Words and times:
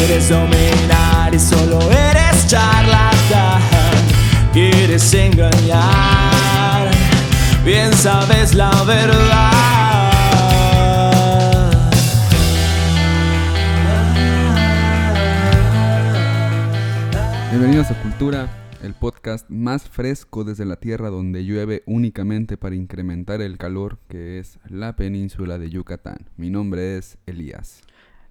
Quieres 0.00 0.30
dominar 0.30 1.34
y 1.34 1.38
solo 1.38 1.78
eres 1.90 2.46
charlatán. 2.46 3.60
Quieres 4.50 5.12
engañar, 5.12 6.90
bien 7.66 7.92
sabes 7.92 8.54
la 8.54 8.70
verdad. 8.84 9.60
Bienvenidos 17.50 17.90
a 17.90 18.02
Cultura, 18.02 18.48
el 18.82 18.94
podcast 18.94 19.50
más 19.50 19.86
fresco 19.90 20.44
desde 20.44 20.64
la 20.64 20.76
tierra 20.76 21.10
donde 21.10 21.44
llueve 21.44 21.82
únicamente 21.84 22.56
para 22.56 22.74
incrementar 22.74 23.42
el 23.42 23.58
calor 23.58 23.98
que 24.08 24.38
es 24.38 24.58
la 24.66 24.96
península 24.96 25.58
de 25.58 25.68
Yucatán. 25.68 26.30
Mi 26.38 26.48
nombre 26.48 26.96
es 26.96 27.18
Elías. 27.26 27.82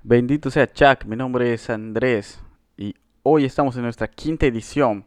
Bendito 0.09 0.49
sea 0.49 0.65
Chuck, 0.73 1.05
mi 1.05 1.15
nombre 1.15 1.53
es 1.53 1.69
Andrés 1.69 2.41
y 2.75 2.95
hoy 3.21 3.45
estamos 3.45 3.75
en 3.75 3.83
nuestra 3.83 4.07
quinta 4.07 4.47
edición 4.47 5.05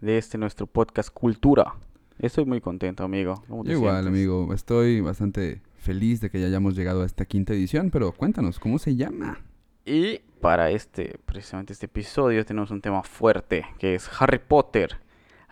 de 0.00 0.16
este 0.16 0.38
nuestro 0.38 0.66
podcast 0.66 1.10
Cultura. 1.12 1.74
Estoy 2.18 2.46
muy 2.46 2.62
contento, 2.62 3.04
amigo. 3.04 3.44
¿Cómo 3.46 3.62
te 3.62 3.72
Igual, 3.72 4.04
sientes? 4.04 4.08
amigo, 4.08 4.54
estoy 4.54 5.02
bastante 5.02 5.60
feliz 5.76 6.22
de 6.22 6.30
que 6.30 6.40
ya 6.40 6.46
hayamos 6.46 6.74
llegado 6.74 7.02
a 7.02 7.04
esta 7.04 7.26
quinta 7.26 7.52
edición, 7.52 7.90
pero 7.90 8.10
cuéntanos, 8.12 8.58
¿cómo 8.58 8.78
se 8.78 8.96
llama? 8.96 9.38
Y 9.84 10.20
para 10.40 10.70
este, 10.70 11.18
precisamente 11.26 11.74
este 11.74 11.84
episodio, 11.84 12.42
tenemos 12.46 12.70
un 12.70 12.80
tema 12.80 13.02
fuerte 13.02 13.66
que 13.78 13.96
es 13.96 14.08
Harry 14.18 14.38
Potter, 14.38 14.96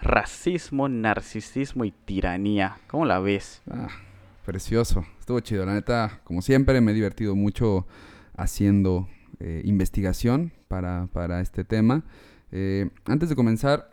racismo, 0.00 0.88
narcisismo 0.88 1.84
y 1.84 1.90
tiranía. 1.90 2.78
¿Cómo 2.86 3.04
la 3.04 3.18
ves? 3.18 3.60
Ah, 3.70 3.88
precioso, 4.46 5.04
estuvo 5.20 5.38
chido, 5.40 5.66
la 5.66 5.74
neta, 5.74 6.22
como 6.24 6.40
siempre 6.40 6.80
me 6.80 6.92
he 6.92 6.94
divertido 6.94 7.36
mucho 7.36 7.86
haciendo 8.36 9.08
eh, 9.40 9.62
investigación 9.64 10.52
para, 10.68 11.08
para 11.12 11.40
este 11.40 11.64
tema. 11.64 12.04
Eh, 12.52 12.90
antes 13.04 13.28
de 13.28 13.36
comenzar, 13.36 13.90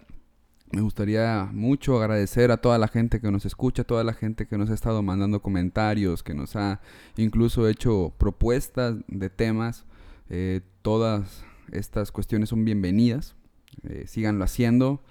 me 0.71 0.81
gustaría 0.81 1.49
mucho 1.51 2.01
agradecer 2.01 2.51
a 2.51 2.57
toda 2.57 2.77
la 2.77 2.87
gente 2.87 3.19
que 3.19 3.31
nos 3.31 3.45
escucha, 3.45 3.83
a 3.83 3.85
toda 3.85 4.03
la 4.03 4.13
gente 4.13 4.47
que 4.47 4.57
nos 4.57 4.69
ha 4.69 4.73
estado 4.73 5.03
mandando 5.03 5.41
comentarios, 5.41 6.23
que 6.23 6.33
nos 6.33 6.55
ha 6.55 6.81
incluso 7.17 7.67
hecho 7.67 8.13
propuestas 8.17 8.95
de 9.07 9.29
temas. 9.29 9.85
Eh, 10.29 10.61
todas 10.81 11.43
estas 11.71 12.11
cuestiones 12.11 12.49
son 12.49 12.65
bienvenidas. 12.65 13.35
Eh, 13.83 14.05
síganlo 14.07 14.43
haciendo. 14.43 15.03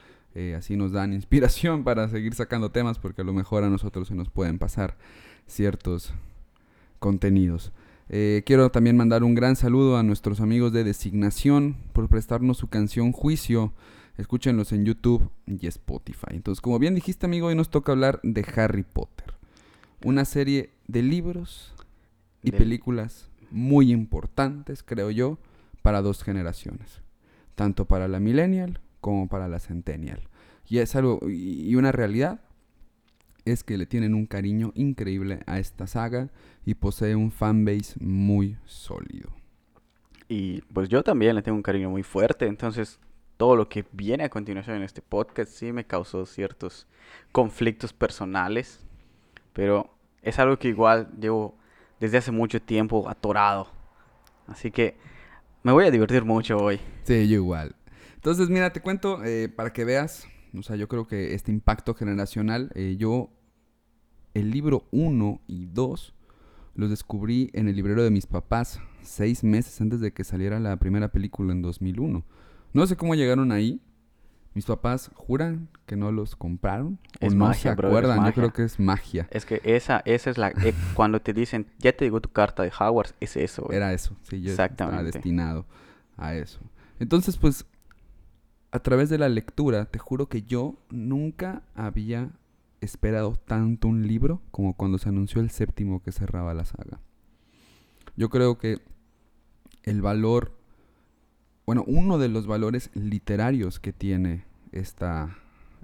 así 0.56 0.77
nos 0.77 0.92
dan 0.92 1.12
inspiración 1.20 1.84
para 1.84 2.08
seguir 2.08 2.34
sacando 2.34 2.70
temas 2.70 2.98
porque 2.98 3.22
a 3.22 3.25
lo 3.25 3.33
mejor 3.33 3.64
a 3.64 3.70
nosotros 3.70 4.08
se 4.08 4.14
nos 4.14 4.30
pueden 4.30 4.58
pasar 4.58 4.97
ciertos 5.47 6.12
contenidos. 6.98 7.72
Eh, 8.14 8.42
quiero 8.44 8.70
también 8.70 8.94
mandar 8.94 9.24
un 9.24 9.34
gran 9.34 9.56
saludo 9.56 9.96
a 9.96 10.02
nuestros 10.02 10.42
amigos 10.42 10.70
de 10.70 10.84
Designación 10.84 11.78
por 11.94 12.10
prestarnos 12.10 12.58
su 12.58 12.69
canción 12.69 13.10
Juicio. 13.10 13.72
Escúchenlos 14.19 14.72
en 14.72 14.84
YouTube 14.84 15.30
y 15.46 15.66
Spotify. 15.66 16.32
Entonces, 16.32 16.60
como 16.60 16.78
bien 16.78 16.94
dijiste, 16.94 17.24
amigo, 17.24 17.46
hoy 17.46 17.54
nos 17.54 17.70
toca 17.70 17.92
hablar 17.92 18.20
de 18.22 18.44
Harry 18.54 18.82
Potter. 18.82 19.32
Una 20.04 20.27
serie 20.27 20.69
de 20.88 21.02
libros 21.02 21.72
y 22.42 22.50
películas 22.50 23.30
muy 23.50 23.91
importantes, 23.91 24.82
creo 24.82 25.10
yo, 25.10 25.38
para 25.80 26.02
dos 26.02 26.22
generaciones. 26.22 27.00
Tanto 27.54 27.86
para 27.86 28.08
la 28.08 28.20
millennial 28.20 28.80
como 29.00 29.26
para 29.26 29.48
la 29.48 29.58
centennial. 29.58 30.20
Y 30.69 30.78
es 30.78 30.94
algo, 30.97 31.19
y 31.30 31.74
una 31.76 31.92
realidad 31.92 32.42
es 33.44 33.64
que 33.64 33.76
le 33.76 33.86
tienen 33.86 34.14
un 34.14 34.26
cariño 34.26 34.72
increíble 34.74 35.40
a 35.46 35.58
esta 35.58 35.86
saga 35.86 36.30
y 36.64 36.74
posee 36.74 37.16
un 37.16 37.30
fanbase 37.30 37.94
muy 38.00 38.56
sólido. 38.64 39.30
Y 40.28 40.62
pues 40.72 40.88
yo 40.88 41.02
también 41.02 41.34
le 41.34 41.42
tengo 41.42 41.56
un 41.56 41.62
cariño 41.62 41.90
muy 41.90 42.02
fuerte, 42.02 42.46
entonces 42.46 42.98
todo 43.36 43.56
lo 43.56 43.68
que 43.68 43.84
viene 43.92 44.24
a 44.24 44.28
continuación 44.28 44.76
en 44.76 44.82
este 44.82 45.02
podcast 45.02 45.50
sí 45.50 45.72
me 45.72 45.84
causó 45.84 46.24
ciertos 46.26 46.86
conflictos 47.32 47.92
personales, 47.92 48.81
pero 49.52 49.91
es 50.22 50.38
algo 50.38 50.58
que 50.58 50.69
igual 50.69 51.08
llevo 51.19 51.56
desde 52.00 52.19
hace 52.19 52.31
mucho 52.31 52.62
tiempo 52.62 53.08
atorado. 53.08 53.69
Así 54.47 54.70
que 54.70 54.97
me 55.62 55.72
voy 55.72 55.84
a 55.86 55.91
divertir 55.91 56.25
mucho 56.25 56.56
hoy. 56.56 56.81
Sí, 57.04 57.28
yo 57.28 57.36
igual. 57.36 57.75
Entonces, 58.14 58.48
mira, 58.48 58.72
te 58.72 58.81
cuento 58.81 59.22
eh, 59.25 59.48
para 59.48 59.72
que 59.72 59.84
veas, 59.84 60.26
o 60.56 60.62
sea, 60.62 60.76
yo 60.76 60.88
creo 60.88 61.06
que 61.06 61.34
este 61.34 61.50
impacto 61.50 61.94
generacional, 61.94 62.70
eh, 62.74 62.96
yo 62.98 63.30
el 64.34 64.50
libro 64.50 64.86
1 64.90 65.40
y 65.46 65.66
2 65.66 66.14
los 66.74 66.90
descubrí 66.90 67.50
en 67.52 67.68
el 67.68 67.76
librero 67.76 68.02
de 68.02 68.10
mis 68.10 68.26
papás 68.26 68.80
seis 69.02 69.44
meses 69.44 69.80
antes 69.80 70.00
de 70.00 70.12
que 70.12 70.24
saliera 70.24 70.58
la 70.60 70.76
primera 70.76 71.08
película 71.08 71.52
en 71.52 71.60
2001. 71.62 72.24
No 72.72 72.86
sé 72.86 72.96
cómo 72.96 73.14
llegaron 73.14 73.52
ahí. 73.52 73.80
Mis 74.54 74.66
papás 74.66 75.10
juran 75.14 75.68
que 75.86 75.96
no 75.96 76.12
los 76.12 76.36
compraron 76.36 76.98
o 77.22 77.26
Es 77.26 77.34
no 77.34 77.46
magia, 77.46 77.62
se 77.62 77.69
acuerdan. 77.70 78.16
Yo 78.16 78.20
magia. 78.22 78.32
creo 78.34 78.52
que 78.52 78.64
es 78.64 78.78
magia. 78.78 79.26
Es 79.30 79.46
que 79.46 79.60
esa, 79.64 80.02
esa 80.04 80.28
es 80.30 80.36
la... 80.36 80.48
eh, 80.48 80.74
cuando 80.94 81.20
te 81.20 81.32
dicen, 81.32 81.66
ya 81.78 81.92
te 81.94 82.04
llegó 82.04 82.20
tu 82.20 82.28
carta 82.30 82.62
de 82.62 82.70
Hogwarts, 82.70 83.14
es 83.20 83.36
eso. 83.38 83.70
Era 83.72 83.92
eso, 83.94 84.14
sí, 84.22 84.42
yo 84.42 84.50
estaba 84.50 84.66
Exactamente. 84.66 85.12
destinado 85.12 85.64
a 86.19 86.34
eso. 86.34 86.60
Entonces, 87.00 87.38
pues, 87.38 87.64
a 88.72 88.78
través 88.81 89.10
de 89.10 89.19
la 89.19 89.28
lectura, 89.28 89.84
te 89.84 89.99
juro 89.99 90.28
que 90.28 90.43
yo 90.43 90.78
nunca 90.88 91.62
había 91.75 92.31
esperado 92.81 93.34
tanto 93.37 93.87
un 93.87 94.06
libro 94.06 94.41
como 94.50 94.75
cuando 94.75 94.97
se 94.97 95.10
anunció 95.10 95.43
el 95.43 95.50
séptimo 95.50 96.03
que 96.03 96.10
cerraba 96.10 96.55
la 96.55 96.65
saga. 96.65 96.99
Yo 98.16 98.31
creo 98.31 98.56
que 98.56 98.81
el 99.82 100.00
valor, 100.00 100.59
bueno, 101.66 101.84
uno 101.87 102.16
de 102.16 102.28
los 102.28 102.47
valores 102.47 102.91
literarios 102.94 103.78
que 103.78 103.93
tiene 103.93 104.47
esta, 104.72 105.37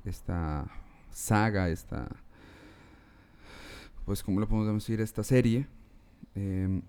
esta 0.07 0.71
saga, 1.11 1.69
esta, 1.69 2.09
pues, 4.07 4.23
¿cómo 4.23 4.41
lo 4.41 4.49
podemos 4.49 4.83
decir? 4.83 5.03
Esta 5.03 5.23
serie, 5.23 5.67
em, 6.35 6.81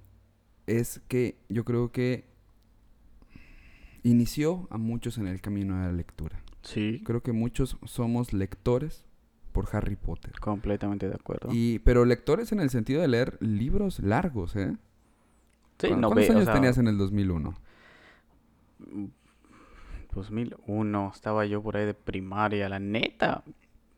es 0.66 1.02
que 1.10 1.38
yo 1.50 1.66
creo 1.66 1.92
que 1.92 2.29
inició 4.04 4.68
a 4.70 4.78
muchos 4.78 5.18
en 5.18 5.28
el 5.28 5.42
camino 5.42 5.78
de 5.80 5.88
la 5.88 5.92
lectura. 5.92 6.40
Sí, 6.62 7.02
Creo 7.06 7.22
que 7.22 7.32
muchos 7.32 7.78
somos 7.86 8.34
lectores 8.34 9.06
por 9.54 9.68
Harry 9.76 9.96
Potter. 9.96 10.34
completamente 10.40 11.08
de 11.08 11.16
acuerdo. 11.16 11.50
Y, 11.52 11.80
pero 11.80 12.06
lectores 12.06 12.52
en 12.52 12.60
el 12.60 12.70
sentido 12.70 13.02
de 13.02 13.08
leer 13.08 13.38
libros 13.42 14.00
largos, 14.00 14.56
¿eh? 14.56 14.76
sí, 15.80 15.90
¿Cu- 15.90 15.96
no 15.96 16.10
¿Cuántos 16.10 16.28
ve- 16.30 16.30
o 16.30 16.34
años 16.34 16.46
sea, 16.46 16.54
tenías 16.54 16.78
en 16.78 16.88
el 16.88 16.98
2001? 16.98 17.56
2001, 20.14 21.12
estaba 21.14 21.46
yo 21.46 21.62
por 21.62 21.78
ahí 21.78 21.86
de 21.86 21.94
primaria, 21.94 22.68
la 22.70 22.80
neta. 22.80 23.44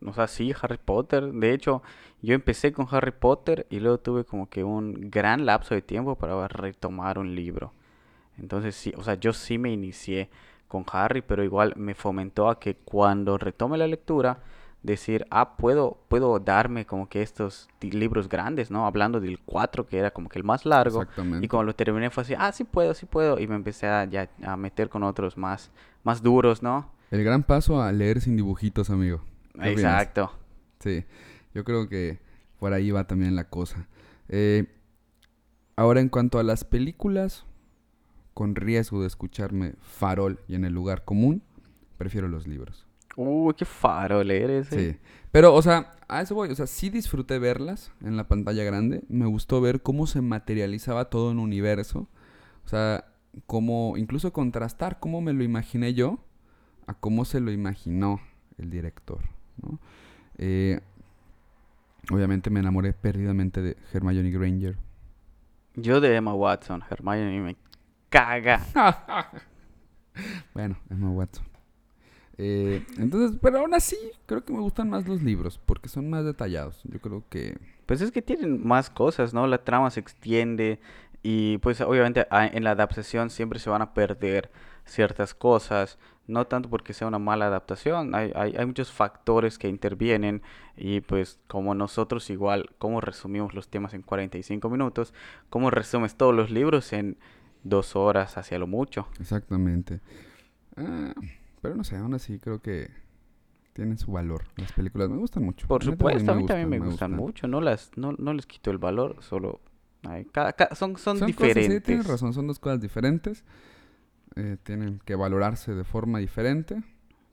O 0.06 0.14
sea, 0.14 0.28
sí, 0.28 0.52
Harry 0.62 0.78
Potter. 0.84 1.32
De 1.32 1.54
hecho, 1.54 1.84
yo 2.22 2.34
empecé 2.34 2.72
con 2.74 2.88
Harry 2.92 3.12
Potter 3.12 3.68
y 3.70 3.80
luego 3.80 4.00
tuve 4.00 4.26
como 4.26 4.50
que 4.50 4.64
un 4.64 5.10
gran 5.12 5.46
lapso 5.46 5.76
de 5.76 5.82
tiempo 5.82 6.16
para 6.16 6.48
retomar 6.48 7.20
un 7.20 7.36
libro. 7.36 7.74
Entonces, 8.38 8.76
sí, 8.76 8.94
o 8.98 9.04
sea, 9.04 9.16
yo 9.16 9.34
sí 9.34 9.58
me 9.58 9.72
inicié 9.72 10.30
con 10.68 10.86
Harry, 10.92 11.22
pero 11.22 11.44
igual 11.44 11.74
me 11.76 11.96
fomentó 11.96 12.50
a 12.50 12.60
que 12.60 12.76
cuando 12.76 13.38
retome 13.38 13.78
la 13.78 13.88
lectura, 13.88 14.40
decir, 14.84 15.28
ah, 15.30 15.58
puedo, 15.58 16.00
puedo 16.08 16.40
darme 16.40 16.86
como 16.86 17.08
que 17.08 17.22
estos 17.22 17.70
libros 17.82 18.30
grandes, 18.30 18.72
¿no? 18.72 18.86
Hablando 18.86 19.20
del 19.20 19.40
4, 19.40 19.86
que 19.86 19.98
era 19.98 20.12
como 20.12 20.30
que 20.30 20.40
el 20.40 20.46
más 20.46 20.66
largo. 20.66 21.02
Exactamente. 21.02 21.46
Y 21.46 21.48
cuando 21.48 21.66
lo 21.66 21.76
terminé 21.76 22.10
fue 22.10 22.24
así, 22.24 22.34
ah, 22.38 22.52
sí 22.52 22.64
puedo, 22.64 22.94
sí 22.94 23.06
puedo. 23.06 23.40
Y 23.40 23.48
me 23.48 23.56
empecé 23.56 23.88
a, 23.88 24.06
ya, 24.06 24.30
a 24.44 24.58
meter 24.58 24.90
con 24.90 25.04
otros 25.04 25.38
más, 25.38 25.72
más 26.04 26.22
duros, 26.22 26.64
¿no? 26.64 26.92
El 27.12 27.24
gran 27.24 27.44
paso 27.44 27.82
a 27.82 27.92
leer 27.92 28.22
sin 28.22 28.36
dibujitos, 28.36 28.90
amigo. 28.90 29.22
Exacto. 29.62 30.32
Sí, 30.80 31.06
yo 31.54 31.64
creo 31.64 31.88
que 31.88 32.20
por 32.60 32.74
ahí 32.74 32.92
va 32.92 33.06
también 33.06 33.36
la 33.36 33.50
cosa. 33.50 33.88
Eh, 34.30 34.66
ahora, 35.76 36.00
en 36.00 36.10
cuanto 36.10 36.40
a 36.40 36.44
las 36.44 36.64
películas, 36.64 37.46
con 38.34 38.56
riesgo 38.56 39.02
de 39.02 39.08
escucharme 39.08 39.74
farol 39.82 40.40
y 40.48 40.56
en 40.56 40.66
el 40.66 40.74
lugar 40.74 41.04
común, 41.04 41.44
prefiero 41.98 42.28
los 42.28 42.48
libros. 42.48 42.88
Uy, 43.16 43.54
qué 43.56 43.66
faro 43.66 44.24
leer 44.24 44.50
ese. 44.50 44.94
Sí. 44.94 45.00
Pero, 45.32 45.54
o 45.54 45.62
sea, 45.62 45.94
a 46.08 46.22
eso 46.22 46.36
voy. 46.36 46.50
O 46.50 46.56
sea, 46.56 46.68
sí 46.68 46.90
disfruté 46.90 47.40
verlas 47.40 47.92
en 48.02 48.18
la 48.18 48.28
pantalla 48.28 48.64
grande. 48.64 49.04
Me 49.10 49.26
gustó 49.26 49.62
ver 49.62 49.82
cómo 49.82 50.08
se 50.08 50.22
materializaba 50.22 51.10
todo 51.10 51.32
un 51.32 51.40
universo. 51.40 52.08
O 52.66 52.70
sea, 52.70 53.06
cómo, 53.48 53.96
incluso 53.98 54.34
contrastar 54.34 55.00
cómo 55.00 55.22
me 55.22 55.34
lo 55.34 55.44
imaginé 55.44 55.94
yo 55.94 56.20
a 56.88 56.94
cómo 56.94 57.26
se 57.26 57.40
lo 57.40 57.52
imaginó 57.52 58.20
el 58.58 58.70
director, 58.70 59.22
¿no? 59.62 59.80
Eh, 60.38 60.80
obviamente 62.12 62.50
me 62.50 62.60
enamoré 62.60 62.94
perdidamente 62.94 63.62
de 63.62 63.78
Hermione 63.94 64.32
Granger. 64.32 64.78
Yo 65.76 66.02
de 66.02 66.16
Emma 66.16 66.34
Watson, 66.34 66.84
Hermione 66.90 67.40
me 67.40 67.56
caga. 68.12 68.62
Bueno, 70.54 70.76
Emma 70.90 71.10
Watson. 71.10 71.46
Eh, 72.38 72.86
entonces, 72.98 73.40
pero 73.42 73.60
aún 73.60 73.74
así, 73.74 73.96
creo 74.26 74.44
que 74.44 74.52
me 74.52 74.60
gustan 74.60 74.90
más 74.90 75.08
los 75.08 75.22
libros, 75.24 75.58
porque 75.66 75.88
son 75.88 76.10
más 76.10 76.26
detallados. 76.26 76.82
Yo 76.84 77.00
creo 77.00 77.24
que... 77.30 77.58
Pues 77.86 78.02
es 78.02 78.12
que 78.12 78.22
tienen 78.22 78.68
más 78.68 78.90
cosas, 78.90 79.34
¿no? 79.34 79.48
La 79.48 79.64
trama 79.64 79.90
se 79.90 80.02
extiende. 80.02 80.80
Y 81.24 81.60
pues 81.60 81.80
obviamente 81.80 82.28
en 82.30 82.64
la 82.66 82.72
adaptación 82.72 83.30
siempre 83.30 83.58
se 83.58 83.70
van 83.70 83.82
a 83.82 83.94
perder 83.94 84.52
ciertas 84.86 85.34
cosas, 85.34 85.98
no 86.28 86.46
tanto 86.46 86.70
porque 86.70 86.94
sea 86.94 87.08
una 87.08 87.20
mala 87.20 87.46
adaptación, 87.46 88.16
hay, 88.16 88.32
hay, 88.36 88.56
hay 88.58 88.66
muchos 88.66 88.92
factores 88.92 89.60
que 89.60 89.68
intervienen 89.68 90.42
y 90.76 91.02
pues 91.02 91.40
como 91.48 91.76
nosotros 91.76 92.30
igual, 92.32 92.72
¿cómo 92.80 93.02
resumimos 93.02 93.54
los 93.54 93.70
temas 93.70 93.94
en 93.94 94.02
45 94.02 94.68
minutos? 94.70 95.14
¿Cómo 95.50 95.70
resumes 95.70 96.16
todos 96.16 96.34
los 96.34 96.50
libros 96.50 96.92
en 96.94 97.18
dos 97.64 97.96
horas 97.96 98.38
hacia 98.38 98.58
lo 98.60 98.68
mucho? 98.68 99.08
Exactamente. 99.20 100.00
Ah, 100.76 101.14
pero 101.62 101.76
no 101.76 101.84
sé, 101.84 101.98
aún 101.98 102.14
así 102.14 102.40
creo 102.40 102.62
que 102.62 102.90
tienen 103.74 103.98
su 103.98 104.12
valor. 104.12 104.44
Las 104.58 104.72
películas 104.74 105.10
me 105.10 105.18
gustan 105.18 105.44
mucho. 105.44 105.68
Por 105.68 105.84
supuesto, 105.84 106.32
a 106.32 106.36
mí 106.36 106.46
también 106.46 106.70
me 106.70 106.80
gustan 106.80 107.12
mucho, 107.12 107.48
no 107.48 107.62
las, 107.62 107.92
no, 107.98 108.14
no 108.14 108.34
les 108.34 108.46
quito 108.46 108.72
el 108.72 108.78
valor, 108.78 109.18
solo 109.22 109.62
ay, 110.04 110.26
cada- 110.26 110.54
cada- 110.54 110.76
son, 110.76 110.98
son, 110.98 111.18
Son 111.20 111.32
cosas, 111.34 111.54
sí, 111.54 111.60
diferentes. 111.60 111.84
tienes 111.84 112.08
razón, 112.08 112.34
son 112.34 112.48
dos 112.48 112.60
cosas 112.60 112.82
diferentes. 112.82 113.44
eh, 114.38 114.58
tienen 114.64 115.00
que 115.04 115.16
valorarse 115.16 115.74
de 115.76 115.84
forma 115.84 116.20
diferente. 116.20 116.82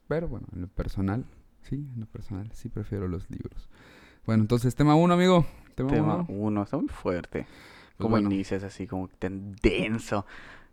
Pero 0.09 0.27
bueno, 0.29 0.47
en 0.53 0.63
lo 0.63 0.69
personal, 0.69 1.25
sí, 1.63 1.77
en 1.95 2.01
lo 2.01 2.07
personal, 2.07 2.51
sí 2.53 2.69
prefiero 2.69 3.07
los 3.09 3.31
libros. 3.31 3.69
Bueno, 4.27 4.43
entonces, 4.43 4.75
tema 4.75 4.97
uno, 4.97 5.15
amigo. 5.15 5.47
Tema, 5.77 5.91
Tema 5.91 6.15
uno. 6.17 6.27
uno, 6.29 6.63
está 6.65 6.77
muy 6.77 6.89
fuerte. 6.89 7.47
Pues 7.99 8.05
Como 8.07 8.11
bueno. 8.13 8.33
inicias 8.33 8.63
así 8.63 8.87
como 8.87 9.09
tan 9.09 9.57
denso 9.61 10.25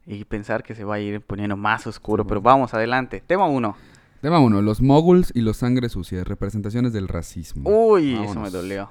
y 0.05 0.23
pensar 0.25 0.61
que 0.63 0.75
se 0.75 0.83
va 0.83 0.95
a 0.95 0.99
ir 0.99 1.21
poniendo 1.21 1.57
más 1.57 1.87
oscuro, 1.87 2.23
Sí, 2.23 2.27
pero 2.29 2.39
bueno. 2.39 2.55
vamos 2.57 2.73
adelante. 2.75 3.23
Tema 3.25 3.47
uno. 3.47 3.75
Tema 4.21 4.39
uno, 4.39 4.61
los 4.61 4.79
moguls 4.81 5.31
y 5.35 5.41
los 5.41 5.57
sangre 5.57 5.89
sucias, 5.89 6.27
representaciones 6.27 6.93
del 6.93 7.07
racismo. 7.07 7.67
Uy, 7.69 8.13
eso 8.13 8.39
me 8.39 8.49
dolió. 8.51 8.89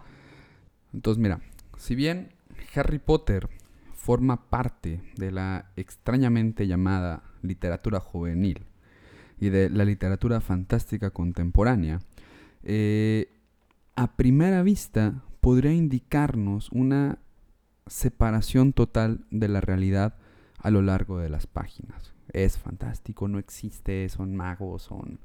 Entonces, 0.93 1.23
mira, 1.23 1.41
si 1.77 1.95
bien 1.95 2.33
Harry 2.75 2.99
Potter 2.99 3.49
forma 3.95 4.49
parte 4.51 5.01
de 5.17 5.31
la 5.31 5.71
extrañamente 5.77 6.67
llamada 6.67 7.23
literatura 7.43 8.01
juvenil 8.01 8.65
y 9.41 9.49
de 9.51 9.71
la 9.71 9.85
literatura 9.85 10.41
fantástica 10.41 11.11
contemporánea, 11.11 12.01
eh, 12.65 13.29
a 13.97 14.17
primera 14.17 14.63
vista 14.63 15.23
podría 15.41 15.73
indicarnos 15.73 16.69
una 16.73 17.19
separación 17.87 18.73
total 18.73 19.25
de 19.31 19.49
la 19.49 19.61
realidad 19.61 20.17
a 20.59 20.71
lo 20.71 20.83
largo 20.83 21.19
de 21.19 21.29
las 21.29 21.47
páginas. 21.47 22.15
Es 22.33 22.59
fantástico, 22.59 23.29
no 23.29 23.39
existe, 23.39 24.09
son 24.09 24.35
magos, 24.35 24.83
son 24.83 25.19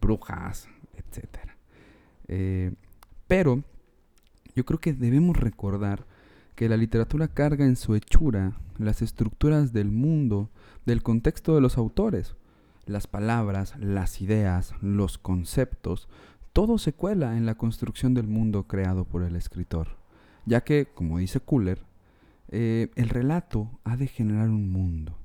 brujas, 0.00 0.68
etc. 0.96 1.50
Eh, 2.28 2.72
pero 3.26 3.62
yo 4.54 4.64
creo 4.64 4.80
que 4.80 4.92
debemos 4.92 5.36
recordar 5.36 6.06
que 6.56 6.68
la 6.68 6.76
literatura 6.76 7.28
carga 7.28 7.64
en 7.64 7.76
su 7.76 7.94
hechura 7.94 8.58
las 8.78 9.02
estructuras 9.02 9.72
del 9.72 9.90
mundo, 9.90 10.50
del 10.86 11.02
contexto 11.02 11.54
de 11.54 11.60
los 11.60 11.78
autores. 11.78 12.34
Las 12.86 13.06
palabras, 13.06 13.74
las 13.78 14.20
ideas, 14.20 14.74
los 14.80 15.18
conceptos, 15.18 16.08
todo 16.52 16.78
se 16.78 16.92
cuela 16.92 17.36
en 17.36 17.46
la 17.46 17.54
construcción 17.54 18.14
del 18.14 18.26
mundo 18.26 18.64
creado 18.66 19.04
por 19.04 19.22
el 19.22 19.36
escritor. 19.36 19.98
Ya 20.46 20.62
que, 20.62 20.86
como 20.86 21.18
dice 21.18 21.40
Kuller, 21.40 21.84
eh, 22.52 22.90
el 22.96 23.08
relato 23.08 23.80
ha 23.84 23.96
de 23.96 24.08
generar 24.08 24.48
un 24.48 24.70
mundo. 24.70 25.16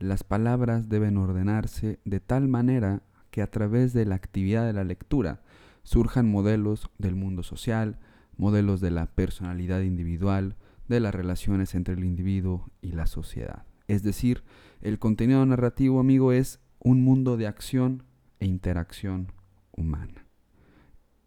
Las 0.00 0.24
palabras 0.24 0.88
deben 0.88 1.16
ordenarse 1.16 2.00
de 2.04 2.20
tal 2.20 2.48
manera 2.48 3.02
que 3.30 3.42
a 3.42 3.50
través 3.50 3.92
de 3.92 4.04
la 4.04 4.16
actividad 4.16 4.66
de 4.66 4.72
la 4.72 4.84
lectura 4.84 5.42
surjan 5.84 6.28
modelos 6.28 6.90
del 6.98 7.14
mundo 7.14 7.44
social, 7.44 7.98
modelos 8.36 8.80
de 8.80 8.90
la 8.90 9.06
personalidad 9.06 9.82
individual, 9.82 10.56
de 10.88 11.00
las 11.00 11.14
relaciones 11.14 11.74
entre 11.74 11.94
el 11.94 12.04
individuo 12.04 12.70
y 12.82 12.92
la 12.92 13.06
sociedad. 13.06 13.64
Es 13.86 14.02
decir, 14.02 14.42
el 14.80 14.98
contenido 14.98 15.44
narrativo, 15.46 16.00
amigo, 16.00 16.32
es 16.32 16.60
un 16.80 17.02
mundo 17.02 17.36
de 17.36 17.46
acción 17.46 18.02
e 18.40 18.46
interacción 18.46 19.32
humana. 19.72 20.26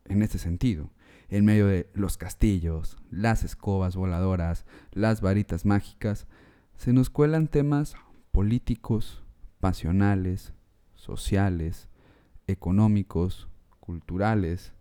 En 0.05 0.21
este 0.21 0.37
sentido, 0.37 0.91
en 1.29 1.45
medio 1.45 1.67
de 1.67 1.89
los 1.93 2.17
castillos, 2.17 2.97
las 3.11 3.43
escobas 3.43 3.95
voladoras, 3.95 4.65
las 4.91 5.21
varitas 5.21 5.65
mágicas, 5.65 6.27
se 6.75 6.93
nos 6.93 7.09
cuelan 7.09 7.47
temas 7.47 7.95
políticos, 8.31 9.23
pasionales, 9.59 10.53
sociales, 10.95 11.89
económicos, 12.47 13.47
culturales, 13.79 14.73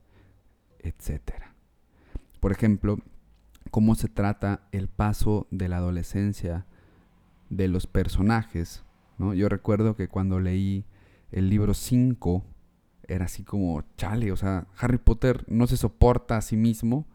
etc. 0.79 1.33
Por 2.41 2.53
ejemplo, 2.53 2.99
cómo 3.71 3.95
se 3.95 4.09
trata 4.09 4.69
el 4.73 4.89
paso 4.89 5.47
de 5.51 5.69
la 5.69 5.79
adolescencia 5.79 6.67
de 7.51 7.69
los 7.69 7.87
personajes. 7.87 8.85
¿no? 9.19 9.35
Yo 9.35 9.49
recuerdo 9.49 9.97
que 9.97 10.09
cuando 10.09 10.41
leí 10.41 10.85
el 11.33 11.51
libro 11.51 11.75
5, 11.75 12.45
era 13.09 13.27
así 13.27 13.45
como, 13.45 13.83
chale, 13.97 14.33
o 14.33 14.37
sea, 14.37 14.67
Harry 14.79 14.99
Potter 14.99 15.45
no 15.49 15.67
se 15.67 15.77
soporta 15.77 16.37
a 16.37 16.41
sí 16.43 16.57
mismo. 16.57 17.07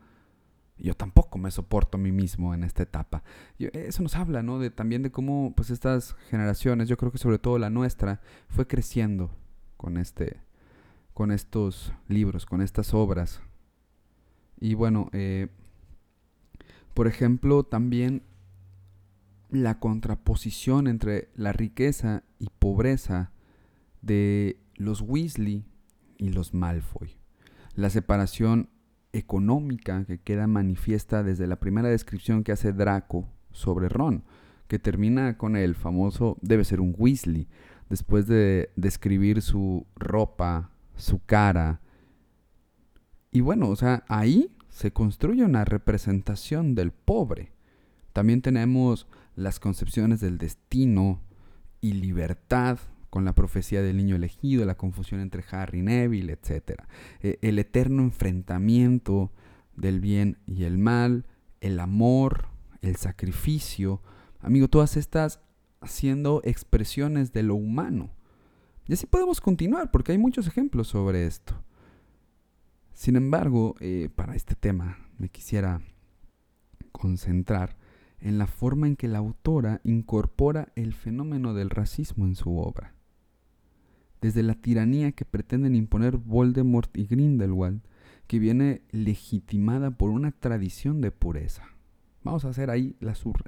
Yo 0.77 0.95
tampoco 0.95 1.38
me 1.38 1.51
soporto 1.51 1.97
a 1.97 2.01
mí 2.01 2.11
mismo 2.11 2.53
en 2.55 2.63
esta 2.63 2.81
etapa. 2.83 3.23
Yo- 3.59 3.69
eso 3.73 4.01
nos 4.01 4.15
habla, 4.15 4.41
¿no? 4.41 4.57
De, 4.57 4.71
también 4.71 5.03
de 5.03 5.11
cómo, 5.11 5.53
pues, 5.55 5.69
estas 5.69 6.15
generaciones, 6.29 6.89
yo 6.89 6.97
creo 6.97 7.11
que 7.11 7.19
sobre 7.19 7.38
todo 7.39 7.59
la 7.59 7.69
nuestra, 7.69 8.19
fue 8.49 8.65
creciendo 8.67 9.29
con 9.77 9.97
este, 9.97 10.39
con 11.13 11.31
estos 11.31 11.93
libros, 12.07 12.45
con 12.47 12.61
estas 12.61 12.93
obras. 12.95 13.41
Y 14.59 14.73
bueno, 14.73 15.09
eh, 15.13 15.49
por 16.93 17.07
ejemplo, 17.07 17.63
también 17.63 18.23
la 19.49 19.79
contraposición 19.79 20.88
entre 20.88 21.29
la 21.35 21.51
riqueza 21.53 22.23
y 22.39 22.47
pobreza 22.57 23.31
de 24.01 24.57
los 24.75 25.01
Weasley 25.01 25.65
y 26.21 26.29
los 26.29 26.53
Malfoy. 26.53 27.18
La 27.75 27.89
separación 27.89 28.69
económica 29.12 30.06
que 30.06 30.21
queda 30.21 30.47
manifiesta 30.47 31.23
desde 31.23 31.47
la 31.47 31.59
primera 31.59 31.89
descripción 31.89 32.44
que 32.44 32.53
hace 32.53 32.71
Draco 32.71 33.27
sobre 33.51 33.89
Ron, 33.89 34.23
que 34.68 34.79
termina 34.79 35.38
con 35.38 35.57
el 35.57 35.75
famoso 35.75 36.38
debe 36.41 36.63
ser 36.63 36.79
un 36.79 36.95
Weasley, 36.97 37.50
después 37.89 38.27
de 38.27 38.69
describir 38.77 39.41
su 39.41 39.85
ropa, 39.95 40.71
su 40.95 41.19
cara. 41.25 41.81
Y 43.31 43.41
bueno, 43.41 43.67
o 43.67 43.75
sea, 43.75 44.06
ahí 44.07 44.56
se 44.69 44.94
construye 44.94 45.44
una 45.44 45.65
representación 45.65 46.75
del 46.75 46.91
pobre. 46.91 47.51
También 48.13 48.41
tenemos 48.41 49.07
las 49.35 49.59
concepciones 49.59 50.21
del 50.21 50.38
destino 50.38 51.21
y 51.81 51.94
libertad 51.94 52.79
con 53.11 53.25
la 53.25 53.35
profecía 53.35 53.83
del 53.83 53.97
niño 53.97 54.15
elegido, 54.15 54.65
la 54.65 54.77
confusión 54.77 55.19
entre 55.19 55.43
Harry 55.51 55.79
y 55.79 55.83
Neville, 55.83 56.31
etc. 56.31 56.81
Eh, 57.19 57.38
el 57.41 57.59
eterno 57.59 58.01
enfrentamiento 58.01 59.31
del 59.75 60.00
bien 60.00 60.38
y 60.47 60.63
el 60.63 60.77
mal, 60.77 61.25
el 61.59 61.79
amor, 61.81 62.47
el 62.81 62.95
sacrificio. 62.95 64.01
Amigo, 64.39 64.69
todas 64.69 64.95
estas 64.95 65.41
siendo 65.86 66.41
expresiones 66.45 67.33
de 67.33 67.43
lo 67.43 67.55
humano. 67.55 68.12
Y 68.88 68.93
así 68.93 69.05
podemos 69.05 69.41
continuar, 69.41 69.91
porque 69.91 70.13
hay 70.13 70.17
muchos 70.17 70.47
ejemplos 70.47 70.88
sobre 70.88 71.27
esto. 71.27 71.62
Sin 72.93 73.17
embargo, 73.17 73.75
eh, 73.81 74.09
para 74.15 74.36
este 74.36 74.55
tema 74.55 74.97
me 75.17 75.27
quisiera 75.27 75.81
concentrar 76.93 77.75
en 78.21 78.38
la 78.38 78.47
forma 78.47 78.88
en 78.88 78.95
que 78.95 79.09
la 79.09 79.17
autora 79.17 79.81
incorpora 79.83 80.71
el 80.75 80.93
fenómeno 80.93 81.53
del 81.53 81.69
racismo 81.69 82.25
en 82.25 82.36
su 82.36 82.57
obra. 82.57 82.95
Desde 84.21 84.43
la 84.43 84.53
tiranía 84.53 85.11
que 85.11 85.25
pretenden 85.25 85.75
imponer 85.75 86.17
Voldemort 86.17 86.95
y 86.97 87.05
Grindelwald, 87.05 87.81
que 88.27 88.39
viene 88.39 88.81
legitimada 88.91 89.91
por 89.91 90.09
una 90.09 90.31
tradición 90.31 91.01
de 91.01 91.11
pureza. 91.11 91.65
Vamos 92.23 92.45
a 92.45 92.49
hacer 92.49 92.69
ahí 92.69 92.95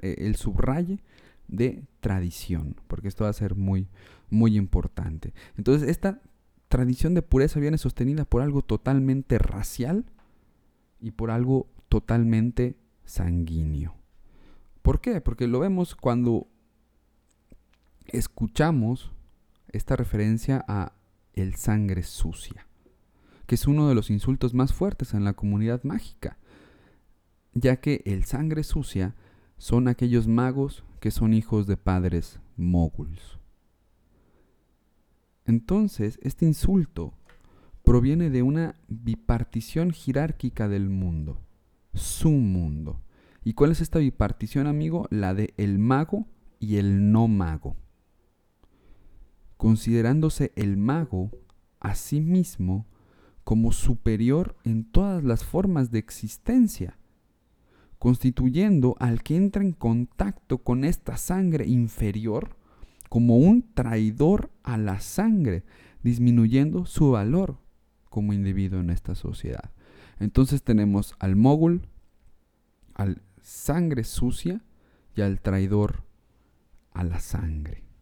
eh, 0.02 0.14
el 0.18 0.36
subraye 0.36 1.00
de 1.48 1.84
tradición, 2.00 2.76
porque 2.86 3.08
esto 3.08 3.24
va 3.24 3.30
a 3.30 3.34
ser 3.34 3.54
muy, 3.54 3.88
muy 4.30 4.56
importante. 4.56 5.32
Entonces, 5.56 5.88
esta 5.88 6.20
tradición 6.68 7.14
de 7.14 7.22
pureza 7.22 7.60
viene 7.60 7.78
sostenida 7.78 8.24
por 8.24 8.42
algo 8.42 8.62
totalmente 8.62 9.38
racial 9.38 10.04
y 11.00 11.12
por 11.12 11.30
algo 11.30 11.68
totalmente 11.88 12.76
sanguíneo. 13.04 13.94
¿Por 14.82 15.00
qué? 15.00 15.20
Porque 15.20 15.46
lo 15.46 15.60
vemos 15.60 15.94
cuando 15.94 16.48
escuchamos 18.06 19.12
esta 19.76 19.96
referencia 19.96 20.64
a 20.68 20.92
el 21.34 21.54
sangre 21.54 22.02
sucia, 22.02 22.66
que 23.46 23.56
es 23.56 23.66
uno 23.66 23.88
de 23.88 23.94
los 23.94 24.10
insultos 24.10 24.54
más 24.54 24.72
fuertes 24.72 25.14
en 25.14 25.24
la 25.24 25.34
comunidad 25.34 25.82
mágica, 25.84 26.38
ya 27.52 27.76
que 27.76 28.02
el 28.06 28.24
sangre 28.24 28.64
sucia 28.64 29.14
son 29.58 29.88
aquellos 29.88 30.26
magos 30.26 30.84
que 31.00 31.10
son 31.10 31.34
hijos 31.34 31.66
de 31.66 31.76
padres 31.76 32.40
moguls. 32.56 33.38
Entonces, 35.44 36.18
este 36.22 36.46
insulto 36.46 37.12
proviene 37.82 38.30
de 38.30 38.42
una 38.42 38.76
bipartición 38.88 39.92
jerárquica 39.92 40.68
del 40.68 40.88
mundo, 40.88 41.40
su 41.92 42.30
mundo, 42.30 43.04
¿Y 43.44 43.52
cuál 43.52 43.72
es 43.72 43.82
esta 43.82 43.98
bipartición, 43.98 44.66
amigo? 44.66 45.06
La 45.10 45.34
de 45.34 45.52
el 45.58 45.78
mago 45.78 46.26
y 46.58 46.76
el 46.76 47.12
no 47.12 47.28
mago. 47.28 47.76
Considerándose 49.64 50.52
el 50.56 50.76
mago 50.76 51.30
a 51.80 51.94
sí 51.94 52.20
mismo 52.20 52.84
como 53.44 53.72
superior 53.72 54.58
en 54.62 54.84
todas 54.84 55.24
las 55.24 55.42
formas 55.42 55.90
de 55.90 56.00
existencia, 56.00 56.98
constituyendo 57.98 58.94
al 59.00 59.22
que 59.22 59.36
entra 59.36 59.64
en 59.64 59.72
contacto 59.72 60.58
con 60.58 60.84
esta 60.84 61.16
sangre 61.16 61.66
inferior 61.66 62.58
como 63.08 63.38
un 63.38 63.62
traidor 63.72 64.50
a 64.64 64.76
la 64.76 65.00
sangre, 65.00 65.64
disminuyendo 66.02 66.84
su 66.84 67.12
valor 67.12 67.56
como 68.10 68.34
individuo 68.34 68.80
en 68.80 68.90
esta 68.90 69.14
sociedad. 69.14 69.72
Entonces 70.20 70.62
tenemos 70.62 71.14
al 71.18 71.36
mogul, 71.36 71.88
al 72.92 73.22
sangre 73.40 74.04
sucia 74.04 74.62
y 75.16 75.22
al 75.22 75.40
traidor 75.40 76.04
a 76.92 77.02
la 77.02 77.18
sangre. 77.18 77.93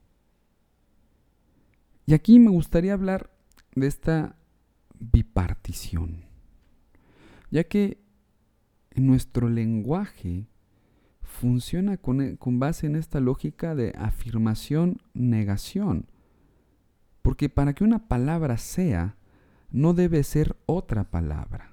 Y 2.07 2.15
aquí 2.15 2.39
me 2.39 2.51
gustaría 2.51 2.95
hablar 2.95 3.31
de 3.75 3.87
esta 3.87 4.37
bipartición, 4.99 6.25
ya 7.51 7.65
que 7.65 8.03
nuestro 8.95 9.49
lenguaje 9.49 10.47
funciona 11.23 11.97
con, 11.97 12.37
con 12.37 12.59
base 12.59 12.87
en 12.87 12.97
esta 12.97 13.21
lógica 13.21 13.75
de 13.75 13.95
afirmación-negación, 13.97 16.07
porque 17.23 17.49
para 17.49 17.75
que 17.75 17.85
una 17.85 18.09
palabra 18.09 18.59
sea, 18.59 19.17
no 19.71 19.95
debe 19.95 20.23
ser 20.23 20.57
otra 20.67 21.11
palabra. 21.11 21.73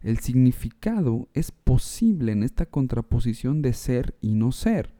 El 0.00 0.18
significado 0.18 1.28
es 1.34 1.50
posible 1.50 2.32
en 2.32 2.42
esta 2.42 2.66
contraposición 2.66 3.62
de 3.62 3.72
ser 3.72 4.16
y 4.20 4.34
no 4.34 4.52
ser. 4.52 4.92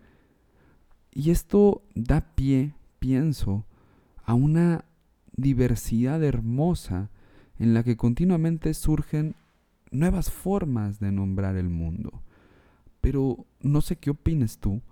Y 1.12 1.30
esto 1.30 1.82
da 1.94 2.34
pie, 2.34 2.74
pienso, 2.98 3.66
a 4.24 4.34
una 4.34 4.84
diversidad 5.36 6.22
hermosa 6.22 7.10
en 7.58 7.74
la 7.74 7.82
que 7.82 7.96
continuamente 7.96 8.74
surgen 8.74 9.34
nuevas 9.90 10.30
formas 10.30 10.98
de 11.00 11.12
nombrar 11.12 11.56
el 11.56 11.68
mundo. 11.68 12.22
Pero 13.00 13.46
no 13.60 13.80
sé 13.80 13.96
qué 13.96 14.10
opines 14.10 14.58
tú, 14.58 14.82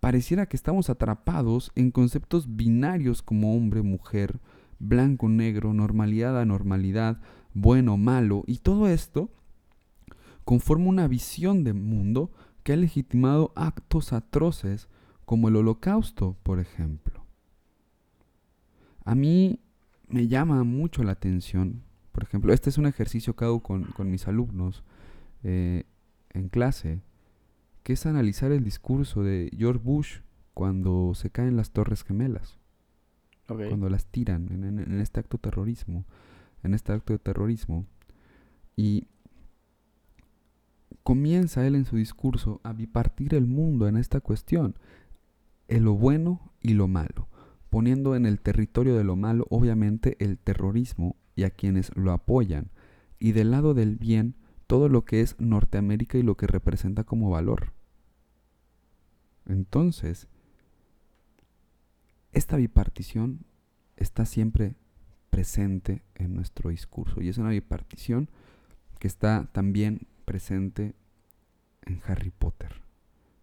pareciera 0.00 0.46
que 0.46 0.56
estamos 0.56 0.90
atrapados 0.90 1.70
en 1.74 1.90
conceptos 1.90 2.56
binarios 2.56 3.22
como 3.22 3.54
hombre, 3.54 3.82
mujer, 3.82 4.40
blanco, 4.78 5.28
negro, 5.28 5.72
normalidad, 5.74 6.40
anormalidad, 6.40 7.20
bueno, 7.54 7.96
malo, 7.96 8.44
y 8.46 8.58
todo 8.58 8.88
esto 8.88 9.30
conforma 10.44 10.86
una 10.86 11.08
visión 11.08 11.64
de 11.64 11.72
mundo 11.72 12.30
que 12.62 12.72
ha 12.72 12.76
legitimado 12.76 13.52
actos 13.54 14.12
atroces 14.12 14.88
como 15.24 15.48
el 15.48 15.56
holocausto, 15.56 16.36
por 16.42 16.58
ejemplo. 16.58 17.17
A 19.08 19.14
mí 19.14 19.58
me 20.06 20.28
llama 20.28 20.64
mucho 20.64 21.02
la 21.02 21.12
atención, 21.12 21.82
por 22.12 22.24
ejemplo, 22.24 22.52
este 22.52 22.68
es 22.68 22.76
un 22.76 22.84
ejercicio 22.84 23.34
que 23.34 23.46
hago 23.46 23.62
con, 23.62 23.86
mis 24.00 24.28
alumnos 24.28 24.84
eh, 25.44 25.84
en 26.28 26.50
clase, 26.50 27.00
que 27.84 27.94
es 27.94 28.04
analizar 28.04 28.52
el 28.52 28.62
discurso 28.62 29.22
de 29.22 29.50
George 29.56 29.80
Bush 29.82 30.18
cuando 30.52 31.14
se 31.14 31.30
caen 31.30 31.56
las 31.56 31.70
Torres 31.70 32.04
Gemelas, 32.04 32.58
cuando 33.46 33.88
las 33.88 34.04
tiran 34.04 34.52
en, 34.52 34.78
en, 34.78 35.00
este 35.00 35.20
acto 35.20 35.38
terrorismo, 35.38 36.04
en 36.62 36.74
este 36.74 36.92
acto 36.92 37.14
de 37.14 37.18
terrorismo. 37.18 37.86
Y 38.76 39.06
comienza 41.02 41.66
él 41.66 41.76
en 41.76 41.86
su 41.86 41.96
discurso 41.96 42.60
a 42.62 42.74
bipartir 42.74 43.34
el 43.34 43.46
mundo 43.46 43.88
en 43.88 43.96
esta 43.96 44.20
cuestión, 44.20 44.74
en 45.66 45.84
lo 45.86 45.94
bueno 45.94 46.52
y 46.60 46.74
lo 46.74 46.88
malo, 46.88 47.26
poniendo 47.70 48.16
en 48.16 48.26
el 48.26 48.40
territorio 48.40 48.96
de 48.96 49.04
lo 49.04 49.16
malo 49.16 49.46
obviamente 49.50 50.16
el 50.24 50.38
terrorismo 50.38 51.16
y 51.36 51.44
a 51.44 51.50
quienes 51.50 51.94
lo 51.96 52.12
apoyan, 52.12 52.70
y 53.18 53.32
del 53.32 53.50
lado 53.50 53.74
del 53.74 53.96
bien 53.96 54.34
todo 54.66 54.88
lo 54.88 55.04
que 55.04 55.20
es 55.20 55.34
Norteamérica 55.38 56.18
y 56.18 56.22
lo 56.22 56.36
que 56.36 56.46
representa 56.46 57.04
como 57.04 57.30
valor. 57.30 57.72
Entonces, 59.46 60.28
esta 62.32 62.56
bipartición 62.56 63.46
está 63.96 64.26
siempre 64.26 64.76
presente 65.30 66.02
en 66.14 66.34
nuestro 66.34 66.70
discurso 66.70 67.22
y 67.22 67.28
es 67.28 67.38
una 67.38 67.50
bipartición 67.50 68.30
que 68.98 69.08
está 69.08 69.48
también 69.52 70.06
presente 70.24 70.94
en 71.82 72.00
Harry 72.06 72.30
Potter, 72.30 72.82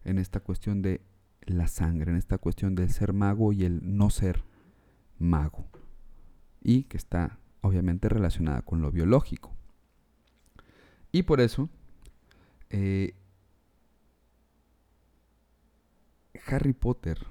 en 0.04 0.18
esta 0.18 0.40
cuestión 0.40 0.82
de 0.82 1.00
la 1.46 1.68
sangre, 1.68 2.10
en 2.10 2.16
esta 2.16 2.38
cuestión 2.38 2.74
del 2.74 2.90
ser 2.90 3.12
mago 3.12 3.52
y 3.52 3.64
el 3.64 3.96
no 3.96 4.10
ser 4.10 4.42
mago, 5.18 5.66
y 6.62 6.84
que 6.84 6.96
está 6.96 7.38
obviamente 7.60 8.08
relacionada 8.08 8.62
con 8.62 8.82
lo 8.82 8.90
biológico. 8.90 9.54
Y 11.12 11.22
por 11.22 11.40
eso, 11.40 11.70
eh, 12.70 13.14
Harry 16.46 16.72
Potter, 16.72 17.26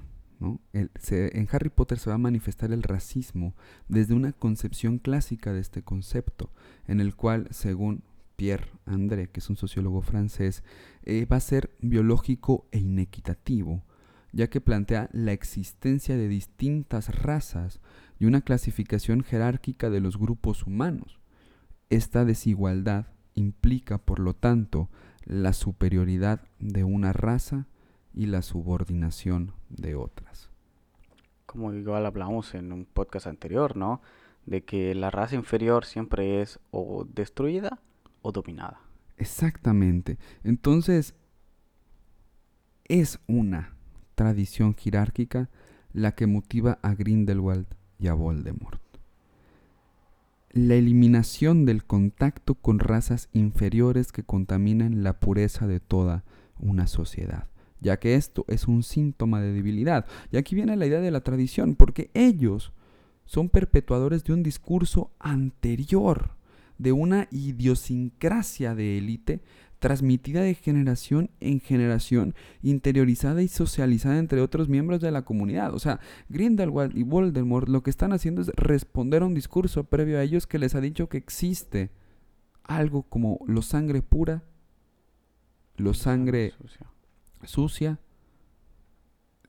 en 0.72 1.48
Harry 1.52 1.70
Potter 1.70 1.98
se 1.98 2.10
va 2.10 2.16
a 2.16 2.20
manifestar 2.20 2.72
el 2.72 2.84
racismo 2.84 3.56
desde 3.88 4.14
una 4.14 4.34
concepción 4.34 5.00
clásica 5.00 5.54
de 5.54 5.62
este 5.62 5.84
concepto, 5.84 6.52
en 6.88 7.00
el 7.00 7.16
cual, 7.16 7.48
según 7.52 8.04
Pierre 8.36 8.72
André, 8.86 9.30
que 9.30 9.40
es 9.40 9.50
un 9.50 9.56
sociólogo 9.56 10.02
francés, 10.02 10.64
eh, 11.04 11.26
va 11.26 11.38
a 11.38 11.42
ser 11.42 11.76
biológico 11.80 12.68
e 12.72 12.80
inequitativo, 12.80 13.84
ya 14.36 14.50
que 14.50 14.60
plantea 14.60 15.10
la 15.14 15.32
existencia 15.32 16.18
de 16.18 16.28
distintas 16.28 17.22
razas 17.22 17.80
y 18.20 18.26
una 18.26 18.42
clasificación 18.42 19.24
jerárquica 19.24 19.90
de 19.90 20.02
los 20.02 20.20
grupos 20.20 20.68
humanos. 20.68 21.22
Esta 21.90 22.26
desigualdad 22.26 23.08
implica, 23.34 23.98
por 23.98 24.20
lo 24.20 24.34
tanto, 24.36 24.90
la 25.24 25.54
superioridad 25.54 26.42
de 26.60 26.84
una 26.84 27.14
raza 27.14 27.68
y 28.14 28.26
la 28.26 28.42
subordinación 28.42 29.54
de 29.70 29.96
otras. 29.96 30.50
Como 31.46 31.74
igual 31.74 32.06
hablamos 32.06 32.56
en 32.56 32.74
un 32.74 32.84
podcast 32.84 33.28
anterior, 33.28 33.78
¿no? 33.78 34.02
De 34.46 34.66
que 34.66 34.94
la 34.96 35.12
raza 35.12 35.36
inferior 35.36 35.86
siempre 35.86 36.42
es 36.42 36.60
o 36.72 37.06
destruida 37.06 37.80
o 38.22 38.34
dominada. 38.34 38.82
Exactamente. 39.16 40.18
Entonces, 40.44 41.16
es 42.84 43.22
una 43.28 43.75
tradición 44.16 44.76
jerárquica 44.76 45.50
la 45.94 46.14
que 46.14 46.28
motiva 46.28 46.80
a 46.82 46.96
Grindelwald 46.96 47.68
y 48.00 48.08
a 48.08 48.14
Voldemort. 48.14 48.82
La 50.52 50.76
eliminación 50.76 51.66
del 51.66 51.84
contacto 51.84 52.56
con 52.56 52.80
razas 52.80 53.30
inferiores 53.34 54.12
que 54.12 54.24
contaminan 54.24 55.04
la 55.04 55.20
pureza 55.20 55.68
de 55.68 55.80
toda 55.80 56.24
una 56.60 56.88
sociedad, 56.88 57.50
ya 57.82 58.00
que 58.00 58.16
esto 58.16 58.46
es 58.48 58.68
un 58.68 58.84
síntoma 58.84 59.42
de 59.42 59.52
debilidad. 59.52 60.06
Y 60.32 60.38
aquí 60.38 60.56
viene 60.56 60.78
la 60.78 60.86
idea 60.86 61.02
de 61.02 61.12
la 61.12 61.22
tradición, 61.22 61.76
porque 61.76 62.10
ellos 62.14 62.72
son 63.26 63.50
perpetuadores 63.50 64.24
de 64.24 64.34
un 64.34 64.44
discurso 64.44 65.12
anterior 65.20 66.36
de 66.78 66.92
una 66.92 67.28
idiosincrasia 67.32 68.76
de 68.76 68.98
élite 68.98 69.42
transmitida 69.86 70.42
de 70.42 70.56
generación 70.56 71.30
en 71.40 71.60
generación, 71.60 72.34
interiorizada 72.64 73.44
y 73.44 73.48
socializada 73.48 74.18
entre 74.18 74.42
otros 74.42 74.68
miembros 74.68 75.00
de 75.00 75.12
la 75.12 75.22
comunidad. 75.22 75.76
O 75.76 75.80
sea, 75.80 76.00
Grindelwald 76.28 76.98
y 76.98 77.04
Voldemort 77.04 77.70
lo 77.70 77.84
que 77.84 77.92
están 77.92 78.12
haciendo 78.12 78.42
es 78.42 78.48
responder 78.56 79.22
a 79.22 79.28
un 79.28 79.36
discurso 79.36 79.84
previo 79.84 80.18
a 80.18 80.24
ellos 80.24 80.48
que 80.48 80.58
les 80.58 80.74
ha 80.74 80.82
dicho 80.82 81.08
que 81.08 81.20
existe 81.20 81.92
algo 82.64 83.04
como 83.04 83.38
lo 83.46 83.62
sangre 83.62 84.02
pura, 84.02 84.44
lo 85.78 85.94
sangre 85.94 86.54
sucia, 86.60 86.88
sucia 87.44 88.00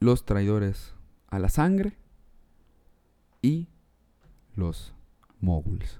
los 0.01 0.27
traidores 0.27 0.93
a 1.29 1.39
la 1.39 1.49
sangre 1.49 1.97
y 3.41 3.69
los 4.55 4.93
móviles. 5.41 5.99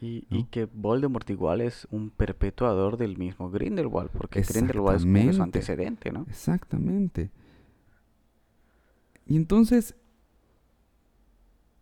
Y, 0.00 0.44
que 0.44 0.66
Voldemort 0.66 1.28
igual 1.28 1.60
es 1.60 1.88
un 1.90 2.10
perpetuador 2.10 2.96
del 2.98 3.18
mismo 3.18 3.50
Grindelwald, 3.50 4.10
porque 4.10 4.42
Grindelwald 4.42 5.00
es 5.00 5.04
como 5.04 5.32
su 5.32 5.42
antecedente, 5.42 6.12
¿no? 6.12 6.24
Exactamente. 6.28 7.30
Y 9.26 9.36
entonces 9.36 9.96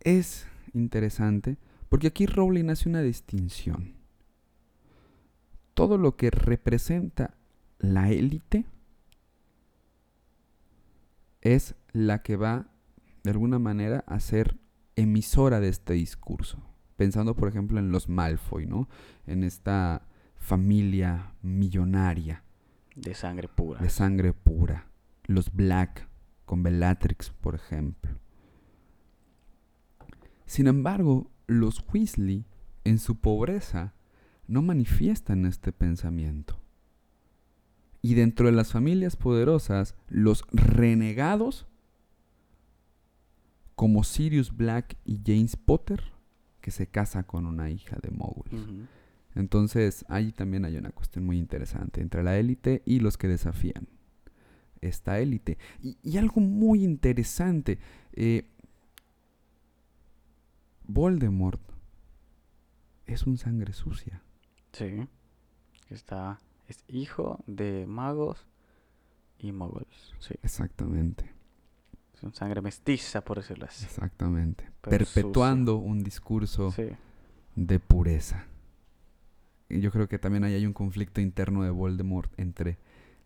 es 0.00 0.46
interesante, 0.72 1.58
porque 1.90 2.06
aquí 2.06 2.26
Rowling 2.26 2.70
hace 2.70 2.88
una 2.88 3.02
distinción. 3.02 3.94
Todo 5.74 5.98
lo 5.98 6.16
que 6.16 6.30
representa 6.30 7.34
la 7.78 8.10
élite 8.10 8.64
es 11.42 11.74
la 11.92 12.22
que 12.22 12.36
va, 12.36 12.70
de 13.24 13.30
alguna 13.30 13.58
manera, 13.58 14.04
a 14.06 14.20
ser 14.20 14.56
emisora 14.96 15.60
de 15.60 15.68
este 15.68 15.92
discurso 15.92 16.65
pensando 16.96 17.34
por 17.34 17.48
ejemplo 17.48 17.78
en 17.78 17.90
los 17.92 18.08
Malfoy, 18.08 18.66
¿no? 18.66 18.88
En 19.26 19.44
esta 19.44 20.06
familia 20.36 21.34
millonaria. 21.42 22.42
De 22.94 23.14
sangre 23.14 23.48
pura. 23.48 23.80
de 23.80 23.90
sangre 23.90 24.32
pura. 24.32 24.86
Los 25.26 25.52
Black 25.52 26.08
con 26.46 26.62
Bellatrix, 26.62 27.30
por 27.30 27.54
ejemplo. 27.54 28.12
Sin 30.46 30.68
embargo, 30.68 31.30
los 31.46 31.84
Weasley, 31.92 32.46
en 32.84 32.98
su 32.98 33.20
pobreza, 33.20 33.94
no 34.46 34.62
manifiestan 34.62 35.44
este 35.44 35.72
pensamiento. 35.72 36.58
Y 38.00 38.14
dentro 38.14 38.46
de 38.46 38.52
las 38.52 38.72
familias 38.72 39.16
poderosas, 39.16 39.96
los 40.08 40.44
renegados, 40.52 41.66
como 43.74 44.04
Sirius 44.04 44.56
Black 44.56 44.96
y 45.04 45.20
James 45.26 45.56
Potter, 45.56 46.15
que 46.66 46.72
se 46.72 46.88
casa 46.88 47.22
con 47.22 47.46
una 47.46 47.70
hija 47.70 47.96
de 48.02 48.10
moguls. 48.10 48.52
Ujú. 48.52 48.88
Entonces, 49.36 50.04
ahí 50.08 50.32
también 50.32 50.64
hay 50.64 50.76
una 50.76 50.90
cuestión 50.90 51.24
muy 51.24 51.38
interesante 51.38 52.00
entre 52.00 52.24
la 52.24 52.36
élite 52.38 52.82
y 52.84 52.98
los 52.98 53.16
que 53.16 53.28
desafían 53.28 53.86
esta 54.80 55.20
élite. 55.20 55.58
Y, 55.80 55.96
y 56.02 56.18
algo 56.18 56.40
muy 56.40 56.82
interesante, 56.82 57.78
eh, 58.14 58.50
Voldemort 60.88 61.60
es 63.04 63.28
un 63.28 63.38
sangre 63.38 63.72
sucia. 63.72 64.24
Sí. 64.72 65.06
Está. 65.88 66.40
Es 66.66 66.82
hijo 66.88 67.44
de 67.46 67.86
magos 67.86 68.44
y 69.38 69.52
moguls. 69.52 70.16
Sí. 70.18 70.34
Exactamente, 70.42 71.30
Sangre 72.32 72.60
mestiza, 72.62 73.20
por 73.22 73.38
decirlo 73.38 73.66
así. 73.66 73.84
exactamente. 73.84 74.64
Pero 74.80 74.90
Perpetuando 75.04 75.76
un 75.76 76.02
discurso 76.02 76.70
Sí. 76.72 76.88
de 77.54 77.78
pureza. 77.80 78.46
Y 79.68 79.80
yo 79.80 79.90
creo 79.90 80.08
que 80.08 80.18
también 80.18 80.44
ahí 80.44 80.54
hay 80.54 80.66
un 80.66 80.72
conflicto 80.72 81.20
interno 81.20 81.62
de 81.62 81.70
Voldemort 81.70 82.32
entre 82.38 82.78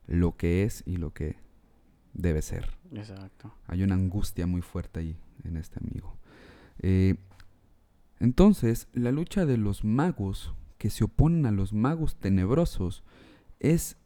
lo 0.07 0.37
que 0.37 0.65
es 0.65 0.83
y 0.87 0.97
lo 0.97 1.13
que 1.13 1.37
debe 2.15 2.43
ser. 2.43 2.71
Exacto. 2.93 3.55
Hay 3.69 3.83
una 3.83 3.95
angustia 3.95 4.47
muy 4.47 4.63
fuerte 4.63 5.01
ahí 5.01 5.17
en 5.45 5.57
este 5.57 5.79
amigo. 5.79 6.17
Eh, 6.81 7.17
entonces, 8.19 8.89
la 8.93 9.13
lucha 9.13 9.47
de 9.47 9.57
los 9.57 9.85
magos 9.85 10.53
que 10.79 10.91
se 10.91 11.05
oponen 11.05 11.47
a 11.47 11.51
los 11.53 11.73
magos 11.73 12.17
tenebrosos 12.17 13.03
es 13.61 13.97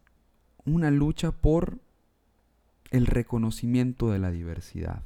una 0.65 0.91
lucha 0.91 1.31
por 1.33 1.79
el 2.95 3.07
reconocimiento 3.07 4.13
de 4.13 4.21
la 4.21 4.31
diversidad. 4.31 5.03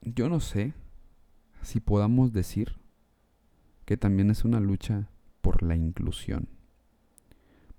Yo 0.00 0.28
no 0.28 0.38
sé 0.38 0.74
si 1.62 1.80
podamos 1.80 2.32
decir 2.32 2.76
que 3.84 3.96
también 3.96 4.30
es 4.30 4.44
una 4.44 4.60
lucha 4.60 5.08
por 5.40 5.64
la 5.64 5.74
inclusión. 5.74 6.46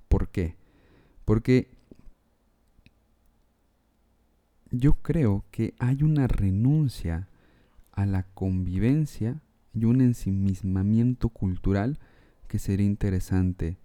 ¿Por 0.10 0.28
qué? 0.28 0.58
Porque 1.24 1.70
yo 4.72 4.96
creo 4.96 5.46
que 5.50 5.76
hay 5.80 6.04
una 6.04 6.28
renuncia 6.28 7.30
a 7.94 8.06
la 8.06 8.24
convivencia 8.24 9.42
y 9.74 9.86
un 9.86 10.02
ensimismamiento 10.02 11.30
cultural 11.30 12.00
que 12.50 12.60
sería 12.60 12.86
interesante 12.86 13.78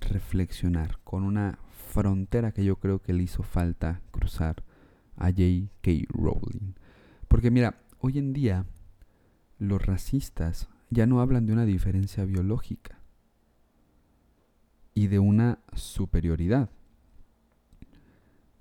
reflexionar 0.00 0.98
con 1.04 1.24
una 1.24 1.58
frontera 1.92 2.52
que 2.52 2.64
yo 2.64 2.76
creo 2.76 3.00
que 3.00 3.12
le 3.12 3.22
hizo 3.22 3.42
falta 3.42 4.00
cruzar 4.10 4.62
a 5.16 5.30
J.K. 5.30 5.90
Rowling. 6.08 6.74
Porque 7.28 7.50
mira, 7.50 7.82
hoy 7.98 8.18
en 8.18 8.32
día 8.32 8.66
los 9.58 9.84
racistas 9.84 10.68
ya 10.90 11.06
no 11.06 11.20
hablan 11.20 11.46
de 11.46 11.52
una 11.52 11.64
diferencia 11.64 12.24
biológica 12.24 13.00
y 14.94 15.08
de 15.08 15.18
una 15.18 15.58
superioridad, 15.74 16.70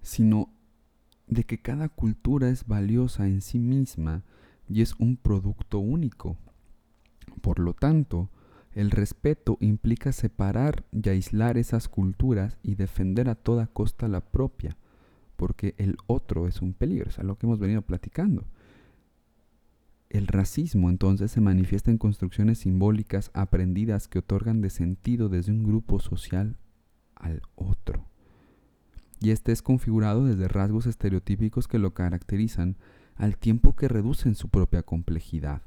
sino 0.01 0.49
de 1.27 1.43
que 1.43 1.61
cada 1.61 1.89
cultura 1.89 2.49
es 2.49 2.67
valiosa 2.67 3.27
en 3.27 3.41
sí 3.41 3.59
misma 3.59 4.23
y 4.67 4.81
es 4.81 4.95
un 4.99 5.17
producto 5.17 5.79
único. 5.79 6.37
Por 7.41 7.59
lo 7.59 7.73
tanto, 7.73 8.29
el 8.75 8.91
respeto 8.91 9.57
implica 9.61 10.11
separar 10.11 10.83
y 10.91 11.07
aislar 11.07 11.57
esas 11.57 11.87
culturas 11.87 12.57
y 12.61 12.75
defender 12.75 13.29
a 13.29 13.35
toda 13.35 13.67
costa 13.67 14.09
la 14.09 14.19
propia, 14.19 14.77
porque 15.37 15.75
el 15.77 15.95
otro 16.07 16.47
es 16.47 16.61
un 16.61 16.73
peligro, 16.73 17.09
es 17.09 17.17
lo 17.19 17.37
que 17.37 17.45
hemos 17.47 17.57
venido 17.57 17.81
platicando. 17.81 18.45
El 20.09 20.27
racismo 20.27 20.89
entonces 20.89 21.31
se 21.31 21.39
manifiesta 21.39 21.89
en 21.89 21.97
construcciones 21.97 22.59
simbólicas 22.59 23.31
aprendidas 23.33 24.09
que 24.09 24.19
otorgan 24.19 24.59
de 24.59 24.69
sentido 24.69 25.29
desde 25.29 25.53
un 25.53 25.63
grupo 25.63 25.99
social 25.99 26.57
al 27.15 27.41
otro. 27.55 28.05
Y 29.21 29.31
este 29.31 29.53
es 29.53 29.61
configurado 29.61 30.25
desde 30.25 30.49
rasgos 30.49 30.85
estereotípicos 30.85 31.69
que 31.69 31.79
lo 31.79 31.93
caracterizan 31.93 32.75
al 33.15 33.37
tiempo 33.37 33.73
que 33.73 33.87
reducen 33.87 34.35
su 34.35 34.49
propia 34.49 34.83
complejidad. 34.83 35.61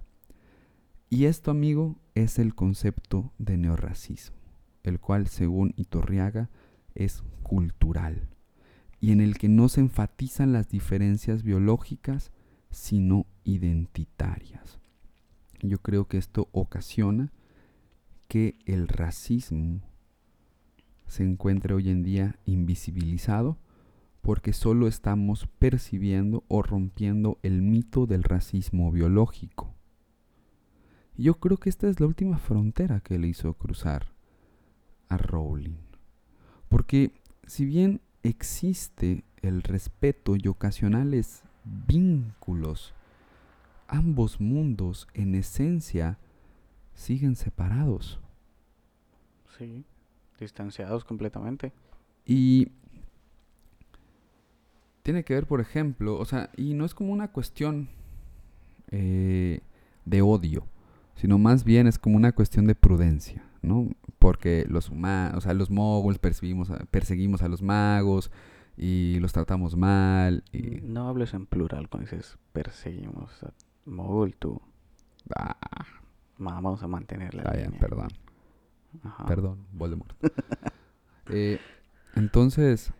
Y 1.10 1.24
esto, 1.24 1.50
amigo, 1.50 1.96
es 2.14 2.38
el 2.38 2.54
concepto 2.54 3.32
de 3.38 3.56
neorracismo, 3.56 4.36
el 4.82 5.00
cual, 5.00 5.26
según 5.26 5.72
Iturriaga, 5.76 6.50
es 6.94 7.22
cultural, 7.42 8.28
y 9.00 9.12
en 9.12 9.20
el 9.20 9.38
que 9.38 9.48
no 9.48 9.70
se 9.70 9.80
enfatizan 9.80 10.52
las 10.52 10.68
diferencias 10.68 11.42
biológicas, 11.42 12.30
sino 12.70 13.26
identitarias. 13.44 14.78
Yo 15.62 15.78
creo 15.78 16.06
que 16.06 16.18
esto 16.18 16.48
ocasiona 16.52 17.32
que 18.28 18.58
el 18.66 18.86
racismo 18.86 19.80
se 21.06 21.24
encuentre 21.24 21.72
hoy 21.72 21.88
en 21.88 22.02
día 22.02 22.38
invisibilizado 22.44 23.56
porque 24.20 24.52
solo 24.52 24.86
estamos 24.86 25.46
percibiendo 25.58 26.44
o 26.48 26.62
rompiendo 26.62 27.38
el 27.42 27.62
mito 27.62 28.06
del 28.06 28.24
racismo 28.24 28.92
biológico. 28.92 29.77
Yo 31.18 31.34
creo 31.34 31.56
que 31.56 31.68
esta 31.68 31.88
es 31.88 31.98
la 31.98 32.06
última 32.06 32.38
frontera 32.38 33.00
que 33.00 33.18
le 33.18 33.26
hizo 33.26 33.52
cruzar 33.54 34.06
a 35.08 35.16
Rowling. 35.16 35.76
Porque 36.68 37.10
si 37.44 37.64
bien 37.64 38.00
existe 38.22 39.24
el 39.42 39.64
respeto 39.64 40.36
y 40.36 40.46
ocasionales 40.46 41.42
vínculos, 41.64 42.94
ambos 43.88 44.40
mundos 44.40 45.08
en 45.12 45.34
esencia 45.34 46.18
siguen 46.94 47.34
separados. 47.34 48.20
Sí. 49.58 49.84
Distanciados 50.38 51.04
completamente. 51.04 51.72
Y 52.24 52.70
tiene 55.02 55.24
que 55.24 55.34
ver, 55.34 55.46
por 55.46 55.60
ejemplo, 55.60 56.16
o 56.16 56.24
sea, 56.24 56.50
y 56.56 56.74
no 56.74 56.84
es 56.84 56.94
como 56.94 57.12
una 57.12 57.32
cuestión 57.32 57.88
eh, 58.92 59.62
de 60.04 60.22
odio, 60.22 60.64
sino 61.18 61.38
más 61.38 61.64
bien 61.64 61.86
es 61.86 61.98
como 61.98 62.16
una 62.16 62.32
cuestión 62.32 62.66
de 62.66 62.74
prudencia, 62.74 63.44
¿no? 63.60 63.90
Porque 64.18 64.64
los 64.68 64.88
humanos, 64.88 65.36
o 65.36 65.40
sea, 65.42 65.52
los 65.52 65.70
moguls 65.70 66.18
perseguimos 66.18 66.70
a, 66.70 66.78
perseguimos 66.86 67.42
a 67.42 67.48
los 67.48 67.60
magos 67.60 68.30
y 68.76 69.18
los 69.20 69.32
tratamos 69.32 69.76
mal. 69.76 70.44
Y, 70.52 70.80
No 70.82 71.08
hables 71.08 71.34
en 71.34 71.46
plural 71.46 71.88
cuando 71.88 72.08
dices 72.10 72.38
perseguimos 72.52 73.42
a 73.42 73.52
Mogul, 73.84 74.34
tú. 74.36 74.60
ah, 75.36 75.56
Vamos 76.38 76.82
a 76.82 76.86
mantener 76.88 77.34
la 77.34 77.42
bien, 77.50 77.64
línea. 77.66 77.80
perdón. 77.80 78.08
Ajá. 79.02 79.26
Perdón, 79.26 79.66
Voldemort. 79.72 80.12
Eh, 81.30 81.58
entonces, 82.14 82.90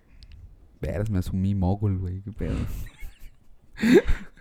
veras, 0.83 1.09
me 1.09 1.19
asumí 1.19 1.55
mogul, 1.55 1.97
güey, 1.97 2.21
qué 2.21 2.31
pedo. 2.31 2.57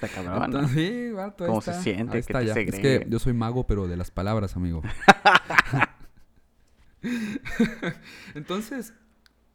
Está 0.00 0.08
cabrón. 0.08 0.44
Entonces, 0.44 0.76
sí, 0.76 1.10
vato, 1.10 1.44
ahí 1.44 1.48
¿Cómo 1.48 1.60
se 1.60 1.74
siente 1.82 2.16
ahí 2.16 2.22
que 2.22 2.32
está 2.32 2.40
te 2.40 2.46
ya. 2.46 2.54
Es 2.54 2.78
que 2.78 3.06
yo 3.08 3.18
soy 3.18 3.34
mago, 3.34 3.66
pero 3.66 3.86
de 3.86 3.96
las 3.96 4.10
palabras, 4.10 4.56
amigo. 4.56 4.82
Entonces, 8.34 8.94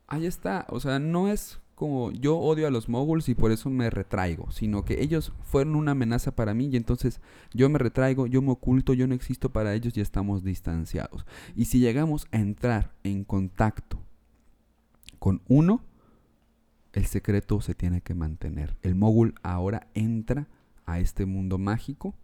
ahí 0.08 0.26
está. 0.26 0.66
O 0.70 0.80
sea, 0.80 1.00
no 1.00 1.30
es 1.30 1.60
como 1.76 2.12
yo 2.12 2.38
odio 2.38 2.68
a 2.68 2.72
los 2.72 2.88
moguls 2.88 3.28
y 3.28 3.36
por 3.36 3.52
eso 3.52 3.70
me 3.70 3.90
retraigo, 3.90 4.50
sino 4.52 4.86
que 4.86 5.02
ellos 5.02 5.34
fueron 5.44 5.76
una 5.76 5.92
amenaza 5.92 6.34
para 6.34 6.54
mí 6.54 6.70
y 6.72 6.78
entonces 6.78 7.20
yo 7.54 7.70
me 7.70 7.80
retraigo, 7.80 8.28
yo 8.28 8.42
me 8.42 8.52
oculto, 8.52 8.94
yo 8.94 9.08
no 9.08 9.14
existo 9.14 9.52
para 9.52 9.74
ellos 9.74 9.96
y 9.98 10.02
estamos 10.02 10.44
distanciados. 10.44 11.26
Y 11.56 11.66
si 11.66 11.80
llegamos 11.80 12.28
a 12.32 12.38
entrar 12.38 12.94
en 13.04 13.26
contacto 13.26 14.00
con 15.20 15.42
uno, 15.48 15.84
el 16.96 17.06
secreto 17.08 17.60
se 17.60 17.76
tiene 17.76 18.00
que 18.00 18.16
mantener. 18.16 18.78
El 18.82 18.96
mogul 18.96 19.36
ahora 19.44 19.90
entra 19.94 20.48
a 20.86 21.00
este 21.00 21.26
mundo 21.26 21.58
mágico 21.58 22.16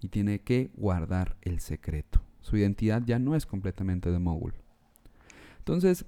y 0.00 0.08
tiene 0.08 0.40
que 0.40 0.70
guardar 0.76 1.36
el 1.42 1.58
secreto. 1.58 2.22
Su 2.40 2.56
identidad 2.56 3.02
ya 3.04 3.18
no 3.18 3.34
es 3.34 3.44
completamente 3.44 4.12
de 4.12 4.20
mogul. 4.20 4.54
Entonces, 5.58 6.06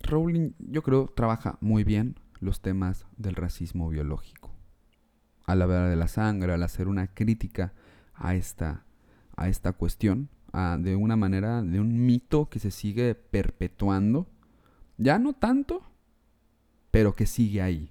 Rowling, 0.00 0.52
yo 0.58 0.82
creo, 0.82 1.06
trabaja 1.06 1.58
muy 1.60 1.84
bien 1.84 2.18
los 2.40 2.62
temas 2.62 3.04
del 3.18 3.34
racismo 3.34 3.90
biológico. 3.90 4.54
Al 5.44 5.60
hablar 5.60 5.90
de 5.90 5.96
la 5.96 6.08
sangre, 6.08 6.54
al 6.54 6.62
hacer 6.62 6.88
una 6.88 7.08
crítica 7.08 7.74
a 8.14 8.34
esta, 8.34 8.86
a 9.36 9.50
esta 9.50 9.74
cuestión, 9.74 10.30
a, 10.54 10.78
de 10.80 10.96
una 10.96 11.16
manera, 11.16 11.62
de 11.62 11.78
un 11.78 12.06
mito 12.06 12.48
que 12.48 12.58
se 12.58 12.70
sigue 12.70 13.14
perpetuando. 13.14 14.30
Ya 14.98 15.18
no 15.18 15.32
tanto, 15.34 15.82
pero 16.90 17.14
que 17.14 17.26
sigue 17.26 17.62
ahí. 17.62 17.90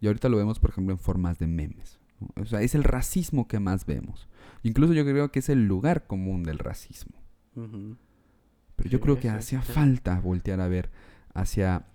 Y 0.00 0.06
ahorita 0.06 0.28
lo 0.28 0.36
vemos, 0.36 0.58
por 0.58 0.70
ejemplo, 0.70 0.92
en 0.94 0.98
formas 0.98 1.38
de 1.38 1.46
memes. 1.46 1.98
O 2.40 2.46
sea, 2.46 2.62
es 2.62 2.74
el 2.74 2.84
racismo 2.84 3.46
que 3.46 3.60
más 3.60 3.86
vemos. 3.86 4.28
Incluso 4.62 4.92
yo 4.92 5.04
creo 5.04 5.30
que 5.30 5.40
es 5.40 5.48
el 5.48 5.66
lugar 5.66 6.06
común 6.06 6.42
del 6.42 6.58
racismo. 6.58 7.16
Pero 7.54 8.90
yo 8.90 9.00
creo 9.00 9.18
que 9.18 9.30
hacía 9.30 9.62
falta 9.62 10.20
voltear 10.20 10.60
a 10.60 10.68
ver 10.68 10.90
hacia 11.34 11.86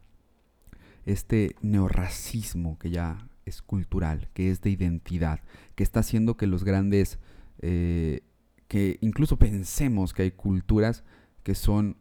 este 1.05 1.55
neorracismo 1.61 2.77
que 2.77 2.89
ya 2.89 3.27
es 3.45 3.61
cultural, 3.61 4.29
que 4.33 4.49
es 4.49 4.61
de 4.61 4.69
identidad, 4.69 5.41
que 5.75 5.83
está 5.83 6.01
haciendo 6.01 6.37
que 6.37 6.47
los 6.47 6.63
grandes, 6.63 7.19
eh, 7.59 8.21
que 8.67 8.97
incluso 9.01 9.37
pensemos 9.37 10.13
que 10.13 10.23
hay 10.23 10.31
culturas 10.31 11.03
que 11.43 11.55
son 11.55 11.97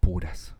puras. 0.00 0.56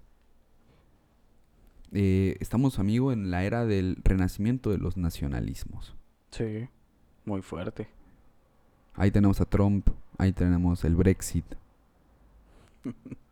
Eh, 1.93 2.37
estamos, 2.41 2.79
amigo, 2.79 3.13
en 3.13 3.31
la 3.31 3.45
era 3.45 3.67
del 3.67 3.97
renacimiento 4.03 4.71
de 4.71 4.79
los 4.79 4.97
nacionalismos. 4.97 5.95
Sí, 6.31 6.69
muy 7.25 7.43
fuerte. 7.43 7.89
Ahí 8.95 9.11
tenemos 9.11 9.41
a 9.41 9.45
Trump, 9.45 9.89
ahí 10.19 10.33
tenemos 10.33 10.85
el 10.85 10.97
Brexit. 10.97 11.45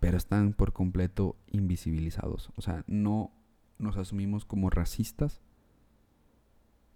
pero 0.00 0.16
están 0.16 0.54
por 0.54 0.72
completo 0.72 1.36
invisibilizados. 1.52 2.50
O 2.56 2.62
sea, 2.62 2.82
no 2.86 3.30
nos 3.78 3.96
asumimos 3.98 4.44
como 4.46 4.70
racistas, 4.70 5.40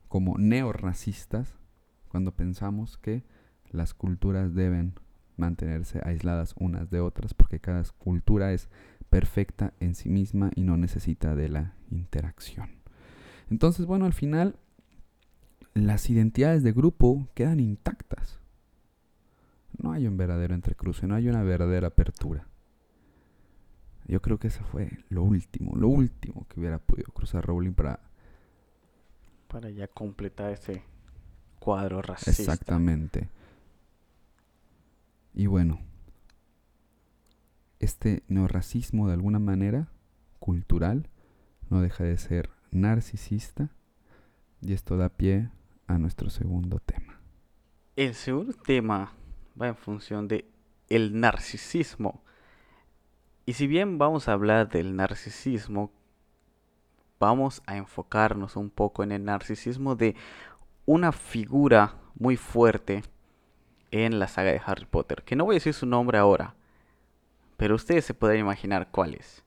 como 0.08 0.38
neorracistas, 0.38 1.54
cuando 2.08 2.32
pensamos 2.32 2.96
que 2.96 3.22
las 3.70 3.92
culturas 3.92 4.54
deben 4.54 4.94
mantenerse 5.36 6.00
aisladas 6.04 6.54
unas 6.58 6.90
de 6.90 7.00
otras, 7.00 7.34
porque 7.34 7.60
cada 7.60 7.82
cultura 7.98 8.52
es 8.52 8.70
perfecta 9.14 9.72
en 9.78 9.94
sí 9.94 10.08
misma 10.08 10.50
y 10.56 10.64
no 10.64 10.76
necesita 10.76 11.36
de 11.36 11.48
la 11.48 11.76
interacción. 11.88 12.80
Entonces, 13.48 13.86
bueno, 13.86 14.06
al 14.06 14.12
final 14.12 14.56
las 15.72 16.10
identidades 16.10 16.64
de 16.64 16.72
grupo 16.72 17.28
quedan 17.32 17.60
intactas. 17.60 18.40
No 19.78 19.92
hay 19.92 20.08
un 20.08 20.16
verdadero 20.16 20.52
entrecruce, 20.52 21.06
no 21.06 21.14
hay 21.14 21.28
una 21.28 21.44
verdadera 21.44 21.86
apertura. 21.86 22.48
Yo 24.08 24.20
creo 24.20 24.40
que 24.40 24.48
eso 24.48 24.64
fue 24.64 24.90
lo 25.10 25.22
último, 25.22 25.76
lo 25.76 25.86
último 25.86 26.48
que 26.48 26.58
hubiera 26.58 26.80
podido 26.80 27.12
cruzar 27.12 27.46
Rowling 27.46 27.74
para... 27.74 28.00
Para 29.46 29.70
ya 29.70 29.86
completar 29.86 30.50
ese 30.50 30.82
cuadro 31.60 32.02
racista. 32.02 32.32
Exactamente. 32.32 33.28
Y 35.34 35.46
bueno, 35.46 35.78
este 37.84 38.22
neorracismo 38.28 39.06
de 39.06 39.14
alguna 39.14 39.38
manera, 39.38 39.88
cultural, 40.40 41.08
no 41.70 41.80
deja 41.80 42.04
de 42.04 42.18
ser 42.18 42.50
narcisista 42.70 43.70
y 44.60 44.72
esto 44.72 44.96
da 44.96 45.10
pie 45.10 45.50
a 45.86 45.98
nuestro 45.98 46.30
segundo 46.30 46.80
tema. 46.80 47.20
El 47.96 48.14
segundo 48.14 48.54
tema 48.54 49.12
va 49.60 49.68
en 49.68 49.76
función 49.76 50.26
de 50.26 50.46
el 50.88 51.20
narcisismo 51.20 52.22
y 53.46 53.52
si 53.52 53.66
bien 53.66 53.98
vamos 53.98 54.28
a 54.28 54.32
hablar 54.32 54.68
del 54.70 54.96
narcisismo, 54.96 55.92
vamos 57.20 57.62
a 57.66 57.76
enfocarnos 57.76 58.56
un 58.56 58.70
poco 58.70 59.02
en 59.02 59.12
el 59.12 59.24
narcisismo 59.24 59.94
de 59.94 60.16
una 60.86 61.12
figura 61.12 61.96
muy 62.14 62.36
fuerte 62.36 63.02
en 63.90 64.18
la 64.18 64.28
saga 64.28 64.50
de 64.52 64.60
Harry 64.64 64.86
Potter, 64.86 65.22
que 65.24 65.36
no 65.36 65.44
voy 65.44 65.54
a 65.54 65.56
decir 65.56 65.74
su 65.74 65.86
nombre 65.86 66.18
ahora, 66.18 66.54
pero 67.56 67.74
ustedes 67.74 68.04
se 68.04 68.14
pueden 68.14 68.40
imaginar 68.40 68.88
cuál 68.90 69.14
es. 69.14 69.44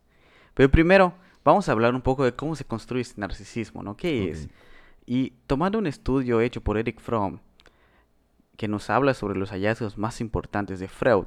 Pero 0.53 0.71
primero 0.71 1.13
vamos 1.43 1.69
a 1.69 1.71
hablar 1.71 1.93
un 1.95 2.01
poco 2.01 2.25
de 2.25 2.35
cómo 2.35 2.55
se 2.55 2.65
construye 2.65 3.01
este 3.01 3.21
narcisismo, 3.21 3.83
¿no? 3.83 3.95
¿Qué 3.95 4.29
es? 4.29 4.49
Y 5.05 5.31
tomando 5.47 5.77
un 5.77 5.87
estudio 5.87 6.41
hecho 6.41 6.61
por 6.61 6.77
Eric 6.77 6.99
Fromm, 6.99 7.39
que 8.57 8.67
nos 8.67 8.89
habla 8.89 9.13
sobre 9.13 9.39
los 9.39 9.51
hallazgos 9.51 9.97
más 9.97 10.19
importantes 10.19 10.79
de 10.79 10.87
Freud, 10.87 11.25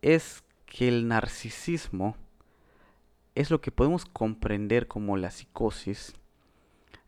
es 0.00 0.44
que 0.66 0.88
el 0.88 1.08
narcisismo 1.08 2.16
es 3.34 3.50
lo 3.50 3.60
que 3.60 3.70
podemos 3.70 4.04
comprender 4.04 4.88
como 4.88 5.16
la 5.16 5.30
psicosis, 5.30 6.14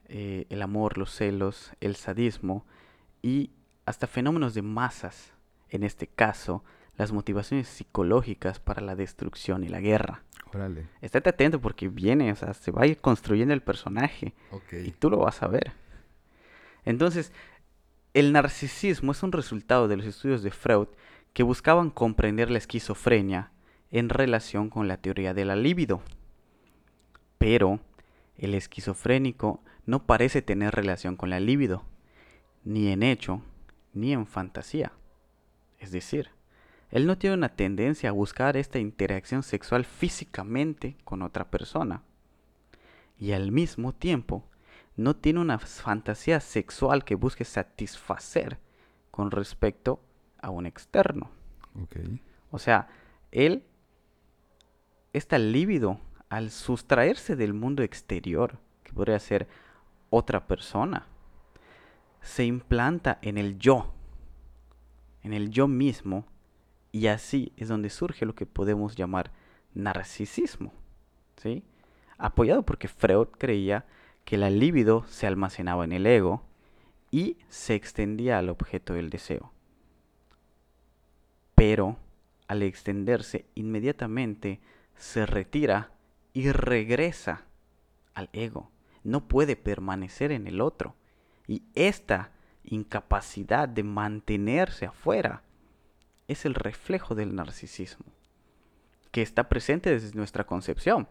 eh, 0.08 0.46
el 0.48 0.62
amor, 0.62 0.98
los 0.98 1.14
celos, 1.14 1.72
el 1.80 1.96
sadismo 1.96 2.66
y 3.22 3.50
hasta 3.86 4.06
fenómenos 4.06 4.54
de 4.54 4.62
masas, 4.62 5.32
en 5.68 5.84
este 5.84 6.06
caso, 6.06 6.64
las 7.00 7.12
motivaciones 7.12 7.66
psicológicas 7.66 8.60
para 8.60 8.82
la 8.82 8.94
destrucción 8.94 9.64
y 9.64 9.68
la 9.68 9.80
guerra. 9.80 10.22
Órale. 10.52 10.86
Estate 11.00 11.30
atento 11.30 11.58
porque 11.58 11.88
viene, 11.88 12.30
o 12.30 12.36
sea, 12.36 12.52
se 12.52 12.70
va 12.70 12.82
a 12.82 12.86
ir 12.86 12.98
construyendo 12.98 13.54
el 13.54 13.62
personaje 13.62 14.34
y 14.70 14.90
tú 14.90 15.08
lo 15.08 15.16
vas 15.16 15.42
a 15.42 15.48
ver. 15.48 15.72
Entonces, 16.84 17.32
el 18.12 18.32
narcisismo 18.32 19.12
es 19.12 19.22
un 19.22 19.32
resultado 19.32 19.88
de 19.88 19.96
los 19.96 20.04
estudios 20.04 20.42
de 20.42 20.50
Freud 20.50 20.88
que 21.32 21.42
buscaban 21.42 21.88
comprender 21.88 22.50
la 22.50 22.58
esquizofrenia 22.58 23.50
en 23.90 24.10
relación 24.10 24.68
con 24.68 24.86
la 24.86 24.98
teoría 24.98 25.32
de 25.32 25.46
la 25.46 25.56
libido. 25.56 26.02
Pero 27.38 27.80
el 28.36 28.54
esquizofrénico 28.54 29.62
no 29.86 30.04
parece 30.04 30.42
tener 30.42 30.74
relación 30.74 31.16
con 31.16 31.30
la 31.30 31.40
libido, 31.40 31.82
ni 32.62 32.88
en 32.88 33.02
hecho, 33.02 33.40
ni 33.94 34.12
en 34.12 34.26
fantasía. 34.26 34.92
Es 35.78 35.92
decir, 35.92 36.28
él 36.90 37.06
no 37.06 37.16
tiene 37.18 37.36
una 37.36 37.50
tendencia 37.50 38.10
a 38.10 38.12
buscar 38.12 38.56
esta 38.56 38.78
interacción 38.78 39.42
sexual 39.42 39.84
físicamente 39.84 40.96
con 41.04 41.22
otra 41.22 41.50
persona. 41.50 42.02
Y 43.18 43.32
al 43.32 43.52
mismo 43.52 43.92
tiempo, 43.92 44.44
no 44.96 45.16
tiene 45.16 45.40
una 45.40 45.58
fantasía 45.58 46.40
sexual 46.40 47.04
que 47.04 47.14
busque 47.14 47.44
satisfacer 47.44 48.58
con 49.10 49.30
respecto 49.30 50.00
a 50.40 50.50
un 50.50 50.66
externo. 50.66 51.30
O 52.50 52.58
sea, 52.58 52.88
él 53.30 53.64
está 55.12 55.38
lívido 55.38 56.00
al 56.28 56.50
sustraerse 56.50 57.36
del 57.36 57.54
mundo 57.54 57.82
exterior, 57.82 58.58
que 58.82 58.92
podría 58.92 59.18
ser 59.18 59.48
otra 60.10 60.46
persona, 60.46 61.06
se 62.20 62.44
implanta 62.44 63.18
en 63.22 63.38
el 63.38 63.58
yo, 63.58 63.94
en 65.22 65.32
el 65.32 65.50
yo 65.50 65.68
mismo, 65.68 66.26
y 66.92 67.06
así 67.06 67.52
es 67.56 67.68
donde 67.68 67.90
surge 67.90 68.26
lo 68.26 68.34
que 68.34 68.46
podemos 68.46 68.96
llamar 68.96 69.32
narcisismo, 69.74 70.72
¿sí? 71.36 71.62
Apoyado 72.18 72.62
porque 72.62 72.88
Freud 72.88 73.28
creía 73.38 73.86
que 74.24 74.36
la 74.36 74.50
libido 74.50 75.04
se 75.06 75.26
almacenaba 75.26 75.84
en 75.84 75.92
el 75.92 76.06
ego 76.06 76.42
y 77.10 77.36
se 77.48 77.74
extendía 77.74 78.38
al 78.38 78.48
objeto 78.48 78.94
del 78.94 79.10
deseo 79.10 79.52
pero 81.60 81.98
al 82.48 82.62
extenderse 82.62 83.44
inmediatamente 83.54 84.60
se 84.96 85.26
retira 85.26 85.90
y 86.32 86.50
regresa 86.52 87.44
al 88.14 88.30
ego. 88.32 88.70
No 89.04 89.28
puede 89.28 89.56
permanecer 89.56 90.32
en 90.32 90.46
el 90.46 90.62
otro. 90.62 90.94
Y 91.46 91.62
esta 91.74 92.30
incapacidad 92.64 93.68
de 93.68 93.82
mantenerse 93.82 94.86
afuera 94.86 95.42
es 96.30 96.44
el 96.44 96.54
reflejo 96.54 97.14
del 97.14 97.34
narcisismo, 97.34 98.06
que 99.10 99.22
está 99.22 99.48
presente 99.48 99.90
desde 99.90 100.16
nuestra 100.16 100.44
concepción, 100.44 101.08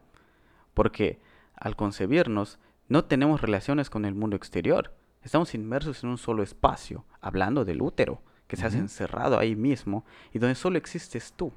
porque 0.74 1.20
al 1.56 1.76
concebirnos 1.76 2.58
no 2.88 3.04
tenemos 3.04 3.42
relaciones 3.42 3.90
con 3.90 4.06
el 4.06 4.16
mundo 4.16 4.38
exterior, 4.38 4.96
estamos 5.22 5.54
inmersos 5.54 6.04
en 6.04 6.10
un 6.10 6.18
solo 6.18 6.42
espacio, 6.42 7.06
hablando 7.20 7.66
del 7.66 7.82
útero, 7.82 8.22
que 8.48 8.56
se 8.56 8.66
has 8.66 8.74
encerrado 8.74 9.38
ahí 9.38 9.56
mismo 9.56 10.06
y 10.34 10.40
donde 10.40 10.56
solo 10.56 10.78
existes 10.78 11.34
tú. 11.34 11.52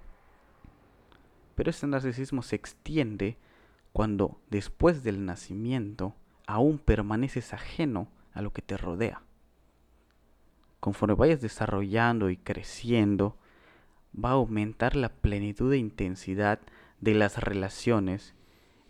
Pero 1.55 1.71
este 1.71 1.87
narcisismo 1.87 2.43
se 2.43 2.57
extiende 2.57 3.39
cuando 3.93 4.41
después 4.51 5.03
del 5.03 5.25
nacimiento 5.25 6.15
aún 6.47 6.79
permaneces 6.79 7.55
ajeno 7.55 8.09
a 8.35 8.43
lo 8.43 8.53
que 8.53 8.61
te 8.61 8.77
rodea. 8.77 9.23
Conforme 10.81 11.15
vayas 11.15 11.41
desarrollando 11.41 12.29
y 12.29 12.37
creciendo, 12.37 13.39
va 14.13 14.31
a 14.31 14.33
aumentar 14.33 14.97
la 14.97 15.09
plenitud 15.09 15.73
e 15.73 15.79
intensidad 15.79 16.61
de 17.01 17.15
las 17.15 17.39
relaciones, 17.39 18.35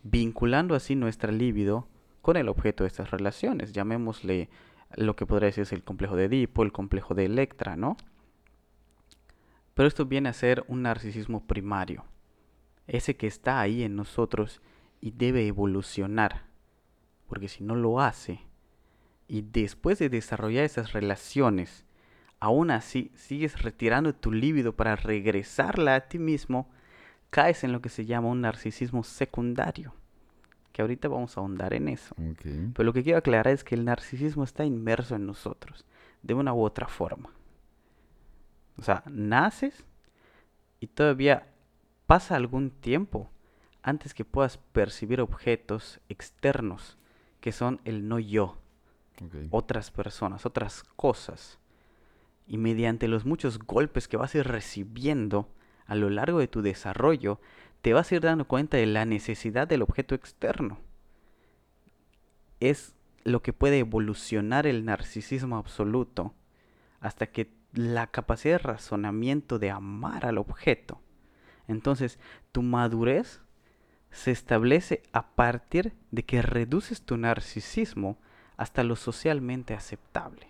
vinculando 0.03 0.75
así 0.75 0.95
nuestra 0.95 1.33
libido 1.33 1.89
con 2.21 2.37
el 2.37 2.49
objeto 2.49 2.85
de 2.85 2.89
estas 2.89 3.11
relaciones, 3.11 3.73
llamémosle 3.73 4.49
lo 4.97 5.17
que 5.17 5.27
podría 5.27 5.47
decir 5.47 5.63
es 5.63 5.73
el 5.73 5.85
complejo 5.85 6.17
de 6.17 6.25
Edipo, 6.25 6.63
el 6.63 6.73
complejo 6.73 7.15
de 7.15 7.25
Electra, 7.25 7.77
¿no? 7.77 7.97
Pero 9.75 9.89
esto 9.89 10.05
viene 10.07 10.29
a 10.29 10.35
ser 10.35 10.65
un 10.69 10.83
narcisismo 10.83 11.47
primario, 11.47 12.05
ese 12.87 13.17
que 13.17 13.27
está 13.27 13.61
ahí 13.61 13.83
en 13.83 13.97
nosotros 13.97 14.61
y 15.01 15.13
debe 15.13 15.47
evolucionar, 15.47 16.45
porque 17.27 17.49
si 17.49 17.65
no 17.65 17.75
lo 17.75 18.01
hace, 18.01 18.41
y 19.29 19.43
después 19.43 19.99
de 19.99 20.11
desarrollar 20.11 20.65
esas 20.65 20.93
relaciones, 20.93 21.87
aún 22.43 22.73
así 22.73 23.13
sigues 23.15 23.63
retirando 23.63 24.17
tu 24.17 24.33
líbido 24.33 24.75
para 24.75 24.97
regresarla 24.97 25.95
a 25.95 26.01
ti 26.09 26.19
mismo, 26.19 26.69
caes 27.31 27.63
en 27.63 27.71
lo 27.71 27.81
que 27.81 27.89
se 27.89 28.05
llama 28.05 28.31
un 28.31 28.41
narcisismo 28.41 29.05
secundario. 29.05 29.95
Que 30.73 30.83
ahorita 30.83 31.07
vamos 31.07 31.37
a 31.37 31.41
ahondar 31.41 31.73
en 31.73 31.87
eso. 31.87 32.17
Ok. 32.19 32.41
Pero 32.75 32.83
lo 32.85 32.93
que 32.93 33.05
quiero 33.05 33.19
aclarar 33.21 33.47
es 33.47 33.63
que 33.63 33.77
el 33.77 33.85
narcisismo 33.85 34.43
está 34.43 34.65
inmerso 34.65 35.15
en 35.15 35.25
nosotros, 35.25 35.87
de 36.25 36.35
una 36.35 36.53
u 36.53 36.63
otra 36.63 36.89
forma. 36.89 37.31
O 38.77 38.83
sea, 38.83 39.05
naces 39.07 39.87
y 40.81 40.89
todavía 40.89 41.47
pasa 42.09 42.35
algún 42.35 42.71
tiempo 42.71 43.31
antes 43.85 44.15
que 44.15 44.25
puedas 44.25 44.57
percibir 44.57 45.21
objetos 45.21 46.01
externos, 46.09 46.99
que 47.41 47.53
son 47.53 47.81
el 47.85 48.09
no 48.09 48.19
yo, 48.19 48.59
Ok. 49.23 49.35
otras 49.51 49.93
personas, 49.93 50.45
otras 50.45 50.83
cosas. 50.97 51.61
Y 52.47 52.59
mediante 52.59 53.09
los 53.09 53.25
muchos 53.25 53.59
golpes 53.59 54.09
que 54.09 54.17
vas 54.17 54.35
a 54.35 54.39
ir 54.39 54.47
recibiendo 54.47 55.49
a 55.87 55.95
lo 55.95 56.11
largo 56.11 56.39
de 56.39 56.49
tu 56.49 56.63
desarrollo, 56.63 57.41
te 57.83 57.93
vas 57.93 58.11
a 58.11 58.15
ir 58.17 58.21
dando 58.21 58.47
cuenta 58.47 58.77
de 58.77 58.87
la 58.87 59.05
necesidad 59.05 59.67
del 59.67 59.83
objeto 59.83 60.15
externo. 60.15 60.79
Es 62.61 62.95
lo 63.25 63.43
que 63.43 63.53
puede 63.53 63.79
evolucionar 63.79 64.67
el 64.67 64.85
narcisismo 64.85 65.57
absoluto 65.57 66.35
hasta 67.01 67.27
que 67.27 67.51
la 67.73 68.07
capacidad 68.07 68.55
de 68.55 68.59
razonamiento 68.59 69.59
de 69.59 69.71
amar 69.71 70.27
al 70.27 70.39
objeto. 70.39 71.01
Entonces, 71.69 72.19
tu 72.53 72.63
madurez 72.63 73.41
se 74.11 74.31
establece 74.31 75.03
a 75.13 75.35
partir 75.35 75.95
de 76.11 76.25
que 76.25 76.43
reduces 76.43 77.03
tu 77.03 77.17
narcisismo 77.17 78.19
hasta 78.57 78.85
lo 78.85 78.95
socialmente 78.95 79.75
aceptable. 79.75 80.49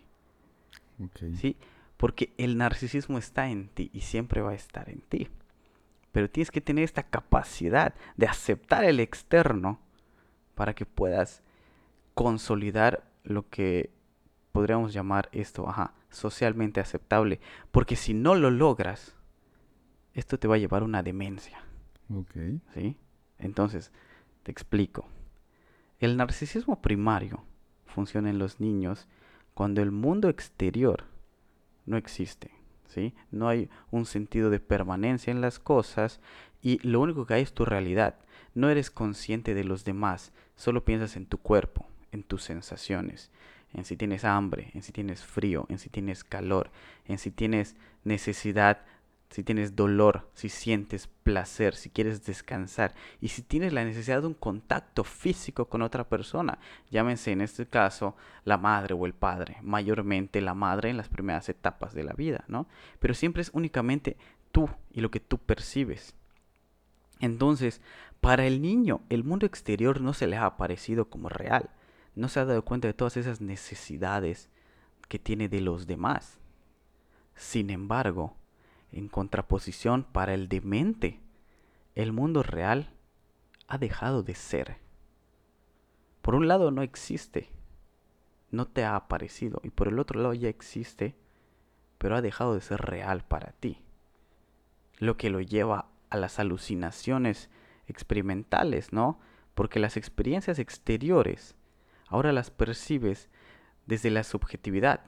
¿sí? 1.36 1.56
Porque 2.02 2.34
el 2.36 2.58
narcisismo 2.58 3.16
está 3.16 3.48
en 3.48 3.68
ti 3.68 3.88
y 3.92 4.00
siempre 4.00 4.40
va 4.40 4.50
a 4.50 4.54
estar 4.54 4.90
en 4.90 5.02
ti. 5.02 5.28
Pero 6.10 6.28
tienes 6.28 6.50
que 6.50 6.60
tener 6.60 6.82
esta 6.82 7.04
capacidad 7.04 7.94
de 8.16 8.26
aceptar 8.26 8.82
el 8.82 8.98
externo 8.98 9.78
para 10.56 10.74
que 10.74 10.84
puedas 10.84 11.44
consolidar 12.14 13.08
lo 13.22 13.48
que 13.48 13.92
podríamos 14.50 14.92
llamar 14.92 15.28
esto, 15.30 15.68
ajá, 15.68 15.94
socialmente 16.10 16.80
aceptable. 16.80 17.38
Porque 17.70 17.94
si 17.94 18.14
no 18.14 18.34
lo 18.34 18.50
logras, 18.50 19.14
esto 20.12 20.40
te 20.40 20.48
va 20.48 20.56
a 20.56 20.58
llevar 20.58 20.82
a 20.82 20.86
una 20.86 21.04
demencia. 21.04 21.62
Ok. 22.12 22.32
¿sí? 22.74 22.98
Entonces, 23.38 23.92
te 24.42 24.50
explico. 24.50 25.06
El 26.00 26.16
narcisismo 26.16 26.82
primario 26.82 27.44
funciona 27.86 28.28
en 28.28 28.40
los 28.40 28.58
niños 28.58 29.06
cuando 29.54 29.82
el 29.82 29.92
mundo 29.92 30.28
exterior 30.28 31.11
no 31.86 31.96
existe, 31.96 32.50
¿sí? 32.86 33.14
No 33.30 33.48
hay 33.48 33.68
un 33.90 34.06
sentido 34.06 34.50
de 34.50 34.60
permanencia 34.60 35.30
en 35.30 35.40
las 35.40 35.58
cosas 35.58 36.20
y 36.62 36.78
lo 36.86 37.00
único 37.00 37.26
que 37.26 37.34
hay 37.34 37.42
es 37.42 37.52
tu 37.52 37.64
realidad. 37.64 38.16
No 38.54 38.68
eres 38.68 38.90
consciente 38.90 39.54
de 39.54 39.64
los 39.64 39.84
demás, 39.84 40.32
solo 40.56 40.84
piensas 40.84 41.16
en 41.16 41.26
tu 41.26 41.38
cuerpo, 41.38 41.86
en 42.12 42.22
tus 42.22 42.42
sensaciones, 42.44 43.30
en 43.72 43.84
si 43.84 43.96
tienes 43.96 44.24
hambre, 44.24 44.70
en 44.74 44.82
si 44.82 44.92
tienes 44.92 45.24
frío, 45.24 45.66
en 45.68 45.78
si 45.78 45.88
tienes 45.88 46.24
calor, 46.24 46.70
en 47.06 47.18
si 47.18 47.30
tienes 47.30 47.76
necesidad 48.04 48.82
si 49.32 49.42
tienes 49.42 49.74
dolor, 49.74 50.28
si 50.34 50.50
sientes 50.50 51.06
placer, 51.06 51.74
si 51.74 51.88
quieres 51.88 52.22
descansar 52.26 52.94
y 53.18 53.28
si 53.28 53.40
tienes 53.40 53.72
la 53.72 53.82
necesidad 53.82 54.20
de 54.20 54.26
un 54.26 54.34
contacto 54.34 55.04
físico 55.04 55.70
con 55.70 55.80
otra 55.80 56.06
persona, 56.06 56.58
llámense 56.90 57.32
en 57.32 57.40
este 57.40 57.64
caso 57.66 58.14
la 58.44 58.58
madre 58.58 58.92
o 58.92 59.06
el 59.06 59.14
padre, 59.14 59.56
mayormente 59.62 60.42
la 60.42 60.52
madre 60.52 60.90
en 60.90 60.98
las 60.98 61.08
primeras 61.08 61.48
etapas 61.48 61.94
de 61.94 62.04
la 62.04 62.12
vida, 62.12 62.44
¿no? 62.46 62.66
Pero 62.98 63.14
siempre 63.14 63.40
es 63.40 63.50
únicamente 63.54 64.18
tú 64.52 64.68
y 64.90 65.00
lo 65.00 65.10
que 65.10 65.20
tú 65.20 65.38
percibes. 65.38 66.14
Entonces, 67.18 67.80
para 68.20 68.46
el 68.46 68.60
niño, 68.60 69.00
el 69.08 69.24
mundo 69.24 69.46
exterior 69.46 70.02
no 70.02 70.12
se 70.12 70.26
le 70.26 70.36
ha 70.36 70.44
aparecido 70.44 71.08
como 71.08 71.30
real, 71.30 71.70
no 72.14 72.28
se 72.28 72.38
ha 72.38 72.44
dado 72.44 72.66
cuenta 72.66 72.86
de 72.86 72.92
todas 72.94 73.16
esas 73.16 73.40
necesidades 73.40 74.50
que 75.08 75.18
tiene 75.18 75.48
de 75.48 75.62
los 75.62 75.86
demás. 75.86 76.38
Sin 77.34 77.70
embargo, 77.70 78.36
en 78.92 79.08
contraposición 79.08 80.04
para 80.04 80.34
el 80.34 80.48
demente, 80.48 81.20
el 81.94 82.12
mundo 82.12 82.42
real 82.42 82.94
ha 83.68 83.78
dejado 83.78 84.22
de 84.22 84.34
ser. 84.34 84.76
Por 86.20 86.34
un 86.34 86.46
lado 86.46 86.70
no 86.70 86.82
existe, 86.82 87.50
no 88.50 88.66
te 88.66 88.84
ha 88.84 88.96
aparecido, 88.96 89.60
y 89.64 89.70
por 89.70 89.88
el 89.88 89.98
otro 89.98 90.20
lado 90.20 90.34
ya 90.34 90.48
existe, 90.48 91.16
pero 91.98 92.16
ha 92.16 92.22
dejado 92.22 92.54
de 92.54 92.60
ser 92.60 92.80
real 92.80 93.24
para 93.24 93.52
ti. 93.52 93.82
Lo 94.98 95.16
que 95.16 95.30
lo 95.30 95.40
lleva 95.40 95.88
a 96.10 96.16
las 96.16 96.38
alucinaciones 96.38 97.50
experimentales, 97.86 98.92
¿no? 98.92 99.18
Porque 99.54 99.80
las 99.80 99.96
experiencias 99.96 100.58
exteriores 100.58 101.56
ahora 102.12 102.30
las 102.30 102.50
percibes 102.50 103.30
desde 103.86 104.10
la 104.10 104.22
subjetividad, 104.22 105.00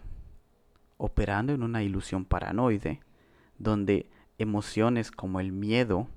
operando 0.97 1.53
en 1.53 1.63
una 1.63 1.83
ilusión 1.83 2.25
paranoide, 2.25 3.01
donde 3.59 4.09
emociones 4.39 5.11
como 5.11 5.41
el 5.41 5.53
miedo 5.53 6.09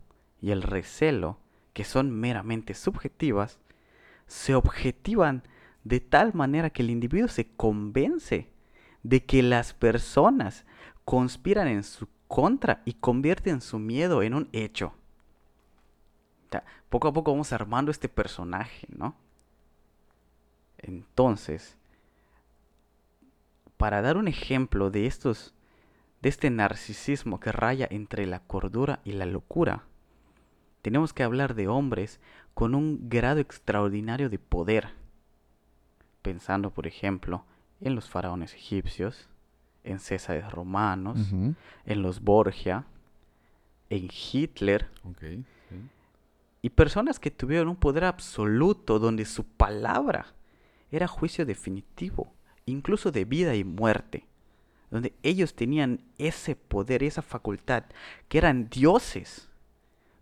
y 0.42 0.52
el 0.52 0.62
recelo, 0.64 1.38
que 1.74 1.84
son 1.84 2.12
meramente 2.12 2.74
subjetivas, 2.74 3.60
se 4.28 4.56
objetivan 4.56 5.44
de 5.84 6.00
tal 6.00 6.34
manera 6.34 6.70
que 6.70 6.82
el 6.82 6.90
individuo 6.90 7.28
se 7.28 7.48
convence 7.48 8.50
de 9.04 9.24
que 9.24 9.42
las 9.42 9.74
personas 9.74 10.66
conspiran 11.06 11.68
en 11.68 11.84
su 11.84 12.08
contra 12.28 12.82
y 12.84 12.94
convierten 12.94 13.62
su 13.62 13.80
miedo 13.80 14.22
en 14.22 14.34
un 14.34 14.50
hecho. 14.52 14.94
Poco 16.90 17.10
a 17.10 17.14
poco 17.14 17.32
vamos 17.32 17.54
armando 17.54 17.92
este 17.92 18.10
personaje, 18.10 18.88
¿no? 18.90 19.16
Entonces, 20.78 21.78
para 23.78 24.02
dar 24.02 24.18
un 24.18 24.28
ejemplo 24.28 24.90
de 24.90 25.06
estos 25.06 25.54
de 26.22 26.30
este 26.30 26.50
narcisismo 26.50 27.40
que 27.40 27.52
raya 27.52 27.88
entre 27.90 28.26
la 28.26 28.40
cordura 28.40 29.00
y 29.04 29.12
la 29.14 29.26
locura, 29.26 29.84
tenemos 30.82 31.14
que 31.14 31.24
hablar 31.24 31.54
de 31.56 31.68
hombres 31.68 32.20
con 32.54 32.74
un 32.76 33.10
grado 33.10 33.40
extraordinario 33.40 34.30
de 34.30 34.40
poder. 34.40 34.90
Pensando, 36.22 36.72
por 36.72 36.88
ejemplo, 36.88 37.46
en 37.82 37.96
los 37.96 38.10
faraones 38.10 38.54
egipcios, 38.54 39.28
en 39.84 40.00
Césares 40.00 40.52
romanos, 40.52 41.20
en 41.86 42.02
los 42.02 42.22
Borgia, 42.22 42.86
en 43.90 44.10
Hitler, 44.12 44.90
Ok. 45.04 45.20
sí. 45.70 45.78
y 46.62 46.70
personas 46.72 47.20
que 47.20 47.32
tuvieron 47.32 47.70
un 47.70 47.76
poder 47.78 48.04
absoluto 48.04 49.00
donde 49.00 49.24
su 49.26 49.46
palabra 49.46 50.34
era 50.92 51.08
juicio 51.08 51.46
definitivo, 51.46 52.34
incluso 52.66 53.12
de 53.12 53.24
vida 53.24 53.56
y 53.56 53.64
muerte, 53.64 54.26
donde 54.90 55.14
ellos 55.24 55.56
tenían 55.56 56.02
ese 56.18 56.56
poder, 56.56 57.04
esa 57.04 57.22
facultad, 57.22 57.86
que 58.30 58.38
eran 58.38 58.70
dioses, 58.70 59.50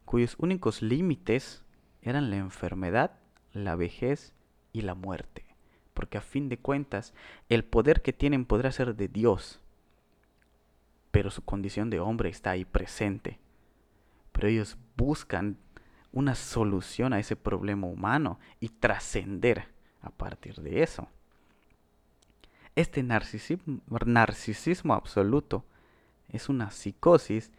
cuyos 0.06 0.36
únicos 0.39 0.82
límites 0.82 1.63
eran 2.01 2.30
la 2.30 2.38
enfermedad, 2.38 3.19
la 3.54 3.75
vejez 3.75 4.34
y 4.73 4.82
la 4.82 4.95
muerte, 4.95 5.45
porque 5.93 6.17
a 6.17 6.21
fin 6.21 6.49
de 6.49 6.58
cuentas 6.58 7.13
el 7.49 7.63
poder 7.63 8.01
que 8.01 8.13
tienen 8.13 8.45
podrá 8.45 8.71
ser 8.71 8.95
de 8.95 9.08
Dios, 9.08 9.60
pero 11.12 11.32
su 11.32 11.43
condición 11.43 11.89
de 11.89 11.99
hombre 11.99 12.30
está 12.30 12.51
ahí 12.51 12.65
presente, 12.65 13.39
pero 14.32 14.47
ellos 14.47 14.78
buscan 14.97 15.58
una 16.12 16.36
solución 16.36 17.13
a 17.13 17.19
ese 17.19 17.36
problema 17.36 17.88
humano 17.88 18.39
y 18.60 18.69
trascender 18.69 19.67
a 20.01 20.10
partir 20.10 20.56
de 20.62 20.84
eso. 20.84 21.10
Este 22.75 23.03
narcisismo, 23.03 23.81
narcisismo 24.05 24.93
absoluto 24.93 25.65
es 26.29 26.49
una 26.49 26.71
psicosis 26.71 27.51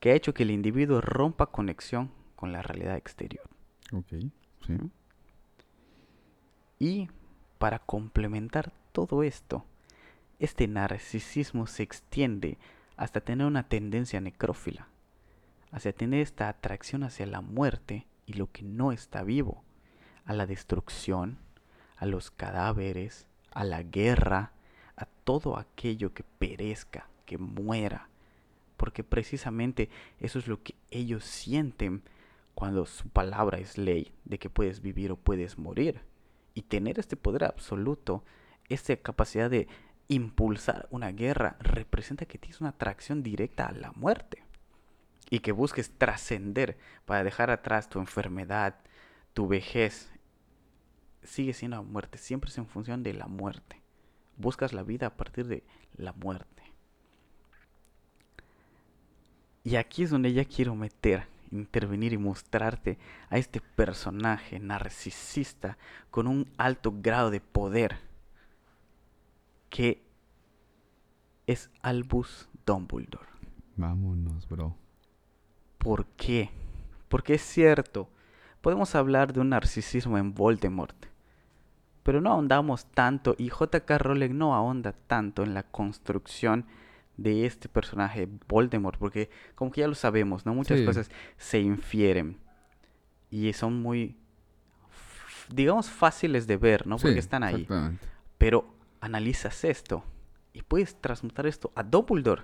que 0.00 0.10
ha 0.10 0.14
hecho 0.14 0.34
que 0.34 0.42
el 0.42 0.50
individuo 0.50 1.00
rompa 1.00 1.46
conexión 1.46 2.10
con 2.34 2.52
la 2.52 2.62
realidad 2.62 2.96
exterior. 2.96 3.48
Ok. 3.92 4.08
Sí. 4.66 4.78
Y 6.78 7.08
para 7.58 7.78
complementar 7.78 8.72
todo 8.92 9.22
esto, 9.22 9.64
este 10.38 10.68
narcisismo 10.68 11.66
se 11.66 11.82
extiende 11.82 12.58
hasta 12.96 13.20
tener 13.20 13.46
una 13.46 13.68
tendencia 13.68 14.20
necrófila, 14.20 14.88
hacia 15.70 15.92
tener 15.92 16.20
esta 16.20 16.48
atracción 16.48 17.02
hacia 17.04 17.26
la 17.26 17.40
muerte 17.40 18.06
y 18.26 18.34
lo 18.34 18.50
que 18.50 18.62
no 18.62 18.92
está 18.92 19.22
vivo, 19.22 19.62
a 20.24 20.32
la 20.32 20.46
destrucción, 20.46 21.38
a 21.96 22.06
los 22.06 22.30
cadáveres, 22.30 23.26
a 23.52 23.64
la 23.64 23.82
guerra, 23.82 24.52
a 24.96 25.06
todo 25.06 25.58
aquello 25.58 26.12
que 26.12 26.24
perezca, 26.24 27.08
que 27.24 27.38
muera, 27.38 28.08
porque 28.76 29.04
precisamente 29.04 29.90
eso 30.20 30.38
es 30.38 30.46
lo 30.46 30.62
que 30.62 30.74
ellos 30.90 31.24
sienten 31.24 32.02
cuando 32.54 32.86
su 32.86 33.08
palabra 33.08 33.58
es 33.58 33.76
ley, 33.76 34.12
de 34.24 34.38
que 34.38 34.48
puedes 34.48 34.80
vivir 34.80 35.12
o 35.12 35.16
puedes 35.16 35.58
morir. 35.58 36.00
Y 36.54 36.62
tener 36.62 36.98
este 36.98 37.16
poder 37.16 37.44
absoluto, 37.44 38.24
esta 38.70 38.96
capacidad 38.96 39.50
de 39.50 39.68
impulsar 40.08 40.88
una 40.90 41.12
guerra 41.12 41.56
representa 41.60 42.24
que 42.26 42.38
tienes 42.38 42.60
una 42.60 42.70
atracción 42.70 43.22
directa 43.22 43.66
a 43.66 43.72
la 43.72 43.92
muerte 43.92 44.44
y 45.28 45.40
que 45.40 45.52
busques 45.52 45.90
trascender 45.98 46.78
para 47.04 47.24
dejar 47.24 47.50
atrás 47.50 47.88
tu 47.88 47.98
enfermedad, 47.98 48.76
tu 49.34 49.48
vejez. 49.48 50.10
Sigue 51.22 51.52
siendo 51.52 51.76
la 51.78 51.82
muerte, 51.82 52.18
siempre 52.18 52.50
es 52.50 52.58
en 52.58 52.66
función 52.66 53.02
de 53.02 53.14
la 53.14 53.26
muerte. 53.26 53.82
Buscas 54.36 54.72
la 54.72 54.82
vida 54.82 55.08
a 55.08 55.16
partir 55.16 55.46
de 55.46 55.62
la 55.96 56.12
muerte. 56.12 56.62
Y 59.64 59.76
aquí 59.76 60.04
es 60.04 60.10
donde 60.10 60.32
ya 60.32 60.44
quiero 60.44 60.74
meter, 60.76 61.26
intervenir 61.50 62.12
y 62.12 62.18
mostrarte 62.18 62.98
a 63.30 63.38
este 63.38 63.60
personaje 63.60 64.60
narcisista 64.60 65.76
con 66.10 66.26
un 66.28 66.48
alto 66.56 66.94
grado 67.02 67.30
de 67.30 67.40
poder 67.40 67.98
que 69.70 70.02
es 71.46 71.70
Albus 71.82 72.48
Dumbledore. 72.64 73.26
Vámonos, 73.76 74.48
bro. 74.48 74.76
¿Por 75.78 76.06
qué? 76.16 76.50
Porque 77.08 77.34
es 77.34 77.42
cierto, 77.42 78.08
podemos 78.60 78.94
hablar 78.94 79.32
de 79.32 79.40
un 79.40 79.50
narcisismo 79.50 80.18
en 80.18 80.34
Voldemort, 80.34 80.96
pero 82.06 82.20
no 82.20 82.30
ahondamos 82.30 82.86
tanto 82.92 83.34
y 83.36 83.48
JK 83.48 83.90
Rowling 83.98 84.38
no 84.38 84.54
ahonda 84.54 84.92
tanto 84.92 85.42
en 85.42 85.54
la 85.54 85.64
construcción 85.64 86.64
de 87.16 87.46
este 87.46 87.68
personaje 87.68 88.28
Voldemort, 88.46 88.96
porque 88.96 89.28
como 89.56 89.72
que 89.72 89.80
ya 89.80 89.88
lo 89.88 89.96
sabemos, 89.96 90.46
¿no? 90.46 90.54
Muchas 90.54 90.82
cosas 90.82 91.10
se 91.36 91.58
infieren 91.58 92.38
y 93.28 93.52
son 93.54 93.82
muy, 93.82 94.16
digamos, 95.52 95.90
fáciles 95.90 96.46
de 96.46 96.56
ver, 96.56 96.86
¿no? 96.86 96.96
Porque 96.96 97.18
están 97.18 97.42
ahí. 97.42 97.66
Pero 98.38 98.72
analizas 99.00 99.64
esto 99.64 100.04
y 100.52 100.62
puedes 100.62 101.00
transmutar 101.00 101.48
esto 101.48 101.72
a 101.74 101.82
Dumbledore, 101.82 102.42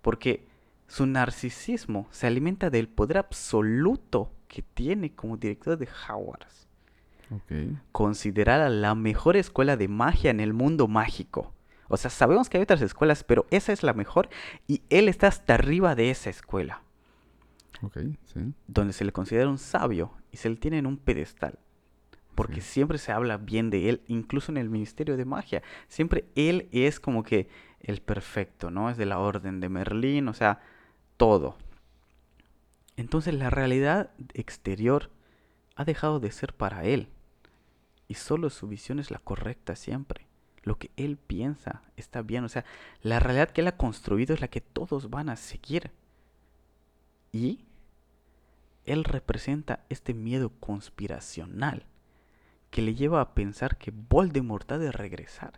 porque 0.00 0.48
su 0.86 1.04
narcisismo 1.04 2.08
se 2.10 2.26
alimenta 2.26 2.70
del 2.70 2.88
poder 2.88 3.18
absoluto 3.18 4.32
que 4.48 4.62
tiene 4.62 5.14
como 5.14 5.36
director 5.36 5.76
de 5.76 5.88
Hogwarts. 7.30 7.80
Considerada 7.92 8.68
la 8.68 8.94
mejor 8.94 9.36
escuela 9.36 9.76
de 9.76 9.88
magia 9.88 10.30
en 10.30 10.40
el 10.40 10.52
mundo 10.52 10.88
mágico. 10.88 11.52
O 11.88 11.96
sea, 11.96 12.10
sabemos 12.10 12.48
que 12.48 12.58
hay 12.58 12.62
otras 12.62 12.82
escuelas, 12.82 13.24
pero 13.24 13.46
esa 13.50 13.72
es 13.72 13.82
la 13.82 13.94
mejor 13.94 14.28
y 14.66 14.82
él 14.90 15.08
está 15.08 15.28
hasta 15.28 15.54
arriba 15.54 15.94
de 15.94 16.10
esa 16.10 16.30
escuela. 16.30 16.82
Ok, 17.82 17.98
sí. 18.24 18.52
Donde 18.66 18.92
se 18.92 19.04
le 19.04 19.12
considera 19.12 19.48
un 19.48 19.58
sabio 19.58 20.12
y 20.30 20.36
se 20.36 20.50
le 20.50 20.56
tiene 20.56 20.78
en 20.78 20.86
un 20.86 20.98
pedestal. 20.98 21.58
Porque 22.34 22.60
siempre 22.60 22.98
se 22.98 23.10
habla 23.10 23.36
bien 23.36 23.68
de 23.68 23.88
él, 23.88 24.02
incluso 24.06 24.52
en 24.52 24.58
el 24.58 24.68
Ministerio 24.68 25.16
de 25.16 25.24
Magia. 25.24 25.62
Siempre 25.88 26.24
él 26.36 26.68
es 26.70 27.00
como 27.00 27.24
que 27.24 27.48
el 27.80 28.00
perfecto, 28.00 28.70
¿no? 28.70 28.90
Es 28.90 28.96
de 28.96 29.06
la 29.06 29.18
Orden 29.18 29.58
de 29.58 29.68
Merlín, 29.68 30.28
o 30.28 30.34
sea, 30.34 30.60
todo. 31.16 31.56
Entonces 32.96 33.34
la 33.34 33.50
realidad 33.50 34.10
exterior 34.34 35.10
ha 35.74 35.84
dejado 35.84 36.20
de 36.20 36.30
ser 36.30 36.54
para 36.54 36.84
él. 36.84 37.08
Y 38.08 38.14
solo 38.14 38.50
su 38.50 38.66
visión 38.66 38.98
es 38.98 39.10
la 39.10 39.18
correcta 39.18 39.76
siempre 39.76 40.28
lo 40.68 40.78
que 40.78 40.90
él 40.96 41.16
piensa 41.16 41.82
está 41.96 42.22
bien. 42.22 42.44
O 42.44 42.48
sea, 42.48 42.64
la 43.02 43.18
realidad 43.18 43.50
que 43.50 43.62
él 43.62 43.66
ha 43.66 43.76
construido 43.76 44.34
es 44.34 44.40
la 44.40 44.48
que 44.48 44.60
todos 44.60 45.10
van 45.10 45.30
a 45.30 45.36
seguir. 45.36 45.90
Y 47.32 47.64
él 48.84 49.04
representa 49.04 49.84
este 49.88 50.14
miedo 50.14 50.52
conspiracional 50.60 51.86
que 52.70 52.82
le 52.82 52.94
lleva 52.94 53.20
a 53.20 53.34
pensar 53.34 53.78
que 53.78 53.92
Voldemort 53.92 54.70
ha 54.70 54.78
de 54.78 54.92
regresar. 54.92 55.54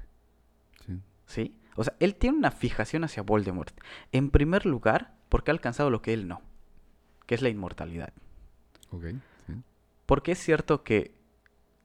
Sí. 0.86 1.00
¿Sí? 1.26 1.56
O 1.76 1.84
sea, 1.84 1.94
él 1.98 2.14
tiene 2.14 2.38
una 2.38 2.50
fijación 2.50 3.04
hacia 3.04 3.22
Voldemort. 3.22 3.78
En 4.12 4.30
primer 4.30 4.64
lugar, 4.64 5.14
porque 5.28 5.50
ha 5.50 5.54
alcanzado 5.54 5.90
lo 5.90 6.02
que 6.02 6.12
él 6.12 6.28
no, 6.28 6.40
que 7.26 7.34
es 7.34 7.42
la 7.42 7.48
inmortalidad. 7.48 8.12
Sí. 8.90 9.54
Porque 10.06 10.32
es 10.32 10.38
cierto 10.38 10.82
que 10.82 11.14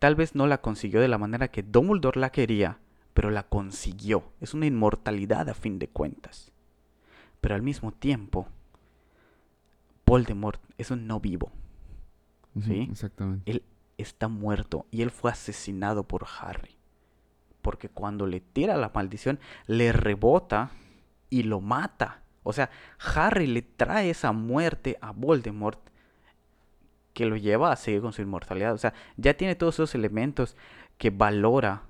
tal 0.06 0.14
vez 0.14 0.36
no 0.36 0.46
la 0.46 0.62
consiguió 0.62 1.02
de 1.02 1.08
la 1.08 1.18
manera 1.18 1.48
que 1.48 1.64
Dumbledore 1.64 2.20
la 2.20 2.32
quería, 2.32 2.78
pero 3.16 3.32
la 3.32 3.42
consiguió. 3.42 4.34
Es 4.40 4.54
una 4.54 4.68
inmortalidad 4.68 5.50
a 5.50 5.56
fin 5.56 5.80
de 5.80 5.88
cuentas. 5.88 6.52
Pero 7.42 7.56
al 7.56 7.64
mismo 7.64 7.92
tiempo, 7.92 8.48
Voldemort 10.06 10.62
es 10.78 10.92
un 10.92 11.08
no 11.08 11.20
vivo. 11.20 11.52
¿Sí? 12.64 12.88
Exactamente. 12.92 13.50
Él 13.50 13.64
está 13.98 14.28
muerto 14.28 14.86
y 14.92 15.02
él 15.02 15.10
fue 15.10 15.32
asesinado 15.32 16.08
por 16.08 16.28
Harry. 16.40 16.78
Porque 17.64 17.90
cuando 17.90 18.28
le 18.28 18.42
tira 18.42 18.78
la 18.78 18.92
maldición, 18.94 19.40
le 19.66 19.92
rebota 19.92 20.70
y 21.32 21.42
lo 21.42 21.62
mata. 21.62 22.22
O 22.44 22.54
sea, 22.54 22.70
Harry 23.16 23.48
le 23.48 23.64
trae 23.64 24.12
esa 24.12 24.34
muerte 24.34 25.00
a 25.02 25.10
Voldemort 25.10 25.80
que 27.16 27.26
lo 27.26 27.38
lleva 27.38 27.72
a 27.72 27.78
seguir 27.78 28.02
con 28.02 28.14
su 28.14 28.22
inmortalidad. 28.22 28.74
O 28.74 28.78
sea, 28.78 28.94
ya 29.16 29.36
tiene 29.36 29.56
todos 29.56 29.76
esos 29.76 29.96
elementos 29.96 30.58
que 30.98 31.10
valora 31.10 31.84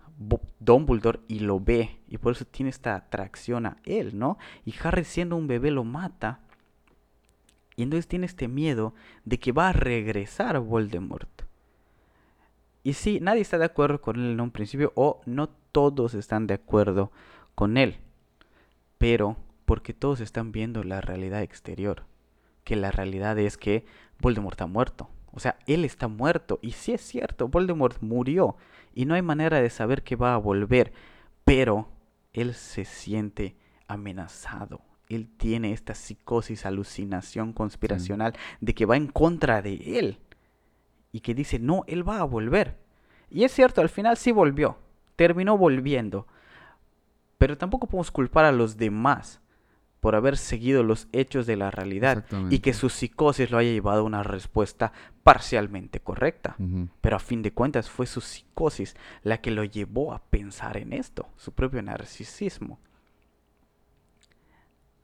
Dumbledore 0.60 1.20
y 1.28 1.40
lo 1.40 1.60
ve 1.60 2.00
y 2.08 2.20
por 2.20 2.34
eso 2.34 2.46
tiene 2.46 2.70
esta 2.70 2.96
atracción 2.96 3.66
a 3.66 3.78
él, 3.84 4.18
¿no? 4.18 4.38
Y 4.64 4.74
Harry 4.84 5.04
siendo 5.04 5.36
un 5.36 5.48
bebé 5.48 5.72
lo 5.72 5.84
mata 5.84 6.40
y 7.76 7.84
entonces 7.84 8.08
tiene 8.08 8.28
este 8.28 8.48
miedo 8.48 8.94
de 9.26 9.40
que 9.40 9.52
va 9.52 9.70
a 9.70 9.74
regresar 9.74 10.60
Voldemort. 10.60 11.42
Y 12.84 12.94
sí, 12.94 13.20
nadie 13.20 13.42
está 13.42 13.58
de 13.58 13.66
acuerdo 13.66 14.00
con 14.00 14.18
él 14.18 14.32
en 14.32 14.42
un 14.42 14.52
principio 14.52 14.94
o 14.96 15.22
no 15.26 15.50
todos 15.72 16.14
están 16.14 16.46
de 16.46 16.54
acuerdo 16.54 17.12
con 17.56 17.78
él, 17.78 17.98
pero 19.00 19.38
porque 19.66 19.96
todos 19.96 20.22
están 20.22 20.52
viendo 20.52 20.84
la 20.84 21.02
realidad 21.02 21.42
exterior, 21.42 22.04
que 22.64 22.76
la 22.76 22.92
realidad 22.92 23.40
es 23.40 23.58
que 23.58 23.86
Voldemort 24.20 24.54
está 24.54 24.68
muerto. 24.68 25.10
O 25.36 25.40
sea, 25.40 25.58
él 25.68 25.86
está 25.86 26.08
muerto. 26.08 26.60
Y 26.62 26.72
sí 26.72 26.94
es 26.94 27.02
cierto, 27.02 27.50
Voldemort 27.50 28.02
murió 28.02 28.56
y 28.94 29.06
no 29.06 29.14
hay 29.14 29.22
manera 29.22 29.62
de 29.62 29.70
saber 29.70 30.02
que 30.02 30.16
va 30.16 30.34
a 30.34 30.38
volver, 30.38 30.94
pero 31.44 31.90
él 32.34 32.54
se 32.54 32.86
siente 32.86 33.56
amenazado. 33.88 34.82
Él 35.10 35.30
tiene 35.38 35.74
esta 35.74 35.94
psicosis, 35.94 36.66
alucinación 36.66 37.54
conspiracional 37.54 38.34
de 38.62 38.74
que 38.74 38.86
va 38.86 38.98
en 38.98 39.08
contra 39.08 39.62
de 39.62 40.00
él 40.00 40.20
y 41.12 41.20
que 41.20 41.36
dice, 41.36 41.60
no, 41.60 41.84
él 41.88 42.08
va 42.08 42.20
a 42.20 42.24
volver. 42.24 42.78
Y 43.30 43.44
es 43.44 43.52
cierto, 43.52 43.82
al 43.82 43.90
final 43.90 44.18
sí 44.18 44.32
volvió, 44.32 44.78
terminó 45.16 45.58
volviendo, 45.58 46.28
pero 47.38 47.58
tampoco 47.58 47.88
podemos 47.88 48.12
culpar 48.12 48.46
a 48.46 48.52
los 48.52 48.78
demás 48.78 49.42
por 50.06 50.16
haber 50.16 50.38
seguido 50.38 50.84
los 50.84 51.08
hechos 51.14 51.48
de 51.48 51.56
la 51.56 51.72
realidad 51.72 52.26
y 52.52 52.60
que 52.60 52.76
su 52.76 52.90
psicosis 52.90 53.50
lo 53.50 53.58
haya 53.58 53.72
llevado 53.72 54.02
a 54.02 54.04
una 54.04 54.22
respuesta 54.22 54.94
parcialmente 55.24 56.00
correcta. 56.00 56.56
Pero 57.02 57.16
a 57.16 57.20
fin 57.20 57.42
de 57.42 57.52
cuentas 57.52 57.90
fue 57.90 58.06
su 58.06 58.22
psicosis 58.22 58.96
la 59.24 59.42
que 59.42 59.50
lo 59.50 59.64
llevó 59.64 60.14
a 60.14 60.20
pensar 60.20 60.78
en 60.78 60.94
esto, 60.94 61.28
su 61.38 61.54
propio 61.54 61.82
narcisismo. 61.82 62.78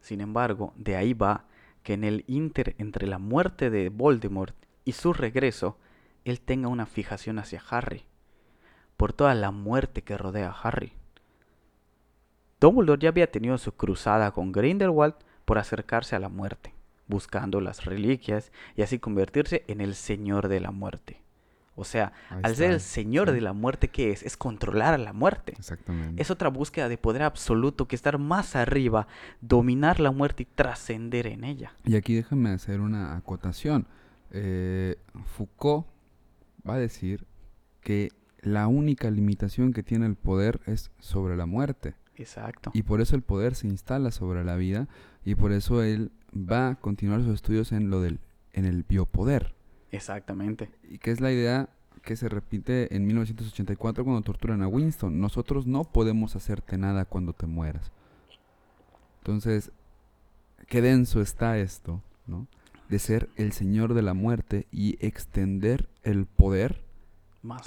Sin 0.02 0.22
embargo, 0.22 0.72
de 0.76 0.96
ahí 0.96 1.16
va 1.16 1.46
que 1.82 1.94
en 1.94 2.04
el 2.04 2.24
inter 2.28 2.76
entre 2.78 3.08
la 3.08 3.18
muerte 3.18 3.72
de 3.72 3.90
Voldemort 3.90 4.56
y 4.86 4.92
su 4.92 5.14
regreso, 5.14 5.80
él 6.26 6.42
tenga 6.42 6.68
una 6.68 6.86
fijación 6.86 7.40
hacia 7.40 7.64
Harry, 7.72 8.04
por 8.98 9.14
toda 9.14 9.34
la 9.34 9.50
muerte 9.50 10.04
que 10.04 10.16
rodea 10.16 10.52
a 10.52 10.62
Harry. 10.62 10.94
Dumbledore 12.62 13.02
ya 13.02 13.10
había 13.10 13.32
tenido 13.32 13.58
su 13.58 13.72
cruzada 13.74 14.32
con 14.32 14.52
Grindelwald 14.52 15.16
por 15.46 15.58
acercarse 15.58 16.16
a 16.16 16.20
la 16.20 16.30
muerte, 16.30 16.76
buscando 17.08 17.60
las 17.60 17.86
reliquias 17.86 18.52
y 18.78 18.84
así 18.84 19.00
convertirse 19.00 19.64
en 19.68 19.82
el 19.82 19.96
Señor 19.96 20.48
de 20.48 20.60
la 20.60 20.70
Muerte. 20.70 21.22
O 21.76 21.84
sea, 21.84 22.14
al 22.44 22.56
ser 22.56 22.72
el 22.72 22.80
Señor 22.80 23.32
de 23.32 23.42
la 23.42 23.54
Muerte, 23.54 23.88
¿qué 23.88 24.12
es? 24.12 24.22
Es 24.22 24.38
controlar 24.38 24.94
a 24.94 25.00
la 25.00 25.14
muerte. 25.14 25.54
Exactamente. 25.58 26.22
Es 26.22 26.30
otra 26.30 26.50
búsqueda 26.50 26.88
de 26.90 26.98
poder 27.00 27.24
absoluto 27.24 27.88
que 27.88 27.96
estar 27.96 28.20
más 28.20 28.56
arriba, 28.56 29.08
dominar 29.40 30.00
la 30.00 30.12
muerte 30.12 30.44
y 30.44 30.46
trascender 30.46 31.26
en 31.26 31.44
ella. 31.44 31.74
Y 31.86 31.96
aquí 31.96 32.14
déjame 32.14 32.52
hacer 32.52 32.82
una 32.82 33.16
acotación. 33.16 33.88
Eh, 34.30 34.98
Foucault 35.36 35.88
va 36.70 36.76
a 36.76 36.80
decir 36.80 37.26
que 37.80 38.12
la 38.42 38.68
única 38.68 39.10
limitación 39.10 39.74
que 39.74 39.82
tiene 39.82 40.06
el 40.06 40.16
poder 40.16 40.60
es 40.68 40.92
sobre 41.00 41.36
la 41.36 41.48
muerte. 41.48 41.96
Exacto. 42.22 42.72
Y 42.74 42.84
por 42.84 43.02
eso 43.02 43.16
el 43.16 43.22
poder 43.22 43.56
se 43.56 43.68
instala 43.68 44.12
sobre 44.12 44.44
la 44.44 44.56
vida 44.56 44.88
y 45.26 45.36
por 45.36 45.52
eso 45.52 45.84
él 45.84 46.12
va 46.34 46.70
a 46.70 46.76
continuar 46.76 47.22
sus 47.22 47.34
estudios 47.34 47.72
en 47.72 47.90
lo 47.90 48.02
del 48.02 48.20
en 48.54 48.66
el 48.66 48.84
biopoder. 48.84 49.54
Exactamente. 49.92 50.70
Y 50.90 50.98
que 50.98 51.12
es 51.12 51.22
la 51.22 51.32
idea 51.32 51.70
que 52.04 52.16
se 52.16 52.30
repite 52.30 52.96
en 52.96 53.06
1984 53.06 54.04
cuando 54.04 54.22
torturan 54.22 54.62
a 54.62 54.68
Winston. 54.68 55.20
Nosotros 55.20 55.68
no 55.68 55.84
podemos 55.84 56.36
hacerte 56.36 56.78
nada 56.78 57.06
cuando 57.06 57.34
te 57.34 57.46
mueras. 57.46 57.92
Entonces, 59.20 59.72
qué 60.68 60.82
denso 60.82 61.22
está 61.22 61.58
esto, 61.58 62.02
¿no? 62.26 62.48
De 62.90 63.00
ser 63.00 63.30
el 63.36 63.52
señor 63.52 63.94
de 63.94 64.02
la 64.02 64.14
muerte 64.14 64.68
y 64.72 64.98
extender 65.06 65.88
el 66.04 66.26
poder 66.26 66.84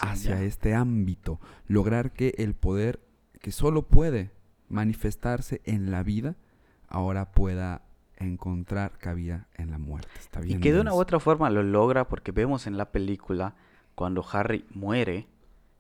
hacia 0.00 0.42
este 0.42 0.74
ámbito. 0.74 1.40
Lograr 1.66 2.12
que 2.12 2.34
el 2.38 2.54
poder 2.54 3.00
que 3.40 3.52
solo 3.52 3.82
puede 3.82 4.30
manifestarse 4.74 5.62
en 5.64 5.90
la 5.90 6.02
vida, 6.02 6.34
ahora 6.88 7.30
pueda 7.32 7.82
encontrar 8.16 8.98
cabida 8.98 9.48
en 9.54 9.70
la 9.70 9.78
muerte. 9.78 10.08
Está 10.18 10.40
Y 10.40 10.46
bien 10.46 10.60
que 10.60 10.72
de 10.72 10.80
una 10.80 10.92
u 10.92 10.96
otra 10.96 11.20
forma 11.20 11.48
lo 11.50 11.62
logra 11.62 12.08
porque 12.08 12.32
vemos 12.32 12.66
en 12.66 12.76
la 12.76 12.90
película 12.90 13.54
cuando 13.94 14.24
Harry 14.32 14.64
muere, 14.70 15.26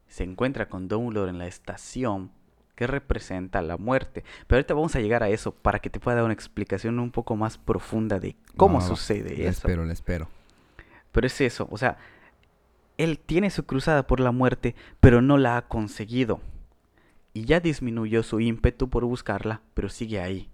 se 0.08 0.24
encuentra 0.24 0.68
con 0.68 0.88
Dumbledore 0.88 1.30
en 1.30 1.38
la 1.38 1.46
estación 1.46 2.30
que 2.76 2.86
representa 2.86 3.62
la 3.62 3.76
muerte. 3.76 4.24
Pero 4.46 4.58
ahorita 4.58 4.74
vamos 4.74 4.94
a 4.96 5.00
llegar 5.00 5.22
a 5.22 5.28
eso 5.28 5.52
para 5.52 5.78
que 5.80 5.90
te 5.90 6.00
pueda 6.00 6.16
dar 6.16 6.24
una 6.24 6.34
explicación 6.34 6.98
un 6.98 7.10
poco 7.10 7.36
más 7.36 7.58
profunda 7.58 8.18
de 8.20 8.36
cómo 8.56 8.80
sucede 8.80 9.30
Le 9.36 9.48
eso. 9.48 9.66
espero, 9.66 9.84
le 9.84 9.92
espero. 9.92 10.28
Pero 11.12 11.26
es 11.26 11.40
eso, 11.40 11.68
o 11.70 11.78
sea, 11.78 11.98
él 12.96 13.18
tiene 13.18 13.50
su 13.50 13.64
cruzada 13.64 14.06
por 14.06 14.20
la 14.20 14.32
muerte, 14.32 14.74
pero 15.00 15.22
no 15.22 15.36
la 15.38 15.56
ha 15.56 15.62
conseguido. 15.68 16.40
Y 17.34 17.44
ya 17.44 17.60
disminuyó 17.60 18.22
su 18.22 18.40
ímpetu 18.40 18.88
por 18.88 19.04
buscarla, 19.04 19.60
pero 19.74 19.88
sigue 19.88 20.20
ahí. 20.20 20.48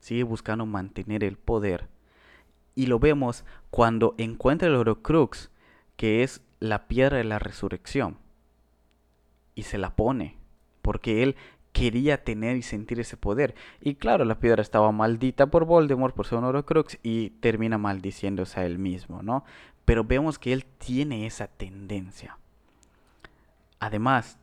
Sigue 0.00 0.24
buscando 0.24 0.66
mantener 0.66 1.22
el 1.22 1.36
poder. 1.36 1.88
Y 2.74 2.86
lo 2.86 2.98
vemos 2.98 3.44
cuando 3.70 4.14
encuentra 4.16 4.66
el 4.66 4.74
Horocrux, 4.74 5.50
que 5.96 6.22
es 6.22 6.42
la 6.58 6.88
piedra 6.88 7.18
de 7.18 7.24
la 7.24 7.38
resurrección. 7.38 8.16
Y 9.54 9.64
se 9.64 9.76
la 9.76 9.94
pone, 9.94 10.38
porque 10.80 11.22
él 11.22 11.36
quería 11.72 12.24
tener 12.24 12.56
y 12.56 12.62
sentir 12.62 12.98
ese 12.98 13.16
poder. 13.18 13.54
Y 13.80 13.96
claro, 13.96 14.24
la 14.24 14.40
piedra 14.40 14.62
estaba 14.62 14.90
maldita 14.90 15.46
por 15.48 15.66
Voldemort, 15.66 16.14
por 16.14 16.26
ser 16.26 16.38
un 16.38 16.44
Horocrux, 16.44 16.98
y 17.02 17.30
termina 17.40 17.76
maldiciéndose 17.76 18.60
a 18.60 18.64
él 18.64 18.78
mismo, 18.78 19.22
¿no? 19.22 19.44
Pero 19.84 20.04
vemos 20.04 20.38
que 20.38 20.52
él 20.52 20.64
tiene 20.64 21.26
esa 21.26 21.46
tendencia. 21.46 22.38
Además, 23.80 24.38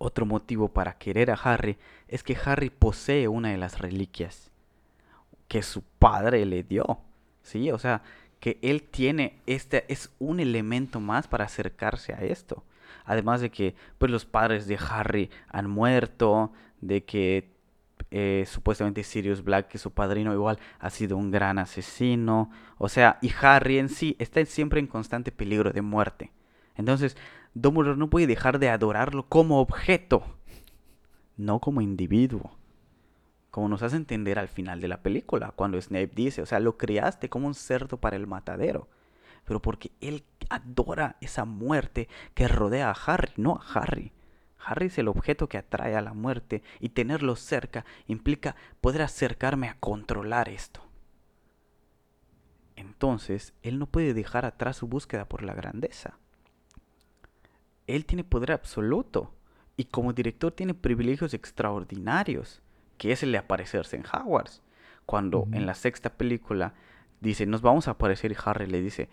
otro 0.00 0.24
motivo 0.24 0.68
para 0.68 0.94
querer 0.94 1.30
a 1.30 1.34
Harry 1.34 1.76
es 2.08 2.22
que 2.22 2.36
Harry 2.44 2.70
posee 2.70 3.28
una 3.28 3.50
de 3.50 3.58
las 3.58 3.78
reliquias 3.78 4.50
que 5.46 5.62
su 5.62 5.82
padre 5.82 6.46
le 6.46 6.62
dio. 6.62 7.00
Sí, 7.42 7.70
o 7.70 7.78
sea, 7.78 8.02
que 8.40 8.58
él 8.62 8.82
tiene 8.82 9.38
este 9.46 9.84
es 9.92 10.10
un 10.18 10.40
elemento 10.40 11.00
más 11.00 11.28
para 11.28 11.44
acercarse 11.44 12.14
a 12.14 12.22
esto. 12.22 12.64
Además 13.04 13.42
de 13.42 13.50
que 13.50 13.74
pues 13.98 14.10
los 14.10 14.24
padres 14.24 14.66
de 14.66 14.78
Harry 14.90 15.30
han 15.48 15.68
muerto, 15.68 16.50
de 16.80 17.04
que 17.04 17.50
eh, 18.10 18.44
supuestamente 18.46 19.04
Sirius 19.04 19.44
Black, 19.44 19.68
que 19.68 19.78
su 19.78 19.90
padrino 19.90 20.32
igual 20.32 20.58
ha 20.78 20.88
sido 20.88 21.18
un 21.18 21.30
gran 21.30 21.58
asesino, 21.58 22.50
o 22.78 22.88
sea, 22.88 23.18
y 23.20 23.30
Harry 23.42 23.78
en 23.78 23.90
sí 23.90 24.16
está 24.18 24.42
siempre 24.46 24.80
en 24.80 24.86
constante 24.86 25.30
peligro 25.30 25.72
de 25.72 25.82
muerte. 25.82 26.32
Entonces, 26.76 27.16
Dumbledore 27.54 27.96
no 27.98 28.10
puede 28.10 28.26
dejar 28.26 28.58
de 28.58 28.68
adorarlo 28.68 29.26
como 29.28 29.60
objeto, 29.60 30.22
no 31.36 31.60
como 31.60 31.80
individuo. 31.80 32.56
Como 33.50 33.68
nos 33.68 33.82
hace 33.82 33.96
entender 33.96 34.38
al 34.38 34.48
final 34.48 34.80
de 34.80 34.86
la 34.86 35.02
película, 35.02 35.52
cuando 35.56 35.80
Snape 35.80 36.12
dice, 36.14 36.42
o 36.42 36.46
sea, 36.46 36.60
lo 36.60 36.78
criaste 36.78 37.28
como 37.28 37.48
un 37.48 37.54
cerdo 37.54 37.96
para 37.96 38.16
el 38.16 38.28
matadero. 38.28 38.88
Pero 39.44 39.60
porque 39.60 39.90
él 40.00 40.22
adora 40.48 41.16
esa 41.20 41.44
muerte 41.44 42.08
que 42.34 42.46
rodea 42.46 42.90
a 42.90 42.92
Harry, 42.92 43.32
no 43.36 43.56
a 43.56 43.80
Harry. 43.80 44.12
Harry 44.64 44.86
es 44.86 44.98
el 44.98 45.08
objeto 45.08 45.48
que 45.48 45.58
atrae 45.58 45.96
a 45.96 46.02
la 46.02 46.12
muerte 46.12 46.62
y 46.78 46.90
tenerlo 46.90 47.34
cerca 47.34 47.84
implica 48.06 48.54
poder 48.80 49.02
acercarme 49.02 49.68
a 49.68 49.76
controlar 49.80 50.48
esto. 50.48 50.82
Entonces, 52.76 53.54
él 53.62 53.78
no 53.78 53.86
puede 53.86 54.14
dejar 54.14 54.44
atrás 54.44 54.76
su 54.76 54.86
búsqueda 54.86 55.24
por 55.24 55.42
la 55.42 55.54
grandeza. 55.54 56.18
Él 57.96 58.06
tiene 58.06 58.24
poder 58.24 58.52
absoluto 58.52 59.32
y 59.76 59.84
como 59.84 60.12
director 60.12 60.52
tiene 60.52 60.74
privilegios 60.74 61.32
extraordinarios, 61.34 62.62
que 62.98 63.12
es 63.12 63.22
el 63.22 63.32
de 63.32 63.38
aparecerse 63.38 63.96
en 63.96 64.04
Hogwarts. 64.04 64.62
Cuando 65.06 65.48
en 65.52 65.66
la 65.66 65.74
sexta 65.74 66.10
película 66.10 66.74
dice, 67.20 67.46
nos 67.46 67.62
vamos 67.62 67.88
a 67.88 67.92
aparecer 67.92 68.32
y 68.32 68.36
Harry 68.44 68.66
le 68.66 68.80
dice, 68.80 69.08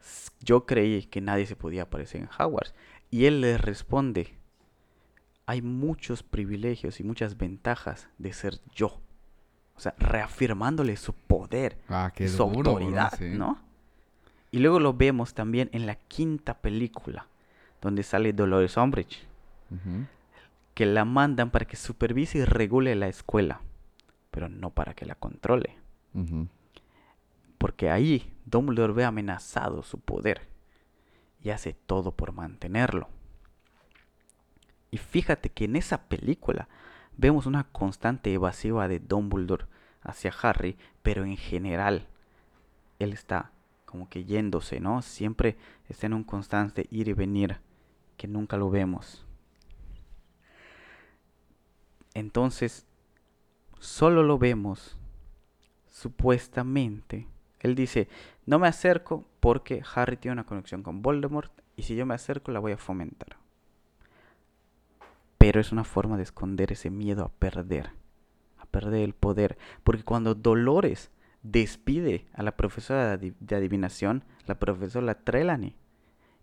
"S- 0.00 0.30
yo 0.40 0.66
creí 0.66 1.04
que 1.04 1.20
nadie 1.20 1.46
se 1.46 1.56
podía 1.56 1.82
aparecer 1.82 2.22
en 2.22 2.28
Hogwarts. 2.38 2.74
Y 3.10 3.26
él 3.26 3.40
le 3.40 3.56
responde, 3.58 4.34
hay 5.46 5.62
muchos 5.62 6.22
privilegios 6.22 6.98
y 6.98 7.04
muchas 7.04 7.36
ventajas 7.36 8.08
de 8.18 8.32
ser 8.32 8.58
yo. 8.74 9.00
O 9.76 9.80
sea, 9.80 9.94
reafirmándole 9.98 10.96
su 10.96 11.12
poder, 11.12 11.78
Ah, 11.88 12.10
su 12.16 12.24
duro, 12.46 12.58
bro, 12.58 12.70
autoridad, 12.72 13.12
sí. 13.16 13.26
¿no? 13.36 13.60
Y 14.50 14.58
luego 14.58 14.80
lo 14.80 14.94
vemos 14.94 15.34
también 15.34 15.68
en 15.72 15.86
la 15.86 15.94
quinta 15.96 16.54
película, 16.54 17.28
donde 17.86 18.02
sale 18.02 18.32
Dolores 18.32 18.76
Umbridge, 18.76 19.24
que 20.74 20.86
la 20.86 21.04
mandan 21.04 21.50
para 21.50 21.64
que 21.64 21.76
supervise 21.76 22.38
y 22.38 22.44
regule 22.44 22.94
la 22.96 23.06
escuela, 23.06 23.60
pero 24.32 24.48
no 24.48 24.70
para 24.70 24.92
que 24.94 25.06
la 25.06 25.14
controle, 25.14 25.76
porque 27.58 27.88
ahí 27.88 28.34
Dumbledore 28.44 28.92
ve 28.92 29.04
amenazado 29.04 29.82
su 29.84 30.00
poder 30.00 30.42
y 31.42 31.50
hace 31.50 31.74
todo 31.74 32.10
por 32.10 32.32
mantenerlo. 32.32 33.08
Y 34.90 34.98
fíjate 34.98 35.50
que 35.50 35.66
en 35.66 35.76
esa 35.76 36.08
película 36.08 36.68
vemos 37.16 37.46
una 37.46 37.64
constante 37.64 38.32
evasiva 38.32 38.88
de 38.88 38.98
Dumbledore 38.98 39.66
hacia 40.02 40.34
Harry, 40.42 40.76
pero 41.02 41.24
en 41.24 41.36
general 41.36 42.08
él 42.98 43.12
está 43.12 43.52
como 43.84 44.08
que 44.08 44.24
yéndose, 44.24 44.80
¿no? 44.80 45.02
Siempre 45.02 45.56
está 45.88 46.06
en 46.06 46.14
un 46.14 46.24
constante 46.24 46.88
ir 46.90 47.08
y 47.08 47.12
venir 47.12 47.60
que 48.16 48.28
nunca 48.28 48.56
lo 48.56 48.70
vemos. 48.70 49.24
Entonces, 52.14 52.86
solo 53.78 54.22
lo 54.22 54.38
vemos 54.38 54.96
supuestamente. 55.90 57.26
Él 57.60 57.74
dice, 57.74 58.08
no 58.46 58.58
me 58.58 58.68
acerco 58.68 59.26
porque 59.40 59.82
Harry 59.94 60.16
tiene 60.16 60.34
una 60.34 60.46
conexión 60.46 60.82
con 60.82 61.02
Voldemort 61.02 61.52
y 61.76 61.82
si 61.82 61.94
yo 61.94 62.06
me 62.06 62.14
acerco 62.14 62.52
la 62.52 62.60
voy 62.60 62.72
a 62.72 62.78
fomentar. 62.78 63.36
Pero 65.38 65.60
es 65.60 65.72
una 65.72 65.84
forma 65.84 66.16
de 66.16 66.22
esconder 66.22 66.72
ese 66.72 66.90
miedo 66.90 67.24
a 67.24 67.28
perder, 67.28 67.90
a 68.58 68.66
perder 68.66 69.02
el 69.02 69.14
poder. 69.14 69.58
Porque 69.84 70.02
cuando 70.02 70.34
Dolores 70.34 71.10
despide 71.42 72.26
a 72.32 72.42
la 72.42 72.56
profesora 72.56 73.16
de, 73.16 73.28
adi- 73.30 73.36
de 73.40 73.56
adivinación, 73.56 74.24
la 74.46 74.58
profesora 74.58 75.22
Trelawney, 75.22 75.76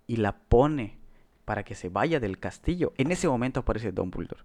y 0.05 0.17
la 0.17 0.37
pone 0.37 0.97
para 1.45 1.63
que 1.63 1.75
se 1.75 1.89
vaya 1.89 2.19
del 2.19 2.39
castillo, 2.39 2.93
en 2.97 3.11
ese 3.11 3.27
momento 3.27 3.61
aparece 3.61 3.91
Dumbledore. 3.91 4.43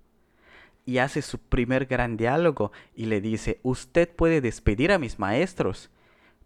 Y 0.85 0.99
hace 0.99 1.23
su 1.23 1.39
primer 1.39 1.87
gran 1.87 2.17
diálogo 2.17 2.73
y 2.95 3.07
le 3.07 3.21
dice, 3.21 3.61
usted 3.63 4.09
puede 4.09 4.41
despedir 4.41 4.91
a 4.91 4.99
mis 4.99 5.19
maestros, 5.19 5.91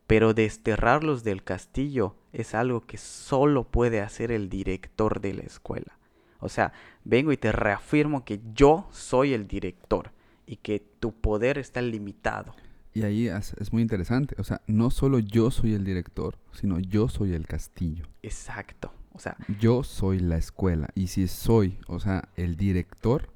pero 0.07 0.34
desterrarlos 0.34 1.22
del 1.22 1.44
castillo 1.44 2.16
es 2.32 2.55
algo 2.55 2.86
que 2.86 2.98
solo 2.98 3.64
puede 3.64 4.00
hacer 4.00 4.32
el 4.32 4.48
director 4.48 5.20
de 5.20 5.34
la 5.34 5.42
escuela. 5.42 5.98
O 6.40 6.48
sea, 6.48 6.72
vengo 7.05 7.32
y 7.32 7.36
te 7.36 7.53
reafirmo 7.53 8.24
que 8.24 8.40
yo 8.53 8.88
soy 8.90 9.32
el 9.32 9.46
director 9.46 10.11
y 10.44 10.57
que 10.57 10.80
tu 10.80 11.12
poder 11.12 11.57
está 11.57 11.80
limitado. 11.80 12.55
Y 12.94 13.05
ahí 13.05 13.28
es, 13.28 13.55
es 13.55 13.72
muy 13.72 13.80
interesante. 13.80 14.34
O 14.38 14.44
sea, 14.44 14.61
no 14.66 14.90
solo 14.90 15.20
yo 15.20 15.50
soy 15.50 15.74
el 15.74 15.84
director, 15.84 16.36
sino 16.53 16.80
yo 16.80 17.09
soy 17.09 17.32
el 17.32 17.46
castillo. 17.46 18.07
Exacto. 18.22 18.92
O 19.14 19.18
sea, 19.18 19.36
Yo 19.60 19.82
soy 19.82 20.20
la 20.20 20.36
escuela. 20.36 20.88
Y 20.94 21.08
si 21.08 21.28
soy, 21.28 21.78
o 21.86 22.00
sea, 22.00 22.28
el 22.36 22.56
director 22.56 23.30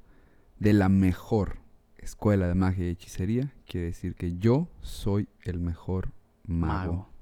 de 0.58 0.72
la 0.72 0.88
mejor 0.88 1.58
escuela 1.98 2.48
de 2.48 2.54
magia 2.54 2.86
y 2.86 2.90
hechicería, 2.90 3.52
quiere 3.66 3.88
decir 3.88 4.14
que 4.14 4.36
yo 4.38 4.68
soy 4.80 5.28
el 5.42 5.58
mejor 5.58 6.12
mago. 6.46 6.92
mago 6.92 7.16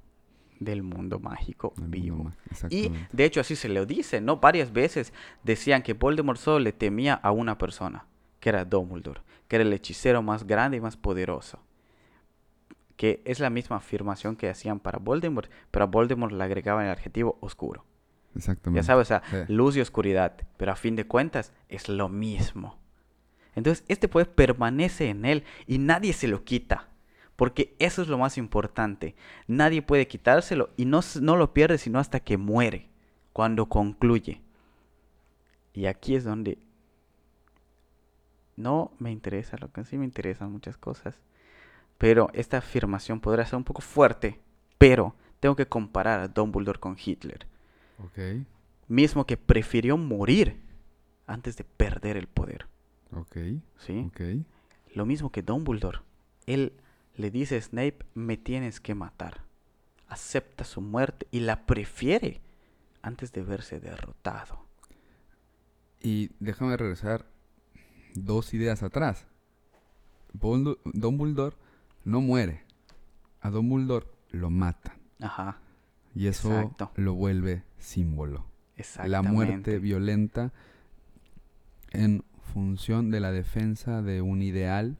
del 0.59 0.83
mundo 0.83 1.19
mágico 1.19 1.73
del 1.77 1.89
vivo. 1.89 2.31
Y 2.69 2.91
de 3.11 3.25
hecho 3.25 3.41
así 3.41 3.55
se 3.55 3.69
lo 3.69 3.85
dice, 3.85 4.21
¿no? 4.21 4.37
Varias 4.37 4.71
veces 4.71 5.13
decían 5.43 5.81
que 5.81 5.93
Voldemort 5.93 6.39
solo 6.39 6.59
le 6.59 6.73
temía 6.73 7.13
a 7.13 7.31
una 7.31 7.57
persona, 7.57 8.05
que 8.39 8.49
era 8.49 8.65
Dumbledore, 8.65 9.21
que 9.47 9.57
era 9.57 9.63
el 9.63 9.73
hechicero 9.73 10.21
más 10.21 10.45
grande 10.45 10.77
y 10.77 10.81
más 10.81 10.97
poderoso. 10.97 11.59
Que 12.95 13.21
es 13.25 13.39
la 13.39 13.49
misma 13.49 13.77
afirmación 13.77 14.35
que 14.35 14.49
hacían 14.49 14.79
para 14.79 14.99
Voldemort, 14.99 15.51
pero 15.71 15.83
a 15.83 15.87
Voldemort 15.87 16.33
le 16.33 16.43
agregaban 16.43 16.85
el 16.85 16.91
adjetivo 16.91 17.37
oscuro. 17.41 17.83
Exactamente. 18.35 18.79
Ya 18.79 18.83
sabes, 18.83 19.07
o 19.07 19.07
sea, 19.07 19.23
Sí. 19.29 19.53
luz 19.53 19.75
y 19.77 19.81
oscuridad, 19.81 20.35
pero 20.57 20.71
a 20.71 20.75
fin 20.75 20.95
de 20.95 21.07
cuentas 21.07 21.53
es 21.69 21.89
lo 21.89 22.09
mismo. 22.09 22.77
Entonces, 23.55 23.85
este 23.87 24.07
poder 24.07 24.29
permanece 24.33 25.09
en 25.09 25.25
él 25.25 25.43
y 25.65 25.77
nadie 25.77 26.13
se 26.13 26.27
lo 26.27 26.43
quita. 26.43 26.89
Porque 27.37 27.75
eso 27.79 28.01
es 28.01 28.07
lo 28.07 28.17
más 28.17 28.37
importante. 28.37 29.15
Nadie 29.47 29.81
puede 29.81 30.07
quitárselo 30.07 30.69
y 30.77 30.85
no, 30.85 31.01
no 31.21 31.35
lo 31.35 31.53
pierde 31.53 31.77
sino 31.77 31.99
hasta 31.99 32.21
que 32.21 32.37
muere, 32.37 32.89
cuando 33.33 33.65
concluye. 33.67 34.41
Y 35.73 35.87
aquí 35.87 36.15
es 36.15 36.23
donde 36.23 36.57
no 38.55 38.91
me 38.99 39.11
interesa, 39.11 39.57
lo 39.59 39.71
que 39.71 39.83
sí 39.83 39.97
me 39.97 40.05
interesan 40.05 40.51
muchas 40.51 40.77
cosas. 40.77 41.19
Pero 41.97 42.29
esta 42.33 42.57
afirmación 42.57 43.19
podrá 43.19 43.45
ser 43.45 43.57
un 43.57 43.63
poco 43.63 43.81
fuerte, 43.81 44.39
pero 44.77 45.15
tengo 45.39 45.55
que 45.55 45.67
comparar 45.67 46.19
a 46.21 46.27
Dumbledore 46.27 46.79
con 46.79 46.95
Hitler 47.03 47.47
Mismo 48.87 49.25
que 49.25 49.37
prefirió 49.37 49.97
morir 49.97 50.61
antes 51.27 51.57
de 51.57 51.63
perder 51.63 52.17
el 52.17 52.27
poder. 52.27 52.67
ok, 53.11 53.37
¿sí? 53.77 54.11
lo 54.93 55.05
mismo 55.05 55.31
que 55.31 55.41
Dumbledore. 55.41 55.99
Él 56.45 56.73
le 57.15 57.31
dice 57.31 57.57
a 57.57 57.61
Snape, 57.61 57.99
me 58.13 58.37
tienes 58.37 58.79
que 58.79 58.95
matar. 58.95 59.43
Acepta 60.07 60.63
su 60.63 60.81
muerte 60.81 61.27
y 61.31 61.39
la 61.39 61.65
prefiere 61.65 62.41
antes 63.01 63.31
de 63.31 63.41
verse 63.41 63.79
derrotado. 63.79 64.65
Y 66.01 66.29
déjame 66.39 66.77
regresar 66.77 67.25
dos 68.13 68.53
ideas 68.53 68.83
atrás. 68.83 69.27
Dumbledore 70.33 71.55
no 72.03 72.21
muere. 72.21 72.63
A 73.41 73.49
Dumbledore 73.49 74.07
lo 74.31 74.49
matan. 74.49 74.97
Ajá, 75.19 75.59
Y 76.13 76.27
eso 76.27 76.53
Exacto. 76.53 76.91
lo 76.95 77.13
vuelve 77.13 77.63
símbolo. 77.77 78.45
exactamente. 78.75 79.11
La 79.11 79.21
muerte 79.21 79.79
violenta 79.79 80.53
en 81.91 82.23
función 82.53 83.11
de 83.11 83.19
la 83.19 83.31
defensa 83.31 84.01
de 84.01 84.21
un 84.21 84.41
ideal 84.41 84.97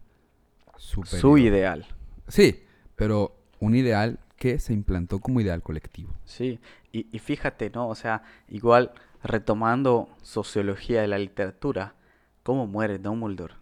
superior. 0.78 1.21
Su 1.21 1.38
ideal. 1.38 1.88
Sí, 2.28 2.63
pero 2.95 3.36
un 3.59 3.76
ideal 3.76 4.19
que 4.38 4.59
se 4.59 4.73
implantó 4.73 5.19
como 5.19 5.39
ideal 5.39 5.61
colectivo. 5.61 6.13
Sí, 6.26 6.59
y, 6.91 7.07
y 7.11 7.19
fíjate, 7.19 7.69
¿no? 7.69 7.88
O 7.88 7.95
sea, 7.95 8.23
igual 8.47 8.91
retomando 9.23 10.09
sociología 10.21 11.01
de 11.01 11.07
la 11.07 11.17
literatura, 11.17 11.95
¿cómo 12.43 12.67
muere 12.67 12.99
Dumbledore? 12.99 13.55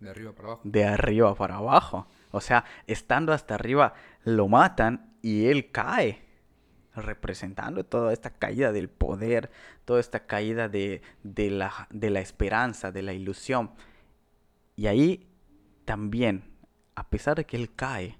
De 0.00 0.10
arriba 0.10 0.32
para 0.32 0.48
abajo. 0.48 0.62
De 0.64 0.84
arriba 0.84 1.34
para 1.34 1.56
abajo. 1.56 2.06
O 2.30 2.40
sea, 2.40 2.64
estando 2.86 3.32
hasta 3.32 3.54
arriba, 3.54 3.94
lo 4.24 4.48
matan 4.48 5.14
y 5.22 5.46
él 5.46 5.70
cae, 5.70 6.24
representando 7.02 7.84
toda 7.84 8.12
esta 8.12 8.30
caída 8.30 8.72
del 8.72 8.88
poder, 8.88 9.50
toda 9.84 10.00
esta 10.00 10.26
caída 10.26 10.68
de, 10.68 11.02
de 11.22 11.50
la, 11.50 11.88
de 11.90 12.10
la 12.10 12.20
esperanza, 12.20 12.92
de 12.92 13.02
la 13.02 13.12
ilusión. 13.12 13.70
Y 14.76 14.86
ahí 14.86 15.28
también, 15.84 16.44
a 16.94 17.08
pesar 17.08 17.36
de 17.36 17.44
que 17.44 17.56
él 17.56 17.74
cae, 17.74 18.18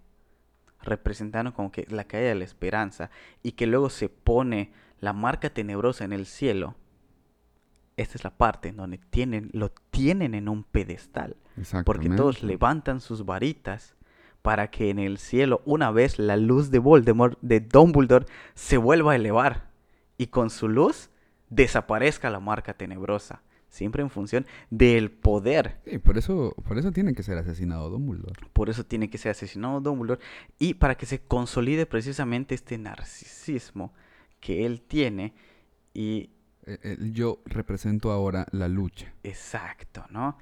representando 0.82 1.52
como 1.54 1.70
que 1.70 1.86
la 1.88 2.04
caída 2.04 2.28
de 2.28 2.34
la 2.36 2.44
esperanza, 2.44 3.10
y 3.42 3.52
que 3.52 3.66
luego 3.66 3.90
se 3.90 4.08
pone 4.08 4.72
la 5.00 5.12
marca 5.12 5.50
tenebrosa 5.50 6.04
en 6.04 6.12
el 6.12 6.26
cielo, 6.26 6.76
esta 7.96 8.16
es 8.16 8.24
la 8.24 8.30
parte 8.30 8.68
en 8.68 8.76
donde 8.76 8.98
tienen, 8.98 9.50
lo 9.52 9.70
tienen 9.90 10.34
en 10.34 10.48
un 10.48 10.62
pedestal. 10.62 11.36
Porque 11.84 12.08
todos 12.08 12.42
levantan 12.44 13.00
sus 13.00 13.24
varitas 13.24 13.96
para 14.48 14.70
que 14.70 14.88
en 14.88 14.98
el 14.98 15.18
cielo, 15.18 15.60
una 15.66 15.90
vez 15.90 16.18
la 16.18 16.38
luz 16.38 16.70
de 16.70 16.78
Voldemort, 16.78 17.38
de 17.42 17.60
Dumbledore, 17.60 18.24
se 18.54 18.78
vuelva 18.78 19.12
a 19.12 19.16
elevar. 19.16 19.68
Y 20.16 20.28
con 20.28 20.48
su 20.48 20.68
luz 20.70 21.10
desaparezca 21.50 22.30
la 22.30 22.40
marca 22.40 22.72
tenebrosa. 22.72 23.42
Siempre 23.68 24.00
en 24.00 24.08
función 24.08 24.46
del 24.70 25.10
poder. 25.10 25.80
Sí, 25.84 25.98
por 25.98 26.16
eso, 26.16 26.54
por 26.66 26.78
eso 26.78 26.92
tiene 26.92 27.12
que 27.12 27.22
ser 27.22 27.36
asesinado 27.36 27.90
Dumbledore. 27.90 28.40
Por 28.54 28.70
eso 28.70 28.84
tiene 28.84 29.10
que 29.10 29.18
ser 29.18 29.32
asesinado 29.32 29.82
Dumbledore. 29.82 30.22
Y 30.58 30.72
para 30.72 30.94
que 30.94 31.04
se 31.04 31.20
consolide 31.20 31.84
precisamente 31.84 32.54
este 32.54 32.78
narcisismo 32.78 33.92
que 34.40 34.64
él 34.64 34.80
tiene. 34.80 35.34
Y 35.92 36.30
eh, 36.64 36.96
yo 37.12 37.42
represento 37.44 38.12
ahora 38.12 38.46
la 38.52 38.68
lucha. 38.68 39.12
Exacto, 39.24 40.06
¿no? 40.08 40.38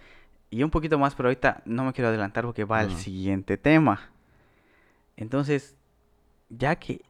Y 0.57 0.63
un 0.63 0.71
poquito 0.71 0.99
más, 0.99 1.15
pero 1.15 1.29
ahorita 1.29 1.61
no 1.67 1.85
me 1.85 1.93
quiero 1.93 2.09
adelantar 2.09 2.47
porque 2.47 2.65
va 2.65 2.79
al 2.79 2.97
siguiente 2.97 3.59
tema. 3.59 4.09
Entonces, 5.15 5.77
ya 6.49 6.77
que 6.77 7.03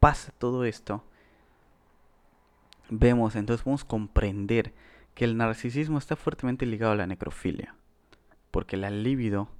pasa 0.00 0.32
todo 0.38 0.64
esto, 0.64 1.04
vemos, 2.88 3.36
entonces 3.36 3.62
podemos 3.62 3.84
comprender 3.84 4.72
que 5.12 5.26
el 5.26 5.36
narcisismo 5.36 5.98
está 5.98 6.16
fuertemente 6.16 6.64
ligado 6.64 6.92
a 6.92 6.96
la 6.96 7.06
necrofilia. 7.06 7.74
Porque 8.50 8.78
la 8.78 8.88
libido, 8.88 9.50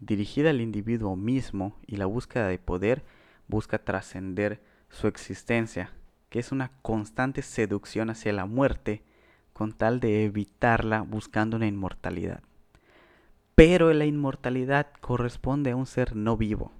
dirigida 0.00 0.50
al 0.50 0.60
individuo 0.60 1.14
mismo 1.14 1.78
y 1.86 1.98
la 1.98 2.06
búsqueda 2.06 2.48
de 2.48 2.58
poder, 2.58 3.04
busca 3.46 3.78
trascender 3.78 4.60
su 4.90 5.06
existencia, 5.06 5.92
que 6.30 6.40
es 6.40 6.50
una 6.50 6.72
constante 6.82 7.42
seducción 7.42 8.10
hacia 8.10 8.32
la 8.32 8.46
muerte 8.46 9.04
con 9.52 9.72
tal 9.72 10.00
de 10.00 10.24
evitarla 10.24 11.02
buscando 11.02 11.58
una 11.58 11.68
inmortalidad. 11.68 12.42
Pero 13.54 13.92
la 13.92 14.06
inmortalidad 14.06 14.88
corresponde 15.00 15.72
a 15.72 15.76
un 15.76 15.86
ser 15.86 16.16
no 16.16 16.36
vivo, 16.36 16.72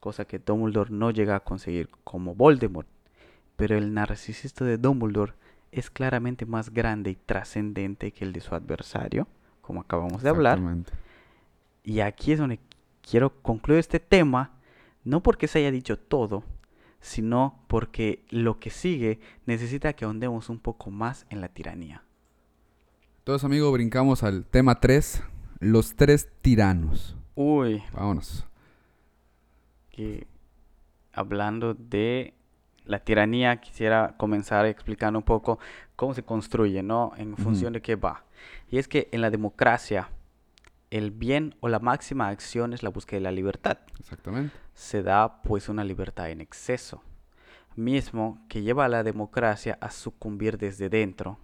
cosa 0.00 0.24
que 0.24 0.38
Dumbledore 0.38 0.90
no 0.90 1.10
llega 1.10 1.36
a 1.36 1.40
conseguir 1.40 1.88
como 2.04 2.34
Voldemort. 2.34 2.88
Pero 3.56 3.76
el 3.76 3.92
narcisista 3.94 4.64
de 4.64 4.78
Dumbledore 4.78 5.34
es 5.70 5.90
claramente 5.90 6.46
más 6.46 6.70
grande 6.70 7.10
y 7.10 7.14
trascendente 7.14 8.12
que 8.12 8.24
el 8.24 8.32
de 8.32 8.40
su 8.40 8.54
adversario, 8.54 9.28
como 9.60 9.82
acabamos 9.82 10.22
de 10.22 10.30
hablar. 10.30 10.58
Y 11.84 12.00
aquí 12.00 12.32
es 12.32 12.38
donde 12.38 12.58
quiero 13.08 13.40
concluir 13.42 13.78
este 13.78 14.00
tema, 14.00 14.52
no 15.04 15.22
porque 15.22 15.46
se 15.46 15.60
haya 15.60 15.70
dicho 15.70 15.98
todo, 15.98 16.42
sino 17.00 17.62
porque 17.68 18.24
lo 18.30 18.58
que 18.58 18.70
sigue 18.70 19.20
necesita 19.46 19.92
que 19.92 20.04
ahondemos 20.04 20.48
un 20.48 20.58
poco 20.58 20.90
más 20.90 21.26
en 21.30 21.40
la 21.40 21.48
tiranía. 21.48 22.02
Entonces, 23.20 23.44
amigo, 23.44 23.70
brincamos 23.70 24.22
al 24.22 24.44
tema 24.46 24.80
3. 24.80 25.22
Los 25.60 25.94
tres 25.94 26.28
tiranos. 26.40 27.16
Uy, 27.34 27.82
Vámonos. 27.92 28.46
que 29.90 30.26
hablando 31.12 31.74
de 31.74 32.32
la 32.86 33.00
tiranía, 33.00 33.60
quisiera 33.60 34.14
comenzar 34.16 34.64
explicando 34.66 35.18
un 35.18 35.24
poco 35.24 35.58
cómo 35.96 36.14
se 36.14 36.22
construye, 36.22 36.82
¿no? 36.82 37.12
En 37.18 37.36
función 37.36 37.74
de 37.74 37.82
qué 37.82 37.94
va. 37.96 38.24
Y 38.70 38.78
es 38.78 38.88
que 38.88 39.08
en 39.12 39.20
la 39.20 39.30
democracia, 39.30 40.08
el 40.90 41.10
bien 41.10 41.54
o 41.60 41.68
la 41.68 41.78
máxima 41.78 42.28
acción 42.28 42.72
es 42.72 42.82
la 42.82 42.88
búsqueda 42.88 43.18
de 43.18 43.24
la 43.24 43.32
libertad. 43.32 43.78
Exactamente. 43.98 44.56
se 44.72 45.02
da 45.02 45.42
pues 45.42 45.68
una 45.68 45.84
libertad 45.84 46.30
en 46.30 46.40
exceso, 46.40 47.02
mismo 47.76 48.42
que 48.48 48.62
lleva 48.62 48.86
a 48.86 48.88
la 48.88 49.02
democracia 49.02 49.76
a 49.82 49.90
sucumbir 49.90 50.56
desde 50.56 50.88
dentro, 50.88 51.38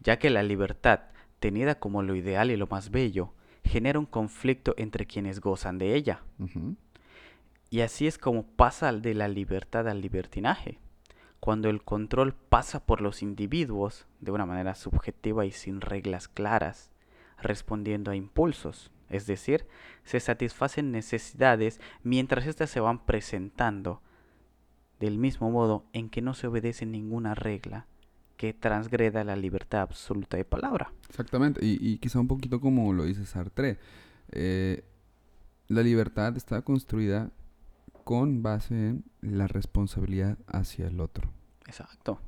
ya 0.00 0.18
que 0.18 0.30
la 0.30 0.42
libertad, 0.42 1.00
tenida 1.38 1.78
como 1.78 2.02
lo 2.02 2.14
ideal 2.14 2.50
y 2.50 2.56
lo 2.56 2.66
más 2.66 2.90
bello, 2.90 3.32
genera 3.64 3.98
un 3.98 4.06
conflicto 4.06 4.74
entre 4.76 5.06
quienes 5.06 5.40
gozan 5.40 5.78
de 5.78 5.94
ella. 5.94 6.22
Y 7.70 7.80
así 7.82 8.06
es 8.06 8.18
como 8.18 8.44
pasa 8.44 8.92
de 8.92 9.14
la 9.14 9.28
libertad 9.28 9.88
al 9.88 10.00
libertinaje, 10.00 10.78
cuando 11.38 11.70
el 11.70 11.82
control 11.82 12.34
pasa 12.34 12.84
por 12.84 13.00
los 13.00 13.22
individuos 13.22 14.06
de 14.20 14.32
una 14.32 14.46
manera 14.46 14.74
subjetiva 14.74 15.46
y 15.46 15.52
sin 15.52 15.80
reglas 15.80 16.28
claras, 16.28 16.90
respondiendo 17.38 18.10
a 18.10 18.16
impulsos, 18.16 18.90
es 19.08 19.26
decir, 19.26 19.66
se 20.04 20.20
satisfacen 20.20 20.92
necesidades 20.92 21.80
mientras 22.02 22.46
éstas 22.46 22.70
se 22.70 22.80
van 22.80 23.04
presentando, 23.04 24.02
del 24.98 25.18
mismo 25.18 25.50
modo 25.50 25.86
en 25.92 26.10
que 26.10 26.20
no 26.20 26.34
se 26.34 26.46
obedece 26.46 26.84
ninguna 26.86 27.34
regla 27.34 27.86
que 28.40 28.54
transgreda 28.54 29.22
la 29.22 29.36
libertad 29.36 29.82
absoluta 29.82 30.38
de 30.38 30.46
palabra. 30.46 30.90
Exactamente. 31.10 31.62
Y, 31.62 31.76
y 31.78 31.98
quizá 31.98 32.20
un 32.20 32.26
poquito 32.26 32.58
como 32.58 32.90
lo 32.94 33.04
dice 33.04 33.26
Sartre. 33.26 33.76
eh, 34.32 34.82
la 35.68 35.82
libertad 35.82 36.34
está 36.38 36.62
construida 36.62 37.30
con 38.02 38.42
base 38.42 38.74
en 38.74 39.04
la 39.20 39.46
responsabilidad 39.46 40.38
hacia 40.46 40.86
el 40.86 41.00
otro. 41.00 41.30
Exacto, 41.66 42.18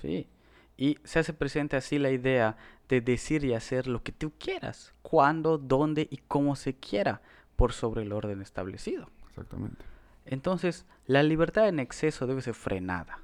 sí. 0.00 0.28
Y 0.76 0.98
se 1.02 1.18
hace 1.18 1.32
presente 1.32 1.74
así 1.76 1.98
la 1.98 2.12
idea 2.12 2.56
de 2.88 3.00
decir 3.00 3.44
y 3.44 3.52
hacer 3.52 3.88
lo 3.88 4.04
que 4.04 4.12
tú 4.12 4.32
quieras, 4.38 4.94
cuando, 5.02 5.58
dónde 5.58 6.06
y 6.08 6.18
cómo 6.28 6.54
se 6.54 6.74
quiera, 6.74 7.22
por 7.56 7.72
sobre 7.72 8.02
el 8.02 8.12
orden 8.12 8.40
establecido. 8.40 9.10
Exactamente. 9.30 9.84
Entonces, 10.26 10.86
la 11.06 11.24
libertad 11.24 11.66
en 11.66 11.80
exceso 11.80 12.28
debe 12.28 12.40
ser 12.40 12.54
frenada. 12.54 13.18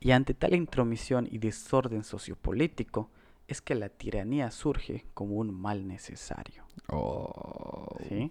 Y 0.00 0.12
ante 0.12 0.34
tal 0.34 0.54
intromisión 0.54 1.28
y 1.30 1.38
desorden 1.38 2.04
sociopolítico, 2.04 3.10
es 3.48 3.62
que 3.62 3.74
la 3.74 3.88
tiranía 3.88 4.50
surge 4.50 5.06
como 5.14 5.36
un 5.36 5.52
mal 5.52 5.88
necesario. 5.88 6.64
Oh. 6.88 7.96
¿sí? 8.08 8.30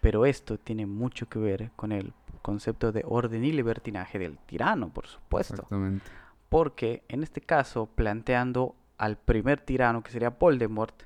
Pero 0.00 0.24
esto 0.24 0.58
tiene 0.58 0.86
mucho 0.86 1.28
que 1.28 1.38
ver 1.38 1.70
con 1.76 1.92
el 1.92 2.12
concepto 2.42 2.90
de 2.90 3.04
orden 3.06 3.44
y 3.44 3.52
libertinaje 3.52 4.18
del 4.18 4.38
tirano, 4.38 4.88
por 4.92 5.06
supuesto. 5.06 5.54
Exactamente. 5.54 6.04
Porque 6.48 7.04
en 7.08 7.22
este 7.22 7.42
caso, 7.42 7.86
planteando 7.86 8.74
al 8.96 9.16
primer 9.18 9.60
tirano 9.60 10.02
que 10.02 10.10
sería 10.10 10.30
Voldemort, 10.30 11.02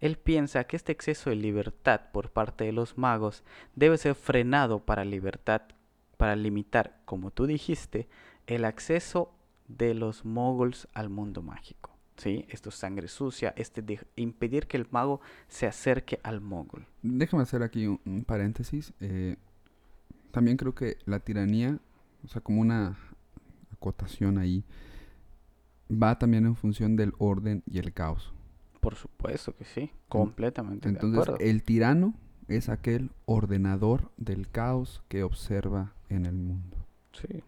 él 0.00 0.18
piensa 0.18 0.64
que 0.64 0.76
este 0.76 0.92
exceso 0.92 1.30
de 1.30 1.36
libertad 1.36 2.00
por 2.12 2.30
parte 2.30 2.64
de 2.64 2.72
los 2.72 2.98
magos 2.98 3.44
debe 3.74 3.96
ser 3.96 4.14
frenado 4.14 4.80
para 4.80 5.04
libertad, 5.04 5.62
para 6.16 6.36
limitar, 6.36 6.98
como 7.04 7.30
tú 7.30 7.46
dijiste, 7.46 8.08
el 8.46 8.64
acceso 8.64 9.32
de 9.68 9.94
los 9.94 10.24
moguls 10.24 10.88
al 10.94 11.08
mundo 11.08 11.42
mágico. 11.42 11.90
¿Sí? 12.16 12.46
Esto 12.48 12.70
es 12.70 12.76
sangre 12.76 13.08
sucia, 13.08 13.52
este 13.58 13.82
de 13.82 14.00
impedir 14.16 14.66
que 14.66 14.78
el 14.78 14.86
mago 14.90 15.20
se 15.48 15.66
acerque 15.66 16.18
al 16.22 16.40
mogul. 16.40 16.86
Déjame 17.02 17.42
hacer 17.42 17.62
aquí 17.62 17.86
un, 17.86 18.00
un 18.06 18.24
paréntesis. 18.24 18.94
eh, 19.00 19.36
también 20.30 20.56
creo 20.56 20.74
que 20.74 20.96
la 21.04 21.20
tiranía, 21.20 21.78
o 22.24 22.28
sea, 22.28 22.40
como 22.42 22.60
una 22.62 22.98
acotación 23.72 24.38
ahí, 24.38 24.64
va 25.90 26.18
también 26.18 26.46
en 26.46 26.56
función 26.56 26.96
del 26.96 27.12
orden 27.18 27.62
y 27.66 27.78
el 27.78 27.92
caos. 27.92 28.32
Por 28.80 28.94
supuesto 28.94 29.54
que 29.56 29.64
sí, 29.64 29.90
completamente 30.08 30.88
de 30.88 30.94
Entonces, 30.94 31.22
acuerdo. 31.22 31.38
el 31.44 31.62
tirano 31.64 32.14
es 32.48 32.68
aquel 32.68 33.10
ordenador 33.24 34.10
del 34.16 34.48
caos 34.48 35.02
que 35.08 35.22
observa 35.22 35.94
en 36.08 36.24
el 36.26 36.34
mundo. 36.36 36.76
Sí, 37.12 37.42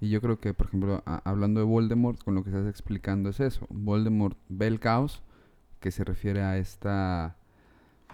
Y 0.00 0.10
yo 0.10 0.20
creo 0.20 0.38
que, 0.38 0.52
por 0.54 0.66
ejemplo, 0.66 1.02
a- 1.06 1.22
hablando 1.28 1.60
de 1.60 1.66
Voldemort, 1.66 2.22
con 2.22 2.34
lo 2.34 2.42
que 2.42 2.50
estás 2.50 2.66
explicando 2.66 3.30
es 3.30 3.40
eso. 3.40 3.66
Voldemort 3.70 4.36
ve 4.48 4.66
el 4.66 4.78
caos, 4.80 5.22
que 5.80 5.90
se 5.90 6.04
refiere 6.04 6.42
a 6.42 6.58
esta, 6.58 7.36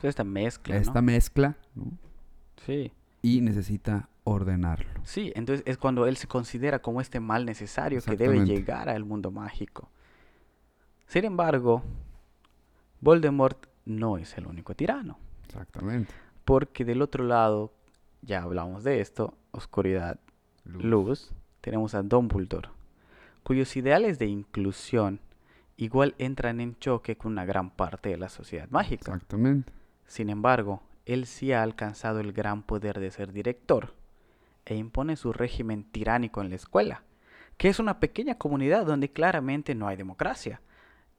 esta 0.02 0.24
mezcla, 0.24 0.74
a 0.74 0.78
¿no? 0.78 0.82
esta 0.82 1.02
mezcla, 1.02 1.56
¿no? 1.74 1.84
Sí. 2.66 2.92
y 3.22 3.40
necesita 3.40 4.08
ordenarlo. 4.24 5.00
Sí, 5.04 5.32
entonces 5.34 5.64
es 5.66 5.78
cuando 5.78 6.06
él 6.06 6.16
se 6.16 6.28
considera 6.28 6.80
como 6.80 7.00
este 7.00 7.18
mal 7.20 7.44
necesario 7.46 8.00
que 8.00 8.16
debe 8.16 8.44
llegar 8.44 8.88
al 8.88 9.04
mundo 9.04 9.30
mágico. 9.32 9.88
Sin 11.06 11.24
embargo, 11.24 11.82
Voldemort 13.00 13.66
no 13.84 14.18
es 14.18 14.36
el 14.38 14.46
único 14.46 14.74
tirano, 14.74 15.18
Exactamente. 15.46 16.12
porque 16.44 16.84
del 16.84 17.02
otro 17.02 17.24
lado, 17.24 17.72
ya 18.22 18.42
hablamos 18.42 18.84
de 18.84 19.00
esto, 19.00 19.36
oscuridad, 19.50 20.20
luz, 20.64 21.32
tenemos 21.62 21.94
a 21.94 22.02
Dumbledore, 22.02 22.68
cuyos 23.42 23.74
ideales 23.76 24.18
de 24.18 24.26
inclusión 24.26 25.20
igual 25.78 26.14
entran 26.18 26.60
en 26.60 26.78
choque 26.78 27.16
con 27.16 27.32
una 27.32 27.46
gran 27.46 27.70
parte 27.70 28.10
de 28.10 28.18
la 28.18 28.28
sociedad 28.28 28.68
mágica. 28.68 29.12
Exactamente. 29.12 29.72
Sin 30.06 30.28
embargo, 30.28 30.82
él 31.06 31.24
sí 31.24 31.52
ha 31.52 31.62
alcanzado 31.62 32.20
el 32.20 32.32
gran 32.32 32.62
poder 32.62 33.00
de 33.00 33.10
ser 33.10 33.32
director 33.32 33.94
e 34.66 34.74
impone 34.74 35.16
su 35.16 35.32
régimen 35.32 35.84
tiránico 35.84 36.40
en 36.42 36.50
la 36.50 36.56
escuela, 36.56 37.04
que 37.56 37.68
es 37.68 37.78
una 37.78 38.00
pequeña 38.00 38.36
comunidad 38.36 38.84
donde 38.84 39.10
claramente 39.10 39.74
no 39.74 39.88
hay 39.88 39.96
democracia. 39.96 40.60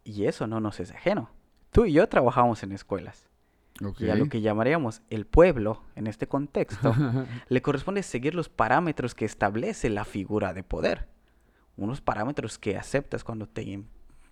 Y 0.04 0.26
eso 0.26 0.48
no 0.48 0.60
nos 0.60 0.80
es 0.80 0.91
ajeno. 0.91 1.30
Tú 1.72 1.86
y 1.86 1.94
yo 1.94 2.08
trabajamos 2.08 2.62
en 2.64 2.74
escuelas. 2.74 3.30
Y 3.99 4.09
a 4.09 4.15
lo 4.15 4.30
que 4.30 4.41
llamaríamos 4.41 5.01
el 5.09 5.26
pueblo, 5.26 5.82
en 5.95 6.07
este 6.07 6.28
contexto, 6.28 6.95
le 7.49 7.61
corresponde 7.61 8.03
seguir 8.03 8.36
los 8.36 8.47
parámetros 8.49 9.15
que 9.15 9.26
establece 9.26 9.89
la 9.89 10.05
figura 10.05 10.53
de 10.53 10.63
poder. 10.63 11.07
Unos 11.76 11.99
parámetros 12.01 12.59
que 12.59 12.78
aceptas 12.78 13.24
cuando 13.24 13.47
te, 13.47 13.84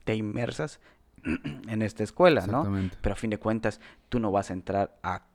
te 0.03 0.15
inmersas 0.15 0.79
en 1.23 1.81
esta 1.81 2.03
escuela, 2.03 2.45
¿no? 2.45 2.91
Pero 3.01 3.13
a 3.13 3.15
fin 3.15 3.31
de 3.31 3.39
cuentas, 3.39 3.81
tú 4.09 4.19
no 4.19 4.31
vas 4.31 4.51
a 4.51 4.53
entrar 4.53 4.99
a 5.01 5.25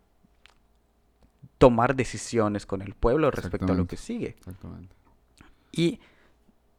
tomar 1.58 1.96
decisiones 1.96 2.64
con 2.64 2.82
el 2.82 2.94
pueblo 2.94 3.30
respecto 3.30 3.72
a 3.72 3.76
lo 3.76 3.86
que 3.86 3.96
sigue. 3.96 4.36
Exactamente. 4.38 4.94
Y 5.72 6.00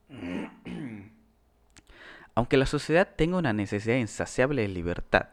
aunque 2.35 2.57
la 2.57 2.65
sociedad 2.65 3.07
tenga 3.15 3.37
una 3.37 3.51
necesidad 3.51 3.97
insaciable 3.97 4.61
de 4.61 4.67
libertad, 4.69 5.29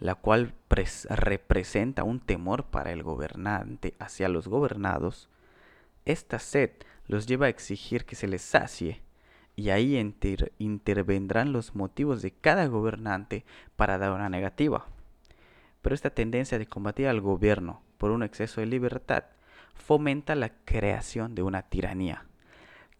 la 0.00 0.14
cual 0.14 0.54
pres- 0.68 1.06
representa 1.08 2.02
un 2.02 2.20
temor 2.20 2.64
para 2.64 2.90
el 2.90 3.02
gobernante 3.02 3.94
hacia 3.98 4.28
los 4.28 4.48
gobernados, 4.48 5.28
esta 6.04 6.38
sed 6.38 6.70
los 7.06 7.26
lleva 7.26 7.46
a 7.46 7.50
exigir 7.50 8.04
que 8.04 8.16
se 8.16 8.26
les 8.26 8.42
sacie, 8.42 9.02
y 9.56 9.70
ahí 9.70 9.98
inter- 9.98 10.52
intervendrán 10.58 11.52
los 11.52 11.74
motivos 11.74 12.22
de 12.22 12.30
cada 12.30 12.66
gobernante 12.66 13.44
para 13.76 13.98
dar 13.98 14.12
una 14.12 14.30
negativa. 14.30 14.86
Pero 15.82 15.94
esta 15.94 16.10
tendencia 16.10 16.58
de 16.58 16.66
combatir 16.66 17.08
al 17.08 17.20
gobierno 17.20 17.82
por 17.98 18.10
un 18.10 18.22
exceso 18.22 18.60
de 18.60 18.66
libertad 18.66 19.24
fomenta 19.74 20.34
la 20.34 20.50
creación 20.64 21.34
de 21.34 21.42
una 21.42 21.62
tiranía, 21.62 22.24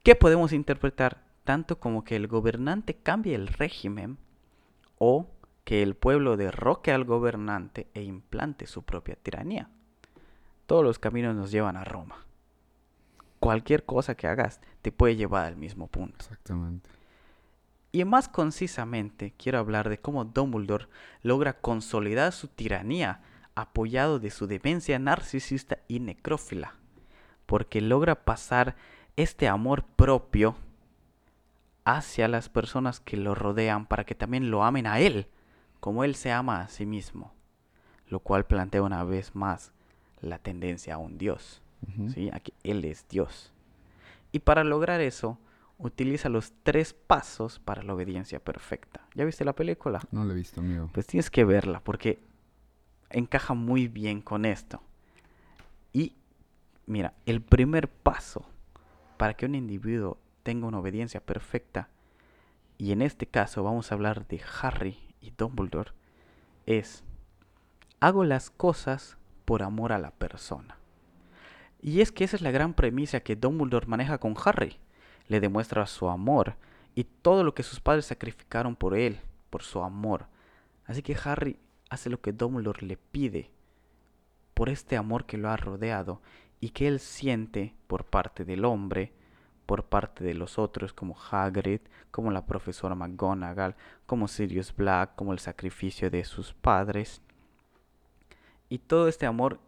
que 0.03 0.15
podemos 0.15 0.53
interpretar 0.53 1.23
tanto 1.45 1.79
como 1.79 2.05
que 2.05 2.17
el 2.17 2.27
gobernante 2.27 2.95
cambie 2.95 3.35
el 3.35 3.49
régimen 3.49 4.19
o 4.99 5.27
que 5.71 5.85
el 5.85 5.95
pueblo 5.95 6.37
derroque 6.37 6.91
al 6.91 7.05
gobernante 7.05 7.87
e 7.95 8.03
implante 8.03 8.66
su 8.66 8.83
propia 8.83 9.14
tiranía. 9.14 9.71
Todos 10.66 10.83
los 10.83 10.99
caminos 10.99 11.37
nos 11.37 11.53
llevan 11.53 11.77
a 11.77 11.85
Roma. 11.85 12.27
Cualquier 13.39 13.85
cosa 13.85 14.16
que 14.16 14.27
hagas 14.27 14.61
te 14.83 14.91
puede 14.91 15.14
llevar 15.14 15.45
al 15.45 15.55
mismo 15.55 15.87
punto. 15.87 16.25
Exactamente. 16.25 16.91
Y 17.93 18.05
más 18.05 18.29
concisamente 18.29 19.33
quiero 19.39 19.61
hablar 19.61 19.89
de 19.89 20.01
cómo 20.01 20.25
Dumbledore 20.25 20.89
logra 21.23 21.61
consolidar 21.61 22.33
su 22.33 22.49
tiranía 22.49 23.21
apoyado 23.55 24.18
de 24.18 24.31
su 24.31 24.49
demencia 24.49 24.99
narcisista 24.99 25.79
y 25.87 26.01
necrófila, 26.01 26.75
porque 27.47 27.81
logra 27.81 28.25
pasar 28.25 28.75
este 29.14 29.47
amor 29.47 29.85
propio 29.85 30.57
hacia 31.85 32.27
las 32.27 32.49
personas 32.49 32.99
que 32.99 33.16
lo 33.16 33.37
rodean 33.37 33.87
para 33.87 34.03
que 34.03 34.16
también 34.16 34.51
lo 34.51 34.64
amen 34.64 34.89
a 34.89 34.99
él, 34.99 35.29
como 35.81 36.05
él 36.05 36.14
se 36.14 36.33
ama 36.33 36.61
a 36.61 36.68
sí 36.68 36.87
mismo, 36.87 37.33
lo 38.09 38.20
cual 38.20 38.47
plantea 38.47 38.83
una 38.83 39.03
vez 39.05 39.35
más 39.35 39.72
la 40.20 40.39
tendencia 40.39 40.95
a 40.95 40.99
un 40.99 41.18
dios. 41.18 41.62
¿sí? 42.14 42.31
a 42.33 42.41
que 42.41 42.53
él 42.62 42.85
es 42.85 43.07
dios. 43.09 43.53
Y 44.33 44.41
para 44.41 44.64
lograr 44.64 45.01
eso, 45.01 45.39
utiliza 45.78 46.28
los 46.28 46.53
tres 46.62 46.93
pasos 46.93 47.59
para 47.59 47.83
la 47.83 47.95
obediencia 47.95 48.39
perfecta. 48.39 49.01
¿Ya 49.14 49.24
viste 49.24 49.45
la 49.45 49.55
película? 49.55 50.01
No 50.11 50.24
lo 50.24 50.33
he 50.33 50.37
visto, 50.37 50.61
amigo. 50.61 50.91
Pues 50.93 51.07
tienes 51.07 51.31
que 51.31 51.45
verla 51.45 51.81
porque 51.81 52.20
encaja 53.09 53.55
muy 53.55 53.89
bien 53.89 54.20
con 54.20 54.45
esto. 54.45 54.83
Y 55.93 56.14
mira, 56.87 57.14
el 57.26 57.41
primer 57.41 57.89
paso 57.89 58.45
para 59.16 59.35
que 59.35 59.47
un 59.47 59.55
individuo 59.55 60.18
tenga 60.43 60.66
una 60.66 60.78
obediencia 60.78 61.20
perfecta, 61.20 61.89
y 62.78 62.93
en 62.93 63.03
este 63.03 63.26
caso 63.26 63.62
vamos 63.62 63.91
a 63.91 63.95
hablar 63.95 64.26
de 64.26 64.41
Harry 64.62 64.97
y 65.21 65.33
Dumbledore, 65.37 65.93
es 66.66 67.05
hago 68.01 68.25
las 68.25 68.51
cosas 68.51 69.16
por 69.45 69.62
amor 69.62 69.93
a 69.93 69.99
la 69.99 70.11
persona. 70.11 70.79
Y 71.83 72.01
es 72.01 72.12
que 72.12 72.25
esa 72.25 72.37
es 72.37 72.43
la 72.43 72.51
gran 72.51 72.75
premisa 72.75 73.21
que 73.21 73.37
Dumbledore 73.37 73.87
maneja 73.87 74.18
con 74.18 74.35
Harry. 74.45 74.79
Le 75.29 75.41
demuestra 75.41 75.87
su 75.87 76.09
amor 76.09 76.57
y 76.95 77.05
todo 77.05 77.45
lo 77.45 77.55
que 77.55 77.62
sus 77.62 77.81
padres 77.81 78.07
sacrificaron 78.07 78.77
por 78.77 78.97
él, 78.97 79.21
por 79.49 79.62
su 79.62 79.83
amor. 79.83 80.27
Así 80.87 81.03
que 81.03 81.16
Harry 81.25 81.57
hace 81.89 82.11
lo 82.11 82.21
que 82.21 82.33
Dumbledore 82.33 82.87
le 82.87 82.97
pide 82.97 83.51
por 84.55 84.68
este 84.68 84.97
amor 84.97 85.25
que 85.25 85.39
lo 85.39 85.49
ha 85.49 85.57
rodeado 85.57 86.21
y 86.61 86.71
que 86.71 86.87
él 86.87 87.01
siente 87.01 87.75
por 87.87 88.05
parte 88.05 88.45
del 88.45 88.64
hombre, 88.64 89.12
por 89.71 89.85
parte 89.85 90.25
de 90.25 90.35
los 90.35 90.59
otros 90.59 90.93
como 90.93 91.14
Hagrid, 91.31 91.79
como 92.11 92.33
la 92.33 92.45
profesora 92.45 92.97
McGonagall, 92.97 93.77
como 94.05 94.27
Sirius 94.27 94.75
Black, 94.75 95.14
como 95.14 95.33
el 95.33 95.39
sacrificio 95.39 96.11
de 96.11 96.25
sus 96.25 96.53
padres. 96.55 97.23
Y 98.68 98.79
todo 98.79 99.07
este 99.07 99.27
amor 99.27 99.61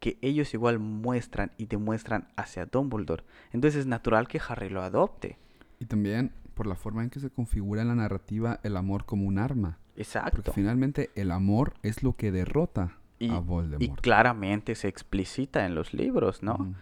que 0.00 0.18
ellos 0.20 0.52
igual 0.52 0.78
muestran 0.80 1.50
y 1.56 1.64
demuestran 1.64 2.28
hacia 2.36 2.66
Dumbledore. 2.66 3.24
Entonces 3.52 3.80
es 3.80 3.86
natural 3.86 4.28
que 4.28 4.38
Harry 4.46 4.68
lo 4.68 4.82
adopte. 4.82 5.38
Y 5.80 5.86
también 5.86 6.32
por 6.52 6.66
la 6.66 6.74
forma 6.74 7.02
en 7.02 7.08
que 7.08 7.18
se 7.18 7.30
configura 7.30 7.80
en 7.80 7.88
la 7.88 7.94
narrativa 7.94 8.60
el 8.62 8.76
amor 8.76 9.06
como 9.06 9.24
un 9.24 9.38
arma. 9.38 9.78
Porque 9.94 10.02
Exacto. 10.02 10.52
finalmente 10.52 11.08
el 11.14 11.30
amor 11.30 11.72
es 11.82 12.02
lo 12.02 12.16
que 12.16 12.32
derrota 12.32 12.98
Y, 13.18 13.30
a 13.30 13.36
y 13.36 13.40
Voldemort. 13.40 13.98
claramente 14.02 14.74
se 14.74 14.88
explicita 14.88 15.64
en 15.64 15.74
los 15.74 15.94
libros, 15.94 16.42
¿no? 16.42 16.74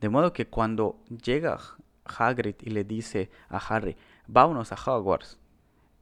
De 0.00 0.08
modo 0.08 0.32
que 0.32 0.46
cuando 0.46 1.00
llega 1.08 1.58
Hagrid 2.06 2.56
y 2.60 2.70
le 2.70 2.84
dice 2.84 3.30
a 3.48 3.58
Harry, 3.58 3.96
vámonos 4.26 4.72
a 4.72 4.76
Hogwarts, 4.76 5.38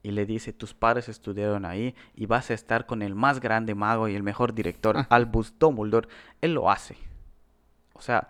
y 0.05 0.11
le 0.11 0.26
dice, 0.26 0.52
tus 0.52 0.74
padres 0.74 1.09
estudiaron 1.09 1.64
ahí 1.64 1.94
y 2.14 2.26
vas 2.26 2.50
a 2.50 2.55
estar 2.55 2.84
con 2.84 3.00
el 3.00 3.14
más 3.14 3.40
grande 3.40 3.74
mago 3.74 4.07
y 4.07 4.14
el 4.14 4.22
mejor 4.22 4.52
director, 4.52 5.07
Albus 5.09 5.59
Dumbledore, 5.59 6.09
él 6.42 6.52
lo 6.52 6.70
hace. 6.70 6.98
O 7.94 8.02
sea, 8.02 8.28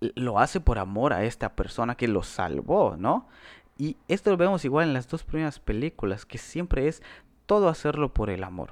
lo 0.00 0.38
hace 0.38 0.58
por 0.58 0.78
amor 0.78 1.12
a 1.12 1.24
esta 1.24 1.54
persona 1.54 1.96
que 1.96 2.08
lo 2.08 2.22
salvó, 2.22 2.96
¿no? 2.96 3.28
Y 3.76 3.98
esto 4.08 4.30
lo 4.30 4.38
vemos 4.38 4.64
igual 4.64 4.88
en 4.88 4.94
las 4.94 5.06
dos 5.06 5.22
primeras 5.22 5.60
películas, 5.60 6.24
que 6.24 6.38
siempre 6.38 6.88
es 6.88 7.02
todo 7.44 7.68
hacerlo 7.68 8.14
por 8.14 8.30
el 8.30 8.42
amor. 8.42 8.70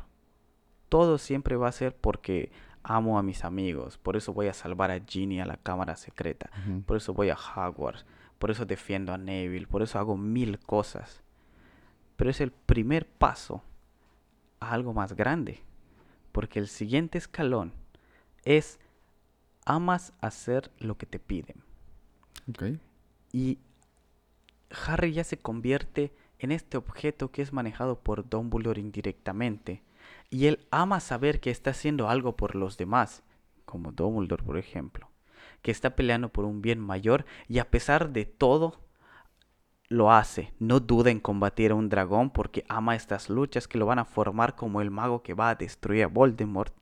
Todo 0.89 1.19
siempre 1.19 1.57
va 1.57 1.69
a 1.69 1.73
ser 1.73 1.95
porque 1.95 2.51
amo 2.83 3.19
a 3.19 3.23
mis 3.23 3.45
amigos, 3.45 3.99
por 3.99 4.17
eso 4.17 4.33
voy 4.33 4.49
a 4.49 4.55
salvar 4.55 4.91
a 4.91 5.01
Ginny 5.01 5.41
a 5.41 5.47
la 5.47 5.57
cámara 5.57 5.97
secreta, 5.97 6.51
por 6.87 6.97
eso 6.97 7.15
voy 7.15 7.31
a 7.31 7.37
Hogwarts, 7.37 8.07
por 8.39 8.51
eso 8.51 8.65
defiendo 8.65 9.13
a 9.13 9.19
Neville, 9.19 9.67
por 9.67 9.83
eso 9.83 9.99
hago 9.99 10.17
mil 10.17 10.59
cosas. 10.59 11.23
Pero 12.17 12.31
es 12.31 12.41
el 12.41 12.51
primer 12.51 13.07
paso 13.07 13.63
a 14.61 14.73
algo 14.73 14.93
más 14.93 15.15
grande, 15.15 15.63
porque 16.33 16.59
el 16.59 16.69
siguiente 16.69 17.19
escalón 17.19 17.73
es 18.45 18.79
amas 19.65 20.13
hacer 20.21 20.71
lo 20.79 20.97
que 20.97 21.07
te 21.07 21.19
piden. 21.19 21.63
Ok. 22.49 22.65
Y 23.33 23.59
Harry 24.87 25.13
ya 25.13 25.25
se 25.25 25.39
convierte 25.39 26.13
en 26.39 26.53
este 26.53 26.77
objeto 26.77 27.31
que 27.31 27.43
es 27.43 27.53
manejado 27.53 28.01
por 28.01 28.29
Dumbledore 28.29 28.81
indirectamente. 28.81 29.83
Y 30.31 30.47
él 30.47 30.67
ama 30.71 31.01
saber 31.01 31.41
que 31.41 31.51
está 31.51 31.71
haciendo 31.71 32.09
algo 32.09 32.37
por 32.37 32.55
los 32.55 32.77
demás, 32.77 33.23
como 33.65 33.93
Dumbledore, 33.93 34.43
por 34.43 34.59
ejemplo, 34.59 35.11
que 35.63 35.71
está 35.71 35.97
peleando 35.97 36.29
por 36.31 36.45
un 36.45 36.61
bien 36.61 36.81
mayor 36.81 37.25
y 37.49 37.59
a 37.59 37.71
pesar 37.71 38.11
de 38.11 38.27
todo, 38.27 38.81
lo 39.89 40.13
hace. 40.13 40.53
No 40.59 40.81
duda 40.81 41.11
en 41.11 41.21
combatir 41.21 41.71
a 41.71 41.75
un 41.75 41.89
dragón 41.89 42.31
porque 42.31 42.65
ama 42.69 42.95
estas 42.95 43.31
luchas 43.31 43.67
que 43.67 43.79
lo 43.79 43.87
van 43.87 43.99
a 43.99 44.05
formar 44.05 44.55
como 44.55 44.81
el 44.81 44.91
mago 44.91 45.23
que 45.23 45.35
va 45.35 45.51
a 45.51 45.55
destruir 45.55 46.05
a 46.05 46.09
Voldemort. 46.09 46.75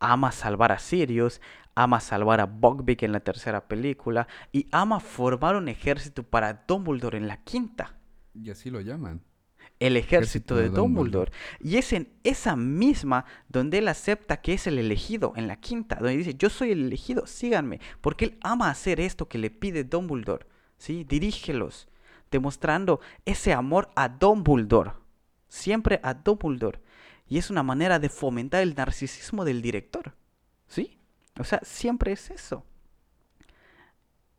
Ama 0.00 0.32
salvar 0.32 0.72
a 0.72 0.78
Sirius, 0.78 1.40
ama 1.76 2.00
salvar 2.00 2.40
a 2.40 2.46
Buckbeak 2.46 3.04
en 3.04 3.12
la 3.12 3.20
tercera 3.20 3.68
película 3.68 4.26
y 4.50 4.66
ama 4.72 4.98
formar 4.98 5.54
un 5.54 5.68
ejército 5.68 6.24
para 6.24 6.64
Dumbledore 6.66 7.18
en 7.18 7.28
la 7.28 7.36
quinta. 7.38 7.94
Y 8.34 8.50
así 8.50 8.68
lo 8.68 8.80
llaman. 8.80 9.22
El 9.82 9.96
ejército, 9.96 10.54
de. 10.54 10.68
Dumbledore. 10.68 11.32
Y 11.58 11.76
es 11.76 11.92
en 11.92 12.08
esa 12.22 12.54
misma 12.54 13.24
donde 13.48 13.78
él 13.78 13.88
acepta 13.88 14.40
que 14.40 14.54
es 14.54 14.68
el 14.68 14.78
elegido, 14.78 15.32
en 15.34 15.48
la 15.48 15.56
quinta, 15.56 15.96
donde 15.96 16.16
dice, 16.16 16.34
yo 16.34 16.50
soy 16.50 16.70
el 16.70 16.86
elegido, 16.86 17.26
síganme, 17.26 17.80
porque 18.00 18.26
él 18.26 18.38
ama 18.42 18.70
hacer 18.70 19.00
esto 19.00 19.28
que 19.28 19.38
le 19.38 19.50
pide 19.50 19.82
Dumbledore, 19.82 20.46
¿sí? 20.78 21.02
Dirígelos, 21.02 21.88
demostrando 22.30 23.00
ese 23.24 23.52
amor 23.52 23.90
a 23.96 24.08
Dumbledore, 24.08 24.92
siempre 25.48 25.98
a 26.04 26.14
Dumbledore. 26.14 26.80
Y 27.28 27.38
es 27.38 27.50
una 27.50 27.64
manera 27.64 27.98
de 27.98 28.08
fomentar 28.08 28.62
el 28.62 28.76
narcisismo 28.76 29.44
del 29.44 29.62
director, 29.62 30.14
¿sí? 30.68 30.96
O 31.40 31.44
sea, 31.44 31.60
siempre 31.64 32.12
es 32.12 32.30
eso. 32.30 32.64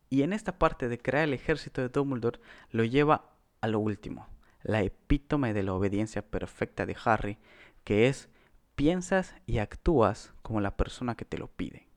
Y 0.09 0.21
en 0.21 0.31
esta 0.31 0.57
parte 0.57 0.87
de 0.87 0.99
crear 0.99 1.25
el 1.25 1.33
ejército 1.33 1.81
de 1.81 1.89
Dumbledore 1.89 2.39
lo 2.71 2.85
lleva 2.85 3.33
a 3.59 3.67
lo 3.67 3.79
último, 3.79 4.27
la 4.64 4.82
epítome 4.82 5.53
de 5.53 5.64
la 5.64 5.74
obediencia 5.74 6.22
perfecta 6.22 6.86
de 6.86 6.95
Harry, 7.03 7.38
que 7.84 8.07
es 8.07 8.30
piensas 8.76 9.36
y 9.45 9.59
actúas 9.59 10.34
como 10.41 10.61
la 10.61 10.76
persona 10.76 11.16
que 11.16 11.26
te 11.26 11.38
lo 11.38 11.47
pide. 11.47 11.88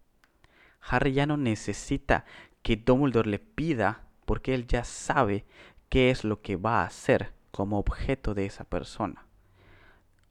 Harry 0.80 1.12
ya 1.12 1.26
no 1.26 1.36
necesita 1.36 2.24
que 2.62 2.76
Dumbledore 2.76 3.30
le 3.30 3.38
pida 3.38 4.04
porque 4.24 4.54
él 4.54 4.66
ya 4.66 4.84
sabe 4.84 5.44
qué 5.88 6.10
es 6.10 6.24
lo 6.24 6.42
que 6.42 6.56
va 6.56 6.82
a 6.82 6.86
hacer 6.86 7.32
como 7.50 7.78
objeto 7.78 8.34
de 8.34 8.46
esa 8.46 8.64
persona. 8.64 9.26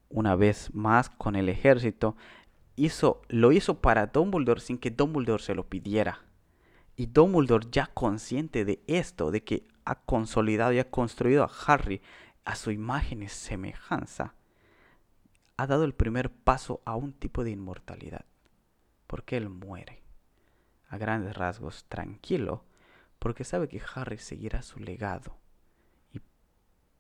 Una 0.10 0.36
vez 0.36 0.74
más 0.74 1.10
con 1.10 1.36
el 1.36 1.50
ejército, 1.50 2.16
hizo, 2.76 3.22
lo 3.30 3.52
hizo 3.52 3.82
para 3.82 4.08
Dumbledore 4.08 4.62
sin 4.62 4.78
que 4.78 4.92
Dumbledore 4.92 5.42
se 5.42 5.56
lo 5.56 5.68
pidiera. 5.68 6.20
Y 6.96 7.08
Dumbledore 7.08 7.68
ya 7.72 7.88
consciente 7.88 8.64
de 8.64 8.82
esto, 8.88 9.32
de 9.32 9.44
que 9.44 9.68
ha 9.84 9.96
consolidado 9.96 10.74
y 10.74 10.80
ha 10.80 10.90
construido 10.90 11.44
a 11.44 11.52
Harry 11.68 12.02
a 12.46 12.56
su 12.56 12.72
imagen 12.72 13.24
y 13.24 13.28
semejanza, 13.28 14.36
ha 15.58 15.68
dado 15.68 15.84
el 15.84 15.94
primer 15.94 16.32
paso 16.32 16.82
a 16.86 16.96
un 16.96 17.14
tipo 17.14 17.44
de 17.44 17.52
inmortalidad. 17.52 18.26
Porque 19.08 19.38
él 19.38 19.50
muere, 19.50 20.04
a 20.90 20.98
grandes 20.98 21.36
rasgos, 21.36 21.86
tranquilo, 21.86 22.64
porque 23.20 23.44
sabe 23.44 23.68
que 23.68 23.82
Harry 23.94 24.18
seguirá 24.18 24.62
su 24.62 24.80
legado. 24.80 25.38
Y 26.14 26.22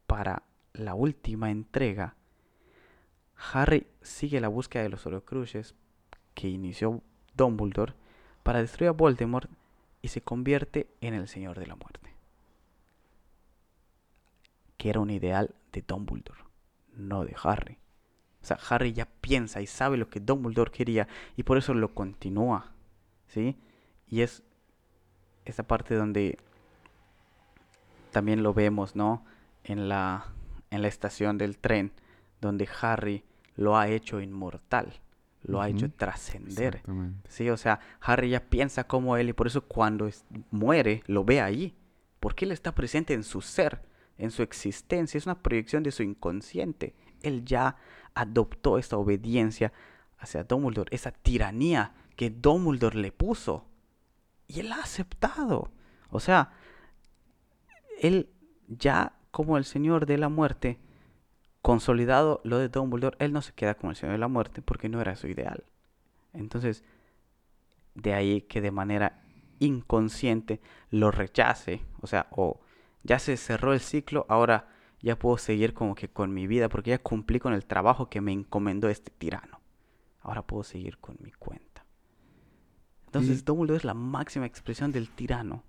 para 0.07 0.43
la 0.73 0.95
última 0.95 1.51
entrega, 1.51 2.15
Harry 3.53 3.87
sigue 4.01 4.39
la 4.39 4.47
búsqueda 4.47 4.83
de 4.83 4.89
los 4.89 5.05
Horcruxes 5.05 5.75
que 6.33 6.47
inició 6.47 7.01
Dumbledore 7.35 7.93
para 8.43 8.59
destruir 8.59 8.89
a 8.89 8.93
Voldemort 8.93 9.49
y 10.01 10.09
se 10.09 10.21
convierte 10.21 10.89
en 11.01 11.13
el 11.13 11.27
Señor 11.27 11.59
de 11.59 11.67
la 11.67 11.75
Muerte. 11.75 12.04
Que 14.85 14.91
era 14.91 14.99
un 14.99 15.09
ideal 15.09 15.55
de 15.71 15.81
Dumbledore, 15.81 16.43
no 16.95 17.25
de 17.25 17.35
Harry. 17.41 17.79
O 18.43 18.45
sea, 18.45 18.59
Harry 18.69 18.93
ya 18.93 19.07
piensa 19.07 19.59
y 19.59 19.65
sabe 19.65 19.97
lo 19.97 20.11
que 20.11 20.19
Dumbledore 20.19 20.69
quería 20.71 21.07
y 21.35 21.41
por 21.41 21.57
eso 21.57 21.73
lo 21.73 21.95
continúa. 21.95 22.71
¿Sí? 23.25 23.57
Y 24.07 24.21
es 24.21 24.43
esa 25.43 25.63
parte 25.63 25.95
donde 25.95 26.37
también 28.11 28.43
lo 28.43 28.53
vemos, 28.53 28.95
¿no? 28.95 29.25
En 29.63 29.89
la, 29.89 30.27
en 30.69 30.83
la 30.83 30.87
estación 30.87 31.39
del 31.39 31.57
tren, 31.57 31.91
donde 32.39 32.69
Harry 32.81 33.23
lo 33.55 33.77
ha 33.77 33.87
hecho 33.87 34.21
inmortal, 34.21 34.93
lo 35.41 35.61
ha 35.61 35.69
hecho 35.69 35.89
trascender. 35.91 36.83
Sí, 37.27 37.49
o 37.49 37.57
sea, 37.57 37.79
Harry 38.01 38.29
ya 38.29 38.39
piensa 38.39 38.83
como 38.85 39.17
él 39.17 39.29
y 39.29 39.33
por 39.33 39.47
eso 39.47 39.61
cuando 39.63 40.05
es- 40.05 40.25
muere 40.51 41.01
lo 41.07 41.25
ve 41.25 41.41
ahí, 41.41 41.73
porque 42.19 42.45
él 42.45 42.51
está 42.51 42.75
presente 42.75 43.15
en 43.15 43.23
su 43.23 43.41
ser, 43.41 43.81
en 44.17 44.31
su 44.31 44.43
existencia, 44.43 45.17
es 45.17 45.25
una 45.25 45.41
proyección 45.41 45.83
de 45.83 45.91
su 45.91 46.03
inconsciente. 46.03 46.95
Él 47.21 47.43
ya 47.45 47.75
adoptó 48.13 48.77
esta 48.77 48.97
obediencia 48.97 49.73
hacia 50.17 50.43
Dumbledore, 50.43 50.95
esa 50.95 51.11
tiranía 51.11 51.93
que 52.15 52.29
Dumbledore 52.29 52.99
le 52.99 53.11
puso. 53.11 53.65
Y 54.47 54.61
él 54.61 54.71
ha 54.71 54.81
aceptado. 54.81 55.71
O 56.09 56.19
sea, 56.19 56.53
él 57.99 58.29
ya 58.67 59.13
como 59.31 59.57
el 59.57 59.65
Señor 59.65 60.05
de 60.05 60.17
la 60.17 60.29
Muerte, 60.29 60.79
consolidado 61.61 62.41
lo 62.43 62.57
de 62.57 62.69
Dumbledore, 62.69 63.17
él 63.19 63.33
no 63.33 63.41
se 63.41 63.53
queda 63.53 63.75
como 63.75 63.91
el 63.91 63.97
Señor 63.97 64.13
de 64.13 64.19
la 64.19 64.27
Muerte 64.27 64.61
porque 64.61 64.87
no 64.87 65.01
era 65.01 65.15
su 65.15 65.27
ideal. 65.27 65.65
Entonces, 66.33 66.83
de 67.95 68.13
ahí 68.13 68.41
que 68.41 68.61
de 68.61 68.71
manera 68.71 69.21
inconsciente 69.59 70.61
lo 70.89 71.11
rechace, 71.11 71.81
o 72.01 72.07
sea, 72.07 72.27
o 72.31 72.59
ya 73.05 73.19
se 73.19 73.37
cerró 73.37 73.71
el 73.73 73.79
ciclo, 73.79 74.25
ahora 74.27 74.67
ya 74.99 75.17
puedo 75.17 75.37
seguir 75.37 75.73
como 75.73 75.93
que 75.95 76.09
con 76.09 76.33
mi 76.33 76.47
vida 76.47 76.67
porque 76.67 76.89
ya 76.89 76.97
cumplí 76.97 77.39
con 77.39 77.53
el 77.53 77.65
trabajo 77.65 78.09
que 78.09 78.19
me 78.21 78.31
encomendó 78.33 78.89
este 78.89 79.11
tirano. 79.11 79.61
Ahora 80.21 80.41
puedo 80.41 80.63
seguir 80.63 80.97
con 80.97 81.15
mi 81.21 81.31
cuenta. 81.31 81.85
Entonces, 83.05 83.39
Y- 83.39 83.41
Dumbledore 83.43 83.77
es 83.77 83.83
la 83.85 83.93
máxima 83.93 84.45
expresión 84.47 84.91
del 84.91 85.09
tirano 85.09 85.63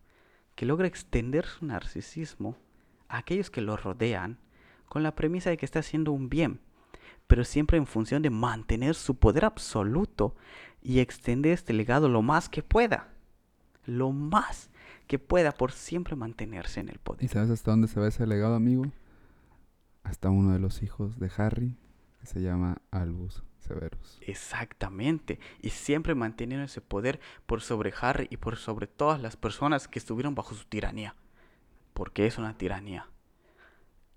que 0.55 0.66
logra 0.66 0.89
extender 0.89 1.45
su 1.45 1.66
narcisismo 1.66 2.57
a 3.09 3.18
aquellos 3.18 3.51
que 3.51 3.61
lo 3.61 3.76
rodean 3.76 4.39
con 4.89 5.03
la 5.03 5.14
premisa 5.14 5.51
de 5.51 5.59
que 5.59 5.66
está 5.66 5.80
haciendo 5.80 6.12
un 6.12 6.28
bien, 6.30 6.61
pero 7.26 7.45
siempre 7.45 7.76
en 7.76 7.87
función 7.87 8.22
de 8.22 8.30
mantener 8.30 8.95
su 8.95 9.16
poder 9.16 9.45
absoluto 9.45 10.34
y 10.80 11.01
extender 11.01 11.53
este 11.53 11.74
legado 11.74 12.09
lo 12.09 12.22
más 12.22 12.49
que 12.49 12.62
pueda. 12.62 13.09
Lo 13.84 14.11
más 14.12 14.70
que 15.07 15.18
pueda 15.18 15.52
por 15.52 15.72
siempre 15.72 16.16
mantenerse 16.16 16.80
en 16.80 16.88
el 16.88 16.96
¿Y 16.96 16.98
poder. 16.98 17.28
sabes 17.28 17.50
hasta 17.50 17.70
dónde 17.70 17.88
se 17.88 18.00
va 18.00 18.09
ese 18.09 18.26
legado, 18.26 18.54
amigo? 18.54 18.84
Hasta 20.02 20.30
uno 20.30 20.52
de 20.52 20.59
los 20.59 20.82
hijos 20.82 21.18
de 21.18 21.30
Harry, 21.36 21.76
que 22.20 22.26
se 22.26 22.40
llama 22.40 22.78
Albus 22.90 23.42
Severus. 23.59 24.18
Exactamente. 24.20 25.40
Y 25.61 25.70
siempre 25.70 26.14
manteniendo 26.14 26.64
ese 26.64 26.80
poder 26.80 27.20
por 27.46 27.61
sobre 27.61 27.92
Harry 28.00 28.28
y 28.30 28.36
por 28.36 28.57
sobre 28.57 28.86
todas 28.86 29.20
las 29.20 29.36
personas 29.36 29.88
que 29.88 29.98
estuvieron 29.98 30.34
bajo 30.34 30.54
su 30.54 30.64
tiranía. 30.64 31.16
Porque 31.92 32.26
es 32.26 32.38
una 32.38 32.57
tiranía. 32.57 33.09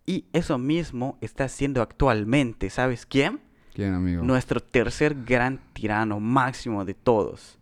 Y 0.06 0.26
eso 0.34 0.58
mismo 0.58 1.18
está 1.22 1.46
haciendo 1.46 1.82
actualmente, 1.82 2.70
¿sabes 2.72 3.06
quién? 3.06 3.42
¿Quién, 3.74 3.94
amigo? 3.94 4.24
Nuestro 4.24 4.60
tercer 4.60 5.24
gran 5.24 5.60
tirano 5.74 6.20
máximo 6.20 6.84
de 6.84 6.96
todos. 6.96 7.59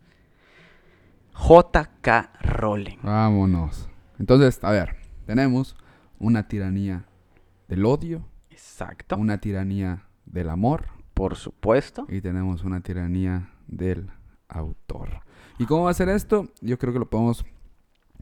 J.K. 1.40 2.30
Rowling. 2.42 2.98
Vámonos. 3.02 3.88
Entonces, 4.18 4.62
a 4.64 4.70
ver, 4.72 4.96
tenemos 5.24 5.76
una 6.18 6.48
tiranía 6.48 7.04
del 7.68 7.86
odio, 7.86 8.26
Exacto. 8.50 9.16
una 9.16 9.38
tiranía 9.38 10.02
del 10.26 10.50
amor 10.50 10.86
Por 11.14 11.36
supuesto. 11.36 12.06
y 12.08 12.20
tenemos 12.20 12.64
una 12.64 12.80
tiranía 12.80 13.50
del 13.68 14.10
autor. 14.48 15.20
¿Y 15.58 15.64
cómo 15.66 15.84
va 15.84 15.90
a 15.90 15.94
ser 15.94 16.08
esto? 16.08 16.48
Yo 16.60 16.76
creo 16.78 16.92
que 16.92 16.98
lo 16.98 17.08
podemos 17.08 17.44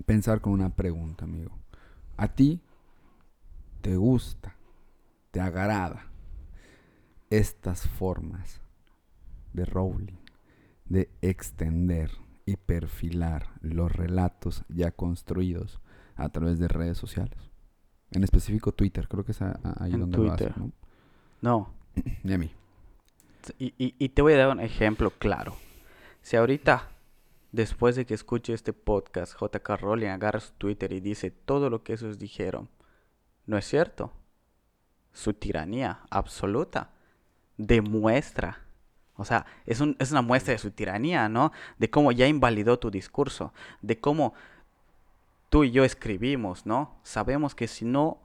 pensar 0.04 0.42
con 0.42 0.52
una 0.52 0.68
pregunta, 0.68 1.24
amigo. 1.24 1.52
¿A 2.18 2.28
ti 2.28 2.60
te 3.80 3.96
gusta, 3.96 4.54
te 5.30 5.40
agrada 5.40 6.06
estas 7.30 7.88
formas 7.88 8.60
de 9.54 9.64
Rowling 9.64 10.18
de 10.84 11.10
extender 11.22 12.10
y 12.46 12.56
perfilar 12.56 13.48
los 13.60 13.92
relatos 13.92 14.64
ya 14.68 14.90
construidos 14.92 15.80
a 16.14 16.28
través 16.30 16.58
de 16.58 16.68
redes 16.68 16.96
sociales? 16.96 17.38
En 18.12 18.24
específico 18.24 18.72
Twitter, 18.72 19.08
creo 19.08 19.24
que 19.24 19.32
es 19.32 19.42
a- 19.42 19.58
a- 19.62 19.84
ahí 19.84 19.92
En 19.92 20.00
donde 20.00 20.16
lo. 20.18 20.54
¿no? 20.56 20.72
No. 21.42 21.74
Y 22.24 22.32
a 22.32 22.38
mí. 22.38 22.50
Y, 23.58 23.74
y- 23.78 23.94
y 23.98 24.08
te 24.10 24.22
voy 24.22 24.32
a 24.34 24.38
dar 24.38 24.48
un 24.50 24.60
ejemplo 24.60 25.10
claro. 25.10 25.54
Si 26.22 26.36
ahorita, 26.36 26.88
después 27.52 27.96
de 27.96 28.06
que 28.06 28.14
escuche 28.14 28.52
este 28.54 28.72
podcast, 28.72 29.34
JK 29.40 29.76
Rowling 29.76 30.08
agarra 30.08 30.40
su 30.40 30.52
Twitter 30.54 30.92
y 30.92 31.00
dice 31.00 31.30
todo 31.30 31.68
lo 31.70 31.82
que 31.82 31.92
esos 31.94 32.18
dijeron, 32.18 32.68
no 33.46 33.56
es 33.58 33.64
cierto. 33.66 34.12
Su 35.12 35.32
tiranía 35.34 36.00
absoluta 36.10 36.90
demuestra. 37.56 38.65
O 39.16 39.24
sea, 39.24 39.46
es, 39.64 39.80
un- 39.80 39.96
es 39.98 40.10
una 40.12 40.22
muestra 40.22 40.52
de 40.52 40.58
su 40.58 40.70
tiranía, 40.70 41.28
¿no? 41.28 41.52
De 41.78 41.88
cómo 41.90 42.12
ya 42.12 42.26
invalidó 42.26 42.78
tu 42.78 42.90
discurso, 42.90 43.52
de 43.82 43.98
cómo 43.98 44.34
tú 45.48 45.64
y 45.64 45.70
yo 45.70 45.84
escribimos, 45.84 46.66
¿no? 46.66 46.98
Sabemos 47.02 47.54
que 47.54 47.68
si 47.68 47.84
no 47.84 48.20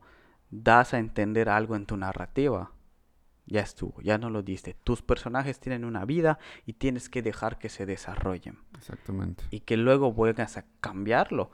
das 0.50 0.94
a 0.94 1.00
entender 1.00 1.50
algo 1.50 1.76
en 1.76 1.86
tu 1.86 1.96
narrativa, 1.98 2.72
ya 3.46 3.62
estuvo, 3.62 4.02
ya 4.02 4.18
no 4.18 4.30
lo 4.30 4.44
diste. 4.44 4.76
Tus 4.84 5.02
personajes 5.02 5.60
tienen 5.60 5.86
una 5.86 6.06
vida 6.06 6.40
y 6.66 6.74
tienes 6.74 7.10
que 7.10 7.22
dejar 7.22 7.58
que 7.58 7.70
se 7.70 7.86
desarrollen 7.86 8.60
Exactamente. 8.78 9.44
y 9.50 9.62
que 9.62 9.78
luego 9.78 10.12
vuelvas 10.14 10.58
a 10.58 10.66
cambiarlo. 10.80 11.52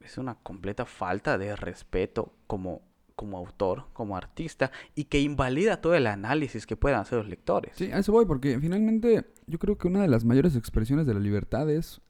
es 0.00 0.18
una 0.18 0.34
completa 0.34 0.84
falta 0.84 1.38
de 1.38 1.56
respeto 1.56 2.34
como, 2.46 2.82
como 3.16 3.38
autor, 3.38 3.86
como 3.92 4.16
artista, 4.16 4.70
y 4.94 5.04
que 5.04 5.20
invalida 5.20 5.80
todo 5.80 5.94
el 5.94 6.06
análisis 6.06 6.66
que 6.66 6.76
puedan 6.76 7.00
hacer 7.00 7.18
los 7.18 7.28
lectores. 7.28 7.72
Sí, 7.76 7.90
a 7.92 7.98
eso 7.98 8.12
voy, 8.12 8.26
porque 8.26 8.58
finalmente 8.58 9.26
yo 9.46 9.58
creo 9.58 9.78
que 9.78 9.88
una 9.88 10.02
de 10.02 10.08
las 10.08 10.24
mayores 10.24 10.56
expresiones 10.56 11.06
de 11.06 11.14
la 11.14 11.20
libertad 11.20 11.70
es, 11.70 12.00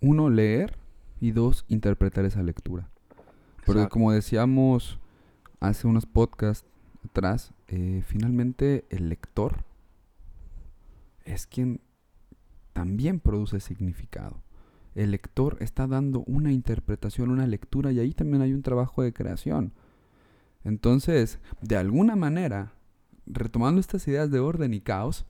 uno, 0.00 0.30
leer 0.30 0.78
y 1.20 1.32
dos, 1.32 1.64
interpretar 1.68 2.24
esa 2.24 2.42
lectura. 2.42 2.88
Porque 3.66 3.80
Exacto. 3.80 3.92
como 3.94 4.12
decíamos 4.12 4.98
hace 5.60 5.86
unos 5.86 6.06
podcasts 6.06 6.66
atrás, 7.04 7.52
eh, 7.66 8.02
finalmente 8.06 8.84
el 8.90 9.08
lector 9.08 9.64
es 11.24 11.46
quien 11.46 11.80
también 12.72 13.18
produce 13.20 13.60
significado. 13.60 14.40
El 14.94 15.10
lector 15.12 15.56
está 15.60 15.86
dando 15.86 16.24
una 16.26 16.52
interpretación, 16.52 17.30
una 17.30 17.46
lectura 17.46 17.92
y 17.92 18.00
ahí 18.00 18.12
también 18.12 18.42
hay 18.42 18.52
un 18.52 18.62
trabajo 18.62 19.02
de 19.02 19.12
creación. 19.12 19.72
Entonces, 20.64 21.38
de 21.62 21.76
alguna 21.76 22.16
manera, 22.16 22.72
retomando 23.26 23.80
estas 23.80 24.06
ideas 24.08 24.30
de 24.30 24.40
orden 24.40 24.74
y 24.74 24.80
caos, 24.80 25.26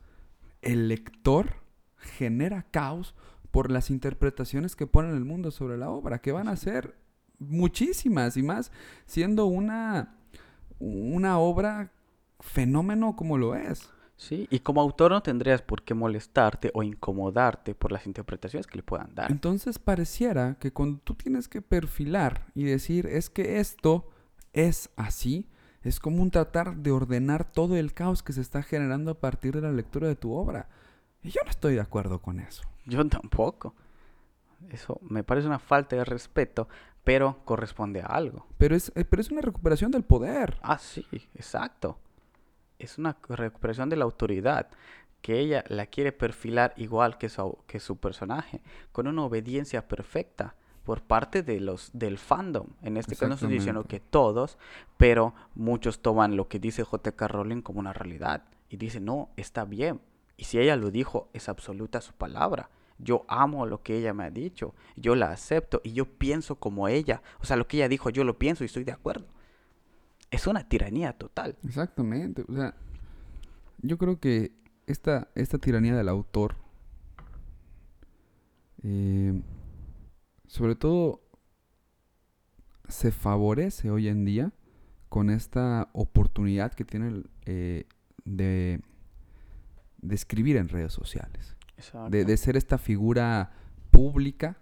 el 0.63 0.89
lector 0.89 1.57
genera 1.97 2.63
caos 2.71 3.15
por 3.51 3.71
las 3.71 3.91
interpretaciones 3.91 4.77
que 4.77 4.87
pone 4.87 5.11
el 5.11 5.25
mundo 5.25 5.51
sobre 5.51 5.79
la 5.79 5.91
obra, 5.91 6.21
que 6.21 6.33
van 6.33 6.49
a 6.49 6.57
ser 6.57 6.97
muchísimas 7.39 8.37
y 8.37 8.43
más 8.43 8.73
siendo 9.07 9.47
una, 9.47 10.17
una 10.79 11.39
obra 11.39 11.93
fenómeno 12.41 13.17
como 13.17 13.39
lo 13.39 13.55
es. 13.55 13.91
Sí, 14.19 14.49
y 14.51 14.59
como 14.59 14.81
autor 14.81 15.13
no 15.13 15.23
tendrías 15.23 15.63
por 15.63 15.85
qué 15.85 15.95
molestarte 15.95 16.73
o 16.75 16.83
incomodarte 16.83 17.77
por 17.77 17.93
las 17.93 18.05
interpretaciones 18.05 18.67
que 18.67 18.79
le 18.79 18.83
puedan 18.83 19.15
dar. 19.15 19.31
Entonces 19.31 19.79
pareciera 19.79 20.57
que 20.59 20.73
cuando 20.73 20.99
tú 20.99 21.15
tienes 21.15 21.47
que 21.47 21.63
perfilar 21.63 22.47
y 22.53 22.65
decir 22.65 23.07
es 23.07 23.31
que 23.31 23.61
esto 23.61 24.11
es 24.53 24.91
así, 24.97 25.47
es 25.85 26.01
como 26.01 26.21
un 26.21 26.33
tratar 26.33 26.77
de 26.79 26.91
ordenar 26.91 27.45
todo 27.51 27.77
el 27.77 27.95
caos 27.95 28.25
que 28.25 28.33
se 28.33 28.41
está 28.41 28.65
generando 28.65 29.13
a 29.13 29.21
partir 29.21 29.55
de 29.55 29.63
la 29.63 29.71
lectura 29.71 30.09
de 30.09 30.17
tu 30.17 30.33
obra. 30.33 30.69
Y 31.23 31.31
yo 31.31 31.41
no 31.45 31.51
estoy 31.51 31.75
de 31.75 31.81
acuerdo 31.81 32.21
con 32.21 32.41
eso. 32.41 32.65
Yo 32.87 33.07
tampoco. 33.07 33.77
Eso 34.71 34.99
me 35.01 35.23
parece 35.23 35.47
una 35.47 35.61
falta 35.61 35.95
de 35.95 36.05
respeto, 36.05 36.69
pero 37.05 37.39
corresponde 37.45 38.03
a 38.03 38.07
algo. 38.07 38.49
Pero 38.59 38.75
es, 38.75 38.91
eh, 38.97 39.05
pero 39.05 39.23
es 39.23 39.31
una 39.31 39.43
recuperación 39.43 39.93
del 39.93 40.03
poder. 40.03 40.59
Ah, 40.61 40.79
sí, 40.79 41.07
exacto. 41.37 42.01
Es 42.79 42.99
una 42.99 43.17
recuperación 43.29 43.89
de 43.89 43.97
la 43.97 44.05
autoridad, 44.05 44.69
que 45.23 45.41
ella 45.41 45.65
la 45.69 45.87
quiere 45.87 46.13
perfilar 46.13 46.75
igual 46.77 47.19
que 47.19 47.29
su, 47.29 47.59
que 47.67 47.81
su 47.81 47.97
personaje, 47.97 48.61
con 48.93 49.07
una 49.07 49.25
obediencia 49.25 49.89
perfecta 49.89 50.55
por 50.85 51.03
parte 51.03 51.43
de 51.43 51.61
los 51.61 51.91
del 51.93 52.17
fandom. 52.19 52.69
En 52.83 52.97
este 52.97 53.15
caso 53.15 53.29
no 53.29 53.35
estoy 53.35 53.51
diciendo 53.51 53.85
que 53.85 54.01
todos, 54.01 54.57
pero 54.97 55.35
muchos 55.55 56.01
toman 56.01 56.37
lo 56.37 56.49
que 56.49 56.59
dice 56.59 56.83
J.K. 56.83 57.29
Rowling 57.29 57.61
como 57.61 57.81
una 57.81 57.93
realidad 57.93 58.45
y 58.71 58.79
dicen, 58.79 59.05
no, 59.05 59.29
está 59.37 59.65
bien. 59.65 60.01
Y 60.39 60.45
si 60.45 60.59
ella 60.59 60.77
lo 60.77 60.91
dijo, 60.91 61.29
es 61.35 61.49
absoluta 61.49 62.01
su 62.01 62.15
palabra. 62.15 62.71
Yo 62.99 63.25
amo 63.29 63.67
lo 63.67 63.83
que 63.83 63.99
ella 63.99 64.15
me 64.15 64.25
ha 64.25 64.31
dicho, 64.31 64.75
yo 64.97 65.15
la 65.15 65.31
acepto 65.31 65.81
y 65.85 65.93
yo 65.93 66.07
pienso 66.07 66.57
como 66.57 66.89
ella. 66.89 67.23
O 67.41 67.45
sea, 67.45 67.57
lo 67.57 67.69
que 67.69 67.77
ella 67.77 67.89
dijo, 67.89 68.11
yo 68.11 68.25
lo 68.25 68.39
pienso 68.39 68.65
y 68.65 68.67
estoy 68.67 68.85
de 68.85 68.93
acuerdo. 68.93 69.27
Es 70.31 70.47
una 70.47 70.69
tiranía 70.69 71.13
total. 71.13 71.57
Exactamente. 71.65 72.45
O 72.49 72.55
sea, 72.55 72.75
yo 73.83 73.99
creo 73.99 74.21
que 74.21 74.53
esta, 74.87 75.29
esta 75.35 75.59
tiranía 75.59 75.97
del 75.97 76.09
autor, 76.09 76.57
eh, 78.83 79.43
sobre 80.47 80.75
todo, 80.75 81.23
se 82.89 83.11
favorece 83.11 83.91
hoy 83.91 84.09
en 84.09 84.25
día 84.25 84.53
con 85.09 85.31
esta 85.31 85.89
oportunidad 85.93 86.73
que 86.73 86.85
tiene 86.85 87.23
eh, 87.47 87.85
de, 88.25 88.81
de 89.99 90.15
escribir 90.15 90.57
en 90.57 90.69
redes 90.69 90.93
sociales. 90.93 91.57
De, 92.11 92.25
de 92.25 92.37
ser 92.37 92.57
esta 92.57 92.77
figura 92.77 93.53
pública 93.93 94.59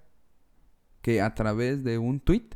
que 1.00 1.22
a 1.22 1.34
través 1.34 1.82
de 1.82 1.96
un 1.96 2.20
tweet 2.20 2.50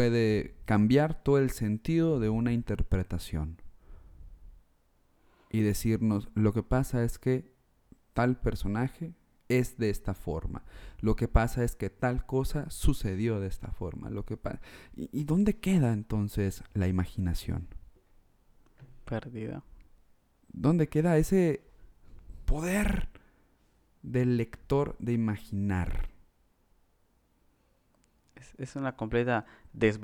puede 0.00 0.54
cambiar 0.64 1.22
todo 1.22 1.36
el 1.36 1.50
sentido 1.50 2.20
de 2.20 2.30
una 2.30 2.52
interpretación 2.54 3.60
y 5.50 5.60
decirnos 5.60 6.30
lo 6.34 6.54
que 6.54 6.62
pasa 6.62 7.04
es 7.04 7.18
que 7.18 7.52
tal 8.14 8.40
personaje 8.40 9.12
es 9.50 9.76
de 9.76 9.90
esta 9.90 10.14
forma 10.14 10.64
lo 11.02 11.16
que 11.16 11.28
pasa 11.28 11.64
es 11.64 11.76
que 11.76 11.90
tal 11.90 12.24
cosa 12.24 12.70
sucedió 12.70 13.40
de 13.40 13.48
esta 13.48 13.72
forma 13.72 14.08
lo 14.08 14.24
que 14.24 14.38
¿Y, 14.96 15.10
y 15.12 15.24
dónde 15.24 15.58
queda 15.58 15.92
entonces 15.92 16.64
la 16.72 16.88
imaginación 16.88 17.68
Perdida. 19.04 19.62
¿Dónde 20.50 20.88
queda 20.88 21.18
ese 21.18 21.62
poder 22.46 23.10
del 24.00 24.38
lector 24.38 24.96
de 24.98 25.12
imaginar? 25.12 26.08
Es, 28.40 28.54
es 28.58 28.76
una 28.76 28.96
completa 28.96 29.44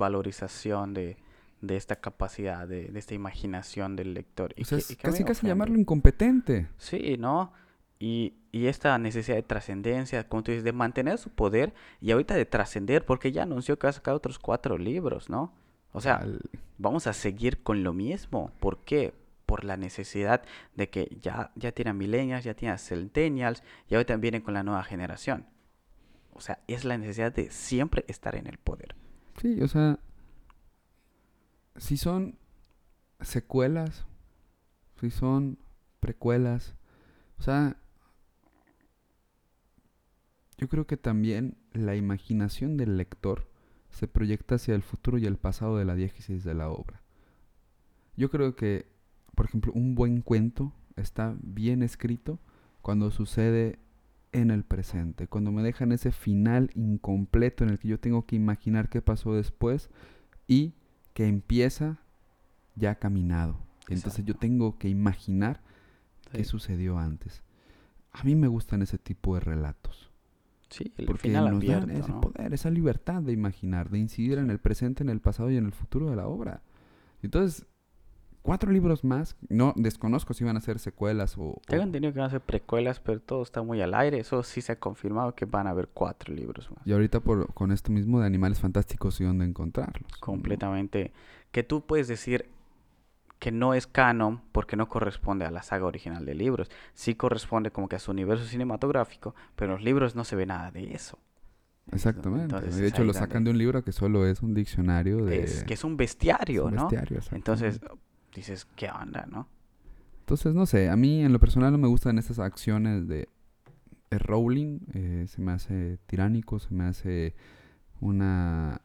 desvalorización 0.01 0.93
de, 0.93 1.17
de 1.61 1.75
esta 1.75 1.95
capacidad, 1.97 2.67
de, 2.67 2.85
de 2.89 2.99
esta 2.99 3.13
imaginación 3.15 3.95
del 3.95 4.13
lector. 4.13 4.53
Y 4.55 4.61
O 4.63 4.65
sea, 4.65 4.77
que- 4.79 4.93
y 4.93 4.95
casi 4.95 5.23
casi 5.23 5.47
llamarlo 5.47 5.77
incompetente. 5.77 6.67
Sí, 6.77 7.17
¿no? 7.17 7.51
Y, 7.99 8.35
y 8.51 8.67
esta 8.67 8.97
necesidad 8.99 9.37
de 9.37 9.43
trascendencia, 9.43 10.27
como 10.27 10.43
tú 10.43 10.51
dices, 10.51 10.63
de 10.63 10.71
mantener 10.71 11.17
su 11.17 11.31
poder 11.31 11.73
y 11.99 12.11
ahorita 12.11 12.35
de 12.35 12.45
trascender, 12.45 13.05
porque 13.05 13.31
ya 13.31 13.43
anunció 13.43 13.79
que 13.79 13.87
va 13.87 13.89
a 13.89 13.93
sacar 13.93 14.13
otros 14.13 14.37
cuatro 14.37 14.77
libros, 14.77 15.29
¿no? 15.29 15.51
O 15.93 16.01
sea, 16.01 16.17
Al- 16.17 16.41
vamos 16.77 17.07
a 17.07 17.13
seguir 17.13 17.63
con 17.63 17.83
lo 17.83 17.93
mismo. 17.93 18.51
¿Por 18.59 18.77
qué? 18.83 19.13
Por 19.47 19.63
la 19.63 19.77
necesidad 19.77 20.43
de 20.75 20.89
que 20.89 21.17
ya, 21.21 21.51
ya 21.55 21.71
tienen 21.71 21.97
millennials, 21.97 22.43
ya 22.43 22.53
tienen 22.53 22.77
centennials, 22.77 23.63
y 23.89 23.95
ahorita 23.95 24.15
vienen 24.17 24.41
con 24.41 24.53
la 24.53 24.61
nueva 24.61 24.83
generación. 24.83 25.45
O 26.37 26.41
sea, 26.41 26.61
es 26.67 26.85
la 26.85 26.97
necesidad 26.97 27.33
de 27.33 27.49
siempre 27.49 28.05
estar 28.07 28.35
en 28.35 28.47
el 28.47 28.57
poder. 28.57 28.95
sí, 29.41 29.61
o 29.61 29.67
sea, 29.67 29.99
si 31.75 31.97
son 31.97 32.37
secuelas, 33.21 34.05
si 34.99 35.09
son 35.09 35.57
precuelas, 35.99 36.75
o 37.39 37.43
sea, 37.43 37.77
yo 40.57 40.69
creo 40.69 40.87
que 40.87 40.97
también 40.97 41.57
la 41.73 41.95
imaginación 41.95 42.77
del 42.77 42.97
lector 42.97 43.49
se 43.89 44.07
proyecta 44.07 44.55
hacia 44.55 44.75
el 44.75 44.81
futuro 44.81 45.17
y 45.17 45.25
el 45.25 45.37
pasado 45.37 45.77
de 45.77 45.85
la 45.85 45.95
diégesis 45.95 46.43
de 46.43 46.53
la 46.53 46.69
obra. 46.69 47.01
Yo 48.15 48.29
creo 48.29 48.55
que, 48.55 48.87
por 49.35 49.45
ejemplo, 49.45 49.71
un 49.73 49.95
buen 49.95 50.21
cuento 50.21 50.73
está 50.95 51.35
bien 51.41 51.83
escrito 51.83 52.39
cuando 52.81 53.11
sucede 53.11 53.79
en 54.31 54.51
el 54.51 54.63
presente, 54.63 55.27
cuando 55.27 55.51
me 55.51 55.63
dejan 55.63 55.91
ese 55.91 56.11
final 56.11 56.69
incompleto 56.75 57.63
en 57.63 57.71
el 57.71 57.79
que 57.79 57.87
yo 57.87 57.99
tengo 57.99 58.25
que 58.25 58.35
imaginar 58.35 58.89
qué 58.89 59.01
pasó 59.01 59.33
después 59.33 59.89
y 60.47 60.73
que 61.13 61.27
empieza 61.27 61.99
ya 62.75 62.95
caminado. 62.95 63.57
Entonces 63.89 64.25
yo 64.25 64.35
tengo 64.35 64.77
que 64.77 64.89
imaginar 64.89 65.61
qué 66.31 66.43
sucedió 66.43 66.99
antes. 66.99 67.43
A 68.11 68.23
mí 68.23 68.35
me 68.35 68.47
gustan 68.47 68.81
ese 68.81 68.97
tipo 68.97 69.35
de 69.35 69.41
relatos. 69.41 70.11
Sí, 70.69 70.91
el 70.97 71.05
Porque 71.05 71.29
final 71.29 71.45
nos 71.45 71.55
abierto, 71.55 71.87
dan 71.87 71.95
ese 71.95 72.09
¿no? 72.09 72.21
poder, 72.21 72.53
esa 72.53 72.69
libertad 72.69 73.21
de 73.21 73.31
imaginar, 73.31 73.89
de 73.89 73.99
incidir 73.99 74.37
en 74.37 74.49
el 74.49 74.59
presente, 74.59 75.01
en 75.01 75.09
el 75.09 75.21
pasado 75.21 75.49
y 75.49 75.55
en 75.55 75.65
el 75.65 75.71
futuro 75.71 76.09
de 76.09 76.17
la 76.17 76.27
obra. 76.27 76.61
Entonces, 77.21 77.65
cuatro 78.47 78.71
libros 78.71 79.03
más, 79.03 79.35
no 79.49 79.73
desconozco 79.75 80.33
si 80.33 80.45
van 80.45 80.55
a 80.55 80.61
ser 80.61 80.79
secuelas 80.79 81.35
o... 81.37 81.59
Tengo 81.67 81.83
entendido 81.83 82.13
que 82.13 82.19
van 82.19 82.29
a 82.29 82.31
ser 82.31 82.39
precuelas, 82.39 83.01
pero 83.01 83.19
todo 83.19 83.43
está 83.43 83.61
muy 83.61 83.81
al 83.81 83.93
aire. 83.93 84.19
Eso 84.19 84.41
sí 84.41 84.61
se 84.61 84.71
ha 84.71 84.79
confirmado 84.79 85.35
que 85.35 85.43
van 85.43 85.67
a 85.67 85.71
haber 85.71 85.89
cuatro 85.89 86.33
libros 86.33 86.71
más. 86.71 86.79
y 86.87 86.93
ahorita 86.93 87.19
por, 87.19 87.53
con 87.53 87.73
esto 87.73 87.91
mismo 87.91 88.21
de 88.21 88.25
animales 88.25 88.61
fantásticos 88.61 89.19
y 89.19 89.25
dónde 89.25 89.43
encontrarlos. 89.43 90.09
Completamente. 90.21 91.11
Que 91.51 91.63
tú 91.63 91.85
puedes 91.85 92.07
decir 92.07 92.45
que 93.37 93.51
no 93.51 93.73
es 93.73 93.85
canon 93.85 94.41
porque 94.53 94.77
no 94.77 94.87
corresponde 94.87 95.43
a 95.43 95.51
la 95.51 95.61
saga 95.61 95.85
original 95.85 96.25
de 96.25 96.33
libros. 96.33 96.69
Sí 96.93 97.15
corresponde 97.15 97.71
como 97.71 97.89
que 97.89 97.97
a 97.97 97.99
su 97.99 98.11
universo 98.11 98.45
cinematográfico, 98.45 99.35
pero 99.57 99.73
en 99.73 99.75
los 99.75 99.83
libros 99.83 100.15
no 100.15 100.23
se 100.23 100.37
ve 100.37 100.45
nada 100.45 100.71
de 100.71 100.93
eso. 100.93 101.19
Exactamente. 101.91 102.55
Entonces, 102.55 102.77
de 102.77 102.87
es 102.87 102.93
hecho, 102.93 103.03
lo 103.03 103.11
sacan 103.11 103.43
de 103.43 103.51
un 103.51 103.57
libro 103.57 103.83
que 103.83 103.91
solo 103.91 104.25
es 104.25 104.41
un 104.41 104.53
diccionario 104.53 105.25
de... 105.25 105.43
Es 105.43 105.65
que 105.65 105.73
es 105.73 105.83
un 105.83 105.93
es 105.93 105.97
bestiario, 105.97 106.67
un 106.67 106.75
¿no? 106.75 106.83
bestiario, 106.83 107.19
Entonces. 107.33 107.81
Dices, 108.37 108.65
¿qué 108.75 108.89
onda, 108.89 109.25
no? 109.29 109.47
Entonces, 110.19 110.53
no 110.53 110.65
sé, 110.65 110.89
a 110.89 110.95
mí 110.95 111.23
en 111.23 111.31
lo 111.31 111.39
personal 111.39 111.71
no 111.71 111.77
me 111.77 111.87
gustan 111.87 112.17
estas 112.17 112.39
acciones 112.39 113.07
de, 113.07 113.29
de 114.09 114.19
Rowling. 114.19 114.79
eh, 114.93 115.25
se 115.27 115.41
me 115.41 115.53
hace 115.53 115.99
tiránico, 116.05 116.59
se 116.59 116.73
me 116.73 116.85
hace 116.85 117.35
una 117.99 118.81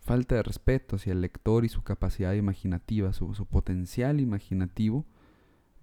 falta 0.00 0.34
de 0.34 0.42
respeto 0.42 0.96
hacia 0.96 1.12
el 1.12 1.20
lector 1.20 1.64
y 1.64 1.68
su 1.68 1.82
capacidad 1.82 2.32
imaginativa, 2.34 3.12
su, 3.12 3.34
su 3.34 3.46
potencial 3.46 4.20
imaginativo 4.20 5.06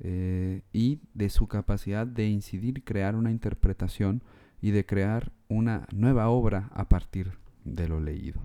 eh, 0.02 0.62
y 0.74 1.00
de 1.14 1.30
su 1.30 1.48
capacidad 1.48 2.06
de 2.06 2.28
incidir 2.28 2.78
y 2.78 2.82
crear 2.82 3.16
una 3.16 3.32
interpretación 3.32 4.24
y 4.62 4.72
de 4.72 4.86
crear 4.86 5.32
una 5.48 5.88
nueva 5.92 6.30
obra 6.30 6.70
a 6.74 6.88
partir 6.90 7.40
de 7.64 7.88
lo 7.88 8.00
leído. 8.00 8.42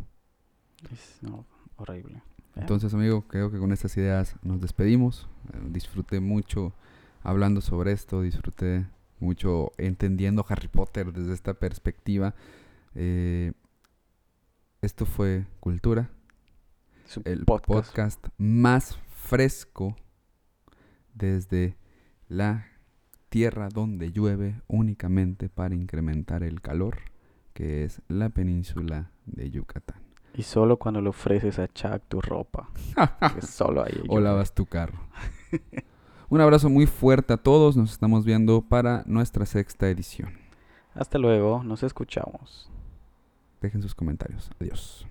Es 0.92 1.18
no, 1.22 1.44
horrible. 1.76 2.22
¿Eh? 2.56 2.60
Entonces, 2.60 2.92
amigo, 2.94 3.22
creo 3.28 3.50
que 3.50 3.58
con 3.58 3.72
estas 3.72 3.96
ideas 3.96 4.36
nos 4.42 4.60
despedimos. 4.60 5.28
Eh, 5.52 5.58
disfruté 5.70 6.20
mucho 6.20 6.72
hablando 7.22 7.60
sobre 7.60 7.92
esto, 7.92 8.22
disfruté 8.22 8.86
mucho 9.18 9.72
entendiendo 9.78 10.44
Harry 10.48 10.68
Potter 10.68 11.12
desde 11.12 11.34
esta 11.34 11.54
perspectiva. 11.54 12.34
Eh, 12.94 13.52
esto 14.82 15.06
fue 15.06 15.46
Cultura, 15.60 16.10
Su 17.06 17.22
el 17.24 17.44
podcast. 17.44 17.88
podcast 17.88 18.26
más 18.36 18.98
fresco 19.24 19.96
desde 21.14 21.76
la 22.28 22.66
tierra 23.30 23.68
donde 23.68 24.12
llueve 24.12 24.60
únicamente 24.68 25.48
para 25.48 25.74
incrementar 25.74 26.42
el 26.42 26.60
calor, 26.60 26.98
que 27.52 27.84
es 27.84 28.02
la 28.08 28.28
península 28.28 29.10
de 29.26 29.50
Yucatán. 29.50 30.03
Y 30.34 30.42
solo 30.42 30.76
cuando 30.78 31.00
le 31.00 31.08
ofreces 31.08 31.58
a 31.58 31.68
Chuck 31.68 32.02
tu 32.08 32.20
ropa. 32.20 32.68
que 33.34 33.42
solo 33.46 33.82
ahí. 33.84 34.02
o 34.08 34.18
lavas 34.20 34.52
tu 34.52 34.66
carro. 34.66 34.98
Un 36.28 36.40
abrazo 36.40 36.68
muy 36.68 36.86
fuerte 36.86 37.32
a 37.32 37.36
todos. 37.36 37.76
Nos 37.76 37.92
estamos 37.92 38.24
viendo 38.24 38.62
para 38.62 39.04
nuestra 39.06 39.46
sexta 39.46 39.88
edición. 39.88 40.32
Hasta 40.94 41.18
luego, 41.18 41.62
nos 41.62 41.82
escuchamos. 41.82 42.70
Dejen 43.60 43.82
sus 43.82 43.94
comentarios. 43.94 44.50
Adiós. 44.60 45.06